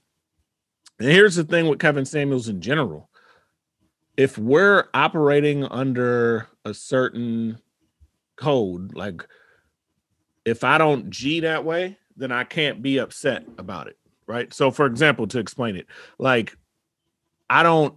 [0.99, 3.11] And here's the thing with Kevin Samuels in general.
[4.17, 7.59] If we're operating under a certain
[8.37, 9.27] code, like
[10.45, 14.53] if I don't G that way, then I can't be upset about it, right?
[14.55, 15.87] So for example, to explain it,
[16.19, 16.57] like
[17.51, 17.97] I don't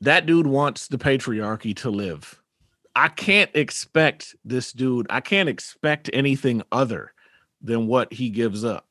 [0.00, 2.40] that dude wants the patriarchy to live.
[2.94, 7.12] I can't expect this dude, I can't expect anything other
[7.62, 8.86] than what he gives up.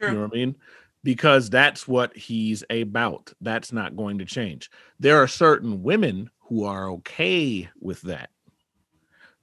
[0.00, 0.56] You know what I mean?
[1.02, 3.32] Because that's what he's about.
[3.40, 4.70] That's not going to change.
[4.98, 8.30] There are certain women who are okay with that.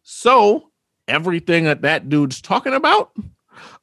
[0.03, 0.71] So
[1.07, 3.11] everything that that dude's talking about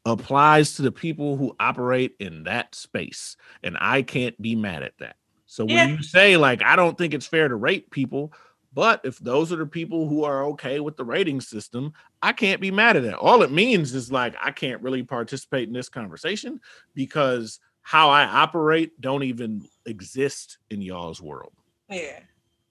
[0.06, 3.36] applies to the people who operate in that space.
[3.62, 5.16] And I can't be mad at that.
[5.46, 5.86] So when Yeah.
[5.86, 8.32] you say, like, I don't think it's fair to rape people,
[8.74, 12.60] but if those are the people who are okay with the rating system, I can't
[12.60, 13.14] be mad at it.
[13.14, 16.60] All it means is like I can't really participate in this conversation
[16.94, 21.52] because how I operate don't even exist in y'all's world.
[21.88, 22.18] Yeah.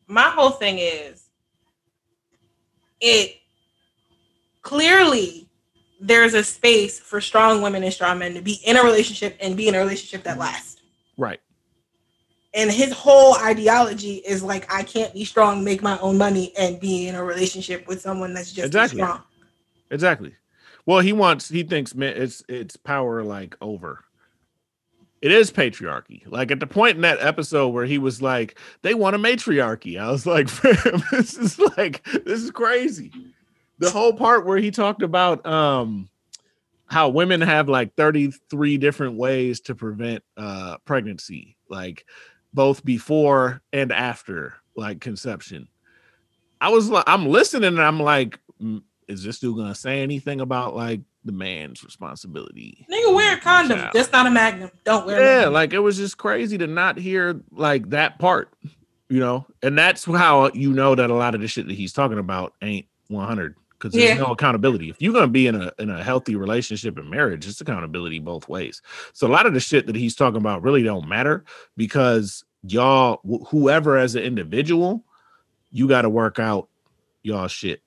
[0.08, 1.30] My whole thing is
[3.00, 3.38] it
[4.62, 5.48] clearly
[6.02, 9.56] there's a space for strong women and strong men to be in a relationship and
[9.56, 10.82] be in a relationship that lasts.
[11.18, 11.40] Right.
[12.54, 16.80] And his whole ideology is like I can't be strong, make my own money, and
[16.80, 19.00] be in a relationship with someone that's just Exactly.
[19.00, 19.24] strong.
[19.92, 20.36] Exactly.
[20.86, 24.04] Well, he wants he thinks men it's it's power like over.
[25.22, 26.24] It is patriarchy.
[26.28, 29.98] Like at the point in that episode where he was like, they want a matriarchy.
[29.98, 30.48] I was like,
[31.12, 33.12] this is like this is crazy.
[33.80, 36.10] The whole part where he talked about um
[36.88, 42.06] how women have like 33 different ways to prevent uh pregnancy, like
[42.54, 45.68] both before and after like conception.
[46.62, 50.42] I was like, I'm listening and I'm like, "Mm, is this dude gonna say anything
[50.42, 52.86] about like the man's responsibility?
[52.92, 53.80] Nigga, wear a condom.
[53.80, 53.92] Child.
[53.94, 54.72] That's not a magnum.
[54.84, 55.20] Don't wear.
[55.22, 58.54] Yeah, a like it was just crazy to not hear like that part,
[59.10, 61.94] you know, and that's how you know that a lot of the shit that he's
[61.94, 64.24] talking about ain't 100 because there's Yeah.
[64.24, 64.90] no accountability.
[64.90, 68.48] If you're gonna be in a in a healthy relationship and marriage, it's accountability both
[68.48, 68.82] ways.
[69.12, 71.44] So a lot of the shit that he's talking about really don't matter
[71.76, 75.04] because y'all, wh- whoever as an individual,
[75.72, 76.70] you got to work out
[77.24, 77.82] y'all shit.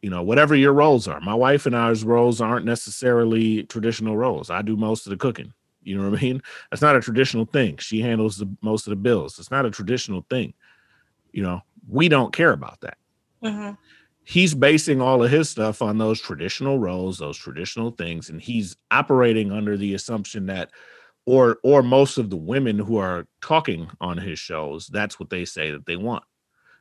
[0.00, 1.20] You know, whatever your roles are.
[1.20, 4.48] My wife and I's roles aren't necessarily traditional roles.
[4.50, 5.52] I do most of the cooking.
[5.82, 6.42] You know what I mean?
[6.70, 7.76] That's not a traditional thing.
[7.78, 9.38] She handles the most of the bills.
[9.40, 10.54] It's not a traditional thing.
[11.32, 12.98] You know, we don't care about that.
[13.42, 13.76] Mhm.
[14.24, 18.76] He's basing all of his stuff on those traditional roles, those traditional things, and he's
[18.90, 20.70] operating under the assumption that
[21.26, 25.44] or or most of the women who are talking on his shows, that's what they
[25.44, 26.24] say that they want.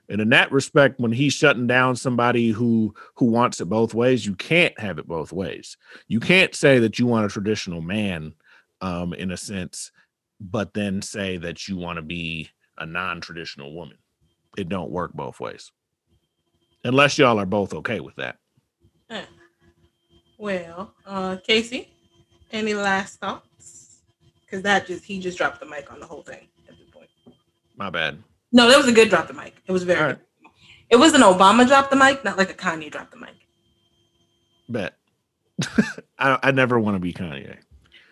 [0.10, 4.26] And in that respect, when he's shutting down somebody who who wants it both ways,
[4.26, 5.78] you can't have it both ways.
[6.08, 8.34] You can't say that you want a traditional man,
[8.82, 9.92] um, in a sense,
[10.40, 13.98] but then say that you want to be a non-traditional woman.
[14.58, 15.72] It don't work both ways,
[16.84, 18.38] unless y'all are both okay with that.
[19.10, 19.24] Eh.
[20.38, 21.90] Well, uh, Casey,
[22.52, 24.02] any last thoughts?
[24.46, 27.10] Because that just he just dropped the mic on the whole thing at this point.
[27.78, 28.18] My bad.
[28.52, 29.56] No, that was a good drop the mic.
[29.66, 30.02] It was very.
[30.02, 30.18] Right.
[30.18, 30.20] good.
[30.90, 33.36] It was an Obama drop the mic, not like a Kanye drop the mic.
[34.68, 34.98] Bet.
[36.20, 37.58] I, I never want to be Kanye.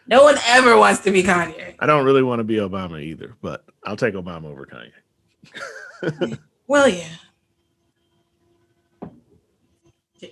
[0.08, 1.76] No one ever wants to be Kanye.
[1.80, 6.40] I don't really want to be Obama either, but I'll take Obama over Kanye.
[6.70, 7.08] Well, yeah.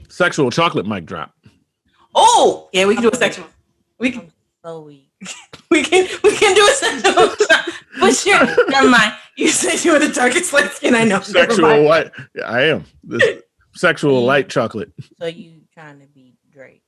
[0.09, 1.34] Sexual chocolate mic drop.
[2.15, 3.45] Oh, yeah, we can do a sexual.
[3.99, 4.31] We can,
[4.64, 5.09] so weak.
[5.69, 7.30] we can, we can do a sexual.
[7.99, 9.14] but sure, never mind.
[9.38, 11.19] You said you were the darkest light skin I know.
[11.22, 11.85] Sexual mind.
[11.85, 12.11] white.
[12.35, 12.85] Yeah, I am.
[13.03, 13.43] This
[13.76, 14.91] sexual light chocolate.
[15.19, 16.81] So you trying to be Drake?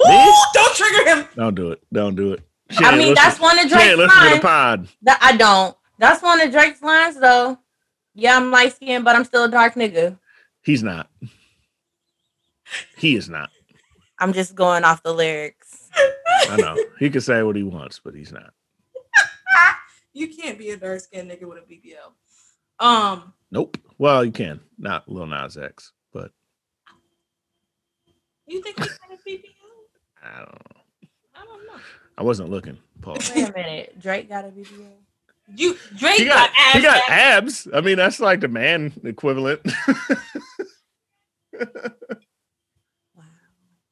[0.00, 1.28] Ooh, don't trigger him.
[1.36, 1.82] Don't do it.
[1.92, 2.42] Don't do it.
[2.70, 4.88] She I mean, listen- that's one of she Drake's ain't listen to the pod.
[5.02, 5.76] That I don't.
[5.98, 7.58] That's one of Drake's lines, though.
[8.14, 10.18] Yeah, I'm light skinned, but I'm still a dark nigga.
[10.62, 11.08] He's not.
[12.96, 13.50] He is not.
[14.18, 15.88] I'm just going off the lyrics.
[16.48, 16.76] I know.
[16.98, 18.52] He can say what he wants, but he's not.
[20.12, 22.10] You can't be a dark skinned nigga with a BBL.
[22.80, 23.76] Um, Nope.
[23.98, 24.60] Well, you can.
[24.78, 26.30] Not Lil Nas X, but
[28.46, 29.44] you think he's got a BBL?
[30.22, 30.80] I don't know.
[31.34, 31.80] I don't know.
[32.16, 32.78] I wasn't looking.
[33.02, 33.32] Pause.
[33.34, 34.00] Wait a minute.
[34.00, 34.88] Drake got a BBL?
[35.54, 36.74] You Drake He got, got abs.
[36.76, 37.66] he got abs.
[37.66, 37.74] abs.
[37.76, 39.60] I mean, that's like the man equivalent.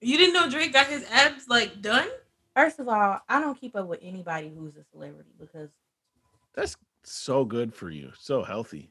[0.04, 0.10] Wow.
[0.10, 2.08] You didn't know Drake got his abs like done?
[2.54, 5.70] First of all, I don't keep up with anybody who's a celebrity because
[6.54, 8.12] that's so good for you.
[8.18, 8.90] So healthy.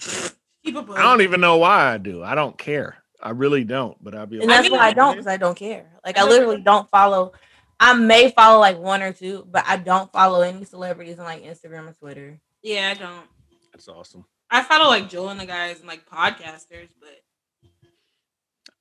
[0.64, 2.22] Keep up I don't even know why I do.
[2.22, 2.96] I don't care.
[3.22, 4.02] I really don't.
[4.02, 5.86] But I'll be and like, that's mean, why I don't because I don't care.
[6.04, 7.32] Like I I literally don't follow.
[7.78, 11.44] I may follow like one or two, but I don't follow any celebrities on like
[11.44, 12.38] Instagram or Twitter.
[12.62, 13.26] Yeah, I don't.
[13.72, 14.26] that's awesome.
[14.50, 17.70] I follow like Joel and the guys and like podcasters, but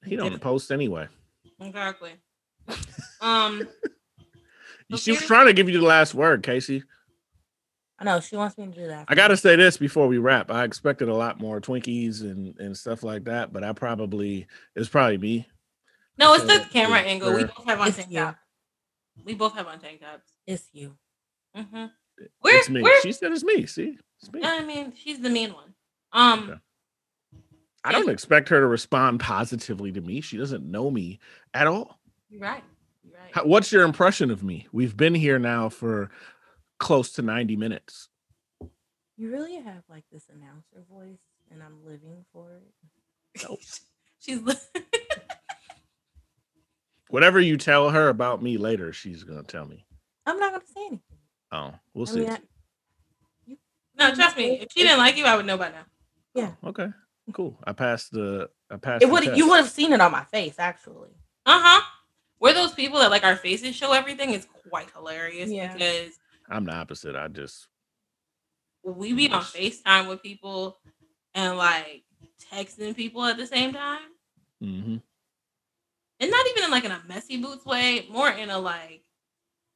[0.04, 1.08] He don't post anyway.
[1.60, 2.12] Exactly.
[3.22, 3.68] Um,
[4.98, 6.84] She was trying to give you the last word, Casey.
[8.00, 9.06] I know she wants me to do that.
[9.08, 10.50] I gotta say this before we wrap.
[10.50, 14.90] I expected a lot more Twinkies and, and stuff like that, but I probably it's
[14.90, 15.48] probably me.
[16.18, 17.34] no, it's the camera yeah, angle.
[17.34, 18.40] We both have on It's tank tops.
[19.26, 20.32] We both have on tank tops.
[20.48, 20.96] It's you.
[21.56, 21.86] Mm-hmm.
[22.40, 22.82] Where, it's me.
[22.82, 23.02] where?
[23.02, 23.66] She said it's me.
[23.66, 24.42] See, it's me.
[24.44, 25.74] I mean, she's the mean one.
[26.14, 26.60] Um, Okay.
[27.84, 30.22] I don't expect her to respond positively to me.
[30.22, 31.20] She doesn't know me
[31.54, 32.00] at all.
[32.30, 32.64] you're right.
[33.04, 33.32] You're right.
[33.34, 34.68] How, what's your impression of me?
[34.72, 36.10] We've been here now for
[36.78, 38.10] close to 90 minutes.
[39.18, 41.20] You really have like this announcer voice,
[41.52, 42.74] and I'm living for it.
[44.20, 44.42] she's
[47.10, 49.86] Whatever you tell her about me later, she's gonna tell me.
[50.26, 51.02] I'm not gonna say anything.
[51.52, 52.20] Oh, we'll I see.
[52.20, 52.40] mean, I,
[53.98, 54.16] no.
[54.16, 54.60] Trust me.
[54.60, 55.86] If she didn't like you, I would know by now.
[56.36, 56.52] Yeah.
[56.64, 56.90] Oh, okay,
[57.34, 57.58] cool.
[57.64, 58.50] I passed the.
[58.70, 59.04] I passed.
[59.04, 61.10] it would you would have seen it on my face actually.
[61.46, 61.82] Uh huh.
[62.40, 65.74] We're those people that like our faces show everything is quite hilarious Yeah.
[65.74, 66.14] because
[66.50, 67.16] I'm the opposite.
[67.16, 67.68] I just
[68.84, 70.78] we be on FaceTime with people
[71.34, 72.04] and like
[72.52, 74.00] texting people at the same time.
[74.64, 74.98] Mm-hmm.
[76.22, 79.04] And not even in like in a messy boots way, more in a like,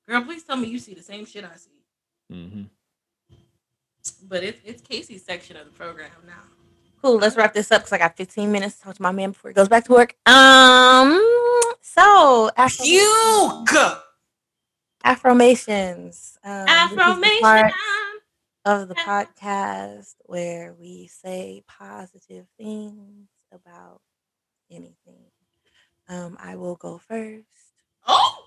[0.07, 1.69] girl, please tell me you see the same shit I see.
[2.31, 2.63] Mm-hmm.
[4.27, 6.43] But it's it's Casey's section of the program now.
[7.03, 7.17] Cool.
[7.17, 9.49] Let's wrap this up because I got 15 minutes to talk to my man before
[9.51, 10.15] he goes back to work.
[10.25, 11.19] Um.
[11.81, 13.97] So Afro- Fugue!
[15.03, 16.37] affirmations.
[16.43, 17.41] Um, this is the Affirmation.
[17.41, 17.73] part
[18.65, 24.01] of the podcast where we say positive things about
[24.71, 25.25] anything.
[26.07, 27.43] Um, I will go first.
[28.07, 28.45] Oh,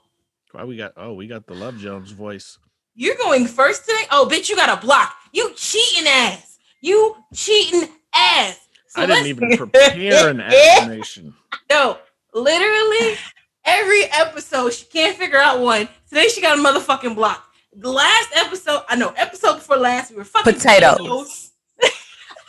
[0.53, 0.93] Why we got?
[0.97, 2.59] Oh, we got the Love Jones voice.
[2.95, 4.05] you're going first today?
[4.11, 5.15] Oh, bitch, you got a block.
[5.33, 6.59] You cheating ass.
[6.81, 8.69] You cheating ass.
[8.89, 11.35] So I didn't even prepare an affirmation.
[11.71, 11.99] No,
[12.33, 13.17] literally
[13.65, 15.89] every episode she can't figure out one.
[16.09, 17.45] Today she got a motherfucking block.
[17.75, 21.53] The last episode, I know, episode before last, we were fucking Potatoes.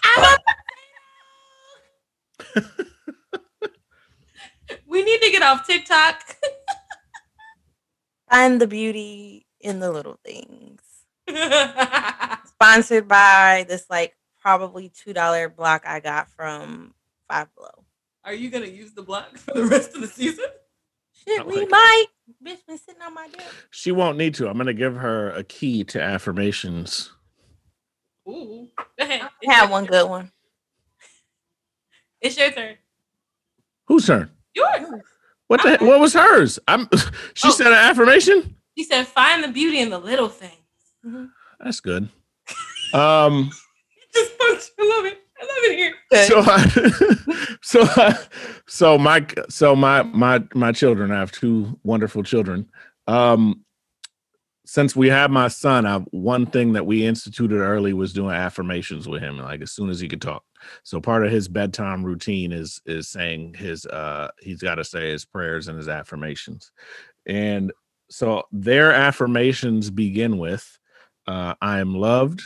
[0.04, 0.38] I'm a
[2.38, 2.70] potato.
[4.88, 6.22] we need to get off TikTok.
[8.30, 10.82] Find the beauty in the little things.
[12.46, 14.16] Sponsored by this like
[14.48, 16.94] probably two dollar block I got from
[17.30, 17.84] Five Below.
[18.24, 20.46] Are you gonna use the block for the rest of the season?
[21.12, 21.70] Shit, we like it.
[21.70, 22.06] might.
[22.46, 23.54] Bitch been sitting on my desk.
[23.72, 24.48] She won't need to.
[24.48, 27.12] I'm gonna give her a key to affirmations.
[28.30, 29.28] Ooh, go ahead.
[29.50, 30.32] I had one good one.
[32.22, 32.76] It's your turn.
[33.88, 34.32] Whose turn?
[34.56, 34.88] Yours.
[35.48, 35.78] What the?
[35.86, 36.58] What was hers?
[36.70, 36.88] I'm.
[37.34, 37.52] She Oh.
[37.52, 38.56] said an affirmation.
[38.78, 40.54] She said, "Find the beauty in the little things."
[41.60, 42.08] That's good.
[42.94, 43.52] Um.
[44.18, 44.64] Just punch.
[44.80, 45.20] I love it.
[45.40, 45.94] I love it here.
[46.28, 48.18] so I, so I,
[48.68, 52.70] so my so my my my children I have two wonderful children
[53.08, 53.64] um
[54.66, 59.08] since we have my son I, one thing that we instituted early was doing affirmations
[59.08, 60.44] with him like as soon as he could talk
[60.84, 65.10] so part of his bedtime routine is is saying his uh he's got to say
[65.12, 66.72] his prayers and his affirmations
[67.26, 67.72] and
[68.10, 70.78] so their affirmations begin with
[71.28, 72.42] uh i am loved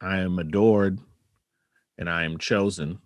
[0.00, 0.98] i am adored
[2.00, 2.98] and I am chosen,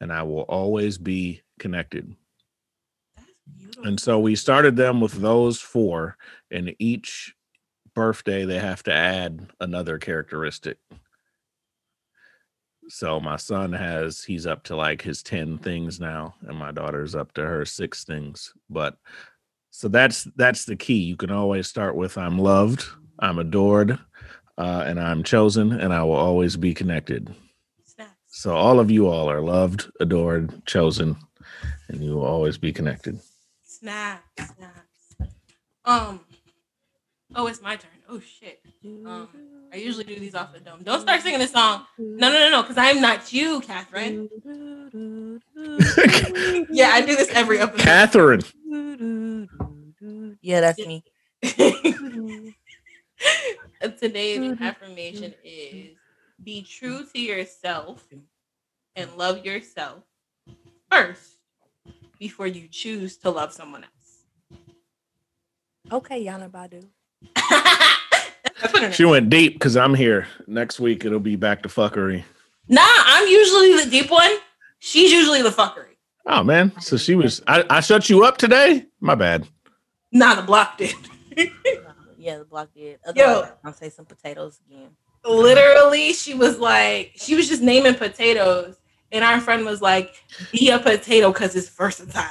[0.00, 2.14] and I will always be connected.
[3.84, 6.16] And so we started them with those four,
[6.50, 7.34] and each
[7.94, 10.78] birthday they have to add another characteristic.
[12.88, 17.14] So my son has he's up to like his 10 things now, and my daughter's
[17.14, 18.52] up to her six things.
[18.68, 18.96] But
[19.70, 20.98] so that's that's the key.
[20.98, 22.84] You can always start with I'm loved,
[23.20, 23.98] I'm adored,
[24.58, 27.34] uh, and I'm chosen, and I will always be connected.
[28.30, 31.16] So all of you all are loved, adored, chosen,
[31.88, 33.18] and you will always be connected.
[33.64, 34.22] Snaps.
[34.36, 35.32] Snaps.
[35.84, 36.20] Um.
[37.34, 37.90] Oh, it's my turn.
[38.08, 38.60] Oh shit.
[38.84, 39.28] Um,
[39.72, 40.82] I usually do these off the dome.
[40.82, 41.84] Don't start singing this song.
[41.98, 44.28] No, no, no, no, because I'm not you, Catherine.
[46.70, 47.84] Yeah, I do this every episode.
[47.84, 48.42] Catherine.
[50.40, 51.02] Yeah, that's me.
[53.80, 55.96] Today's affirmation is
[56.42, 58.04] be true to yourself
[58.96, 60.02] and love yourself
[60.90, 61.38] first
[62.18, 63.92] before you choose to love someone else.
[65.92, 66.84] Okay, Yana Badu.
[67.36, 70.26] I put it She went deep because I'm here.
[70.46, 72.24] Next week it'll be back to fuckery.
[72.68, 74.36] Nah, I'm usually the deep one.
[74.80, 75.96] She's usually the fuckery.
[76.26, 76.72] Oh man.
[76.80, 78.86] So she was I, I shut you up today?
[79.00, 79.46] My bad.
[80.12, 80.94] Nah, the block did.
[82.28, 82.98] Yeah, the block did.
[83.16, 83.48] Yo.
[83.64, 84.90] I'll say some potatoes again.
[85.24, 88.76] Literally, she was like, she was just naming potatoes,
[89.10, 90.22] and our friend was like,
[90.52, 92.22] "Be a potato because it's versatile."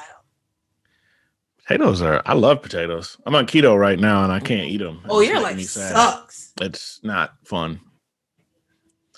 [1.57, 3.17] Potatoes are I love potatoes.
[3.25, 5.01] I'm on keto right now and I can't eat them.
[5.09, 6.53] Oh, your life sucks.
[6.61, 7.81] It's not fun.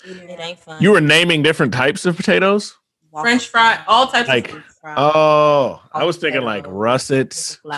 [0.04, 0.82] It ain't fun.
[0.82, 2.74] You were naming different types of potatoes?
[3.10, 4.64] Walk- French fry, all types Like- of food.
[4.80, 7.60] fry, Oh, I was thinking like russets.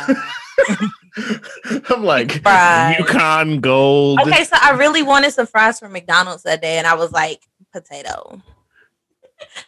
[1.15, 1.81] fly.
[1.91, 2.99] I'm like Fries.
[2.99, 4.21] Yukon Gold.
[4.21, 7.43] Okay, so I really wanted some fries from McDonald's that day, and I was like,
[7.73, 8.41] potato,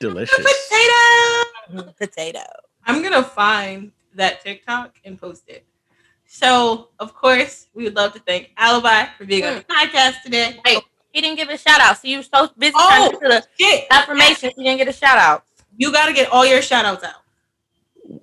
[0.01, 0.37] Delicious.
[0.37, 1.83] Potato.
[1.89, 2.41] Mm, potato.
[2.87, 5.65] I'm gonna find that TikTok and post it.
[6.27, 10.61] So, of course, we would love to thank Alibi for being on the podcast today.
[10.65, 10.79] Wait,
[11.13, 11.99] he didn't give a shout out.
[11.99, 12.89] So you were so busy Oh.
[12.89, 15.45] trying to do the Shit, affirmations, you didn't get a shout out.
[15.77, 17.15] you got to get all your shout outs out.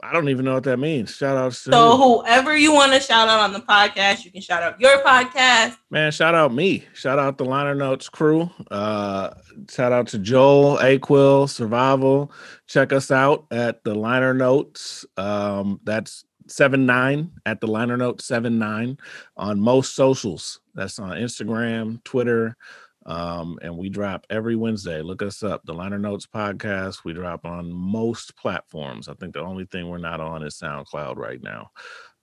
[0.04, 1.16] I don't even know what that means.
[1.16, 1.52] Shout out.
[1.52, 2.22] to So, who?
[2.22, 5.78] whoever you want to shout out on the podcast, you can shout out your podcast.
[5.90, 6.12] man.
[6.12, 6.86] Shout out me.
[6.94, 8.50] Shout out the Liner Notes crew.
[8.70, 9.32] Uh,
[9.70, 12.32] shout out to Joel, Aquil, Survival.
[12.68, 15.06] Check us out at the Liner Notes.
[15.18, 18.98] Um, that's seven nine at the Liner Note seven nine
[19.38, 20.60] on most socials.
[20.74, 22.58] That's on Instagram, Twitter,
[23.06, 25.02] Um, and we drop every Wednesday.
[25.02, 27.04] Look us up, the Liner Notes podcast.
[27.04, 29.08] We drop on most platforms.
[29.08, 31.72] I think the only thing we're not on is SoundCloud right now.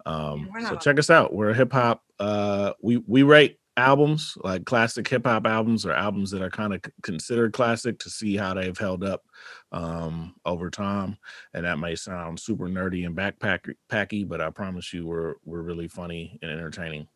[0.06, 1.34] Um, so on- check us out.
[1.34, 2.02] We're a hip hop.
[2.18, 6.74] Uh, we we rate albums like classic hip hop albums or albums that are kind
[6.74, 9.24] of considered classic to see how they've held up
[9.70, 11.16] um, over time.
[11.54, 15.62] And that may sound super nerdy and backpack packy, but I promise you, we're we're
[15.62, 17.08] really funny and entertaining.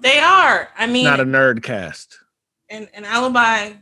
[0.00, 0.68] They are.
[0.76, 2.18] I mean, Not a nerd cast.
[2.68, 3.72] An, an alibi,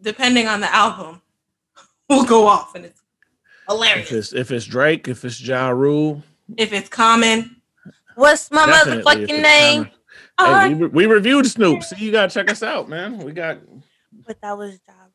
[0.00, 1.20] depending on the album,
[2.08, 3.02] will go off and it's
[3.68, 4.10] hilarious.
[4.10, 6.22] If it's if it's Drake, if it's Ja Rule,
[6.56, 7.56] if it's common,
[8.14, 9.84] What's my motherfucking name?
[9.84, 9.90] kinda-
[10.40, 11.82] Hey, we, re- we reviewed Snoop.
[11.82, 13.18] See, you gotta check us out, man.
[13.18, 13.58] We got
[14.24, 15.10] But that was job.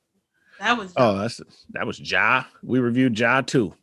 [0.59, 1.39] that was oh, that's
[1.71, 2.43] that was Ja.
[2.61, 3.73] We reviewed Ja too.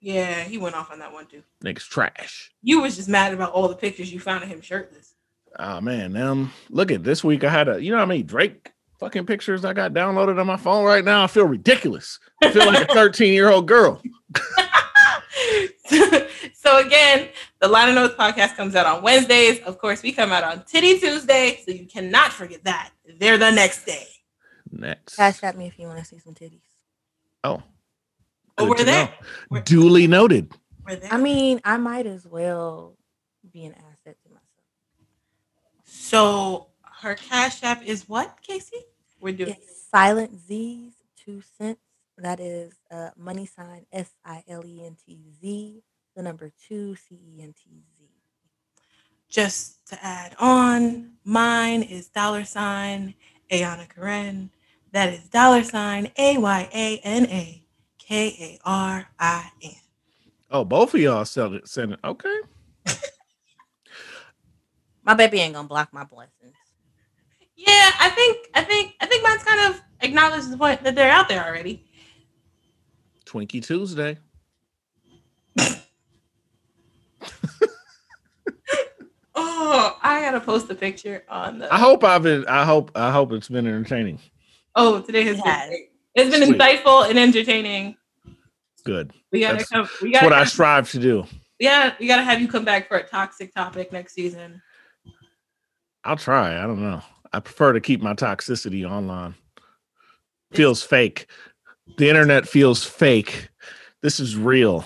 [0.00, 1.42] yeah, he went off on that one too.
[1.64, 2.50] Niggas trash.
[2.62, 5.09] You was just mad about all the pictures you found of him shirtless.
[5.58, 7.44] Oh man, um, look at this week.
[7.44, 10.56] I had a, you know how many Drake fucking pictures I got downloaded on my
[10.56, 11.24] phone right now.
[11.24, 12.18] I feel ridiculous.
[12.42, 14.00] I feel like a 13 year old girl.
[16.54, 17.28] so again,
[17.60, 19.60] the Liner Notes podcast comes out on Wednesdays.
[19.60, 22.90] Of course, we come out on Titty Tuesday, so you cannot forget that.
[23.18, 24.06] They're the next day.
[24.70, 25.16] Next.
[25.16, 26.60] Cash at me if you want to see some titties.
[27.44, 27.62] Oh,
[28.58, 29.04] Oh, good we're there.
[29.06, 29.12] know.
[29.50, 30.52] We're- Duly noted.
[30.86, 31.12] We're there.
[31.12, 32.96] I mean, I might as well
[33.52, 33.89] be an asset to myself.
[36.00, 36.68] So
[37.00, 38.76] her cash app is what, Casey?
[39.20, 41.80] We're doing It's Silent Z's two cents.
[42.18, 45.82] That is uh, money sign S I L E N T Z,
[46.16, 48.06] the number two C E N T Z.
[49.28, 53.14] just to add on, mine is dollar sign
[53.50, 54.50] Ayana Karen.
[54.92, 57.64] That is dollar sign A Y A N A
[57.98, 59.72] K A R I N.
[60.50, 61.68] Oh, both of y'all sell it.
[61.68, 62.00] Send it.
[62.04, 62.36] Okay.
[65.04, 66.54] My baby ain't gonna block my blessings.
[67.56, 71.10] Yeah, I think I think I think mine's kind of acknowledges the point that they're
[71.10, 71.84] out there already.
[73.26, 74.18] Twinkie Tuesday.
[79.42, 81.72] Oh, I gotta post a picture on the.
[81.72, 82.44] I hope I've been.
[82.46, 82.90] I hope.
[82.94, 84.18] I hope it's been entertaining.
[84.74, 85.90] Oh, today has It been great.
[86.14, 86.58] It's been Sweet.
[86.58, 87.96] insightful and entertaining.
[88.84, 89.12] Good.
[89.32, 89.88] We gotta That's- come.
[90.02, 90.26] We gotta.
[90.26, 91.24] what I strive to do.
[91.58, 94.60] yeah, we gotta have you come back for a toxic topic next season.
[96.04, 96.62] I'll try.
[96.62, 97.02] I don't know.
[97.32, 99.34] I prefer to keep my toxicity online.
[100.52, 101.26] Feels fake.
[101.98, 103.50] The internet feels fake.
[104.02, 104.84] This is real.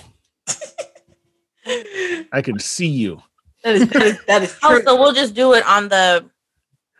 [2.33, 3.23] I can see you.
[3.65, 6.29] That is that is, that is Oh, so we'll just do it on the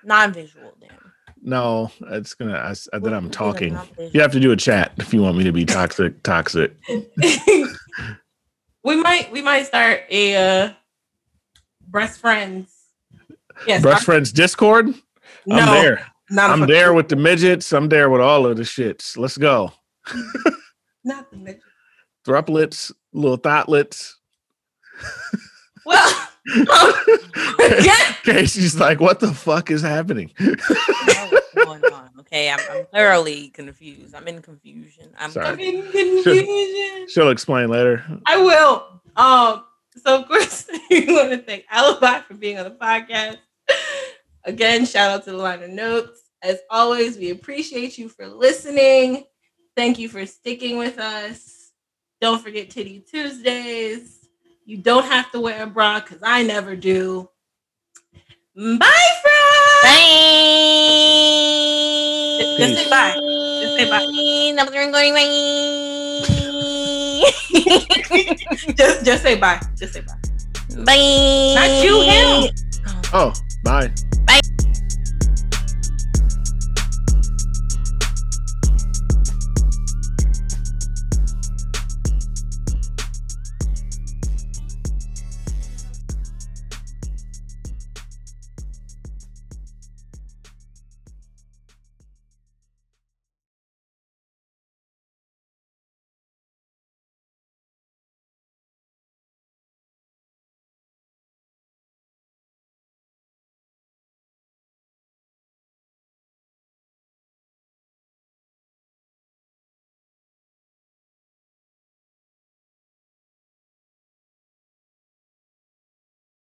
[0.03, 0.89] non-visual then.
[1.43, 2.55] No, it's gonna.
[2.55, 3.79] I, s- then I'm talking.
[3.99, 6.23] You have to do a chat if you want me to be toxic.
[6.23, 6.75] Toxic.
[8.83, 10.73] we might we might start a uh,
[11.87, 12.74] breast friends.
[13.67, 14.89] Yes, Breast I'm- friends Discord.
[15.47, 16.07] No, I'm there.
[16.39, 17.73] I'm there with the midgets.
[17.73, 19.17] I'm there with all of the shits.
[19.19, 19.73] Let's go.
[21.05, 21.61] Not the midget.
[22.27, 24.15] Thruplets, little thotlets.
[25.87, 26.15] Well,
[27.83, 28.13] yeah.
[28.25, 30.31] Casey's like, what the fuck is happening?
[30.39, 32.09] I know what's going on.
[32.21, 34.15] Okay, I'm, I'm thoroughly confused.
[34.15, 35.11] I'm in confusion.
[35.19, 35.47] I'm Sorry.
[35.47, 37.09] I'm in confusion.
[37.09, 38.03] She'll explain later.
[38.27, 39.03] I will.
[39.17, 39.65] Um.
[39.97, 43.39] So of course, we want to thank Alibi for being on the podcast.
[44.45, 46.21] Again, shout out to the liner notes.
[46.43, 49.25] As always, we appreciate you for listening.
[49.77, 51.73] Thank you for sticking with us.
[52.21, 54.29] Don't forget Titty Tuesdays.
[54.67, 57.29] You don't have to wear a bra because I never do.
[58.55, 58.79] Bye,
[59.23, 59.83] friends.
[59.83, 60.45] Bye.
[62.59, 63.15] Just say bye.
[63.63, 64.53] Just say bye.
[64.55, 65.13] Nothing going
[68.75, 69.61] just, just say bye.
[69.77, 70.15] Just say bye.
[70.85, 71.55] Bye.
[71.55, 72.55] Not you, him.
[73.13, 73.33] Oh,
[73.63, 73.91] bye.
[74.27, 74.41] Bye.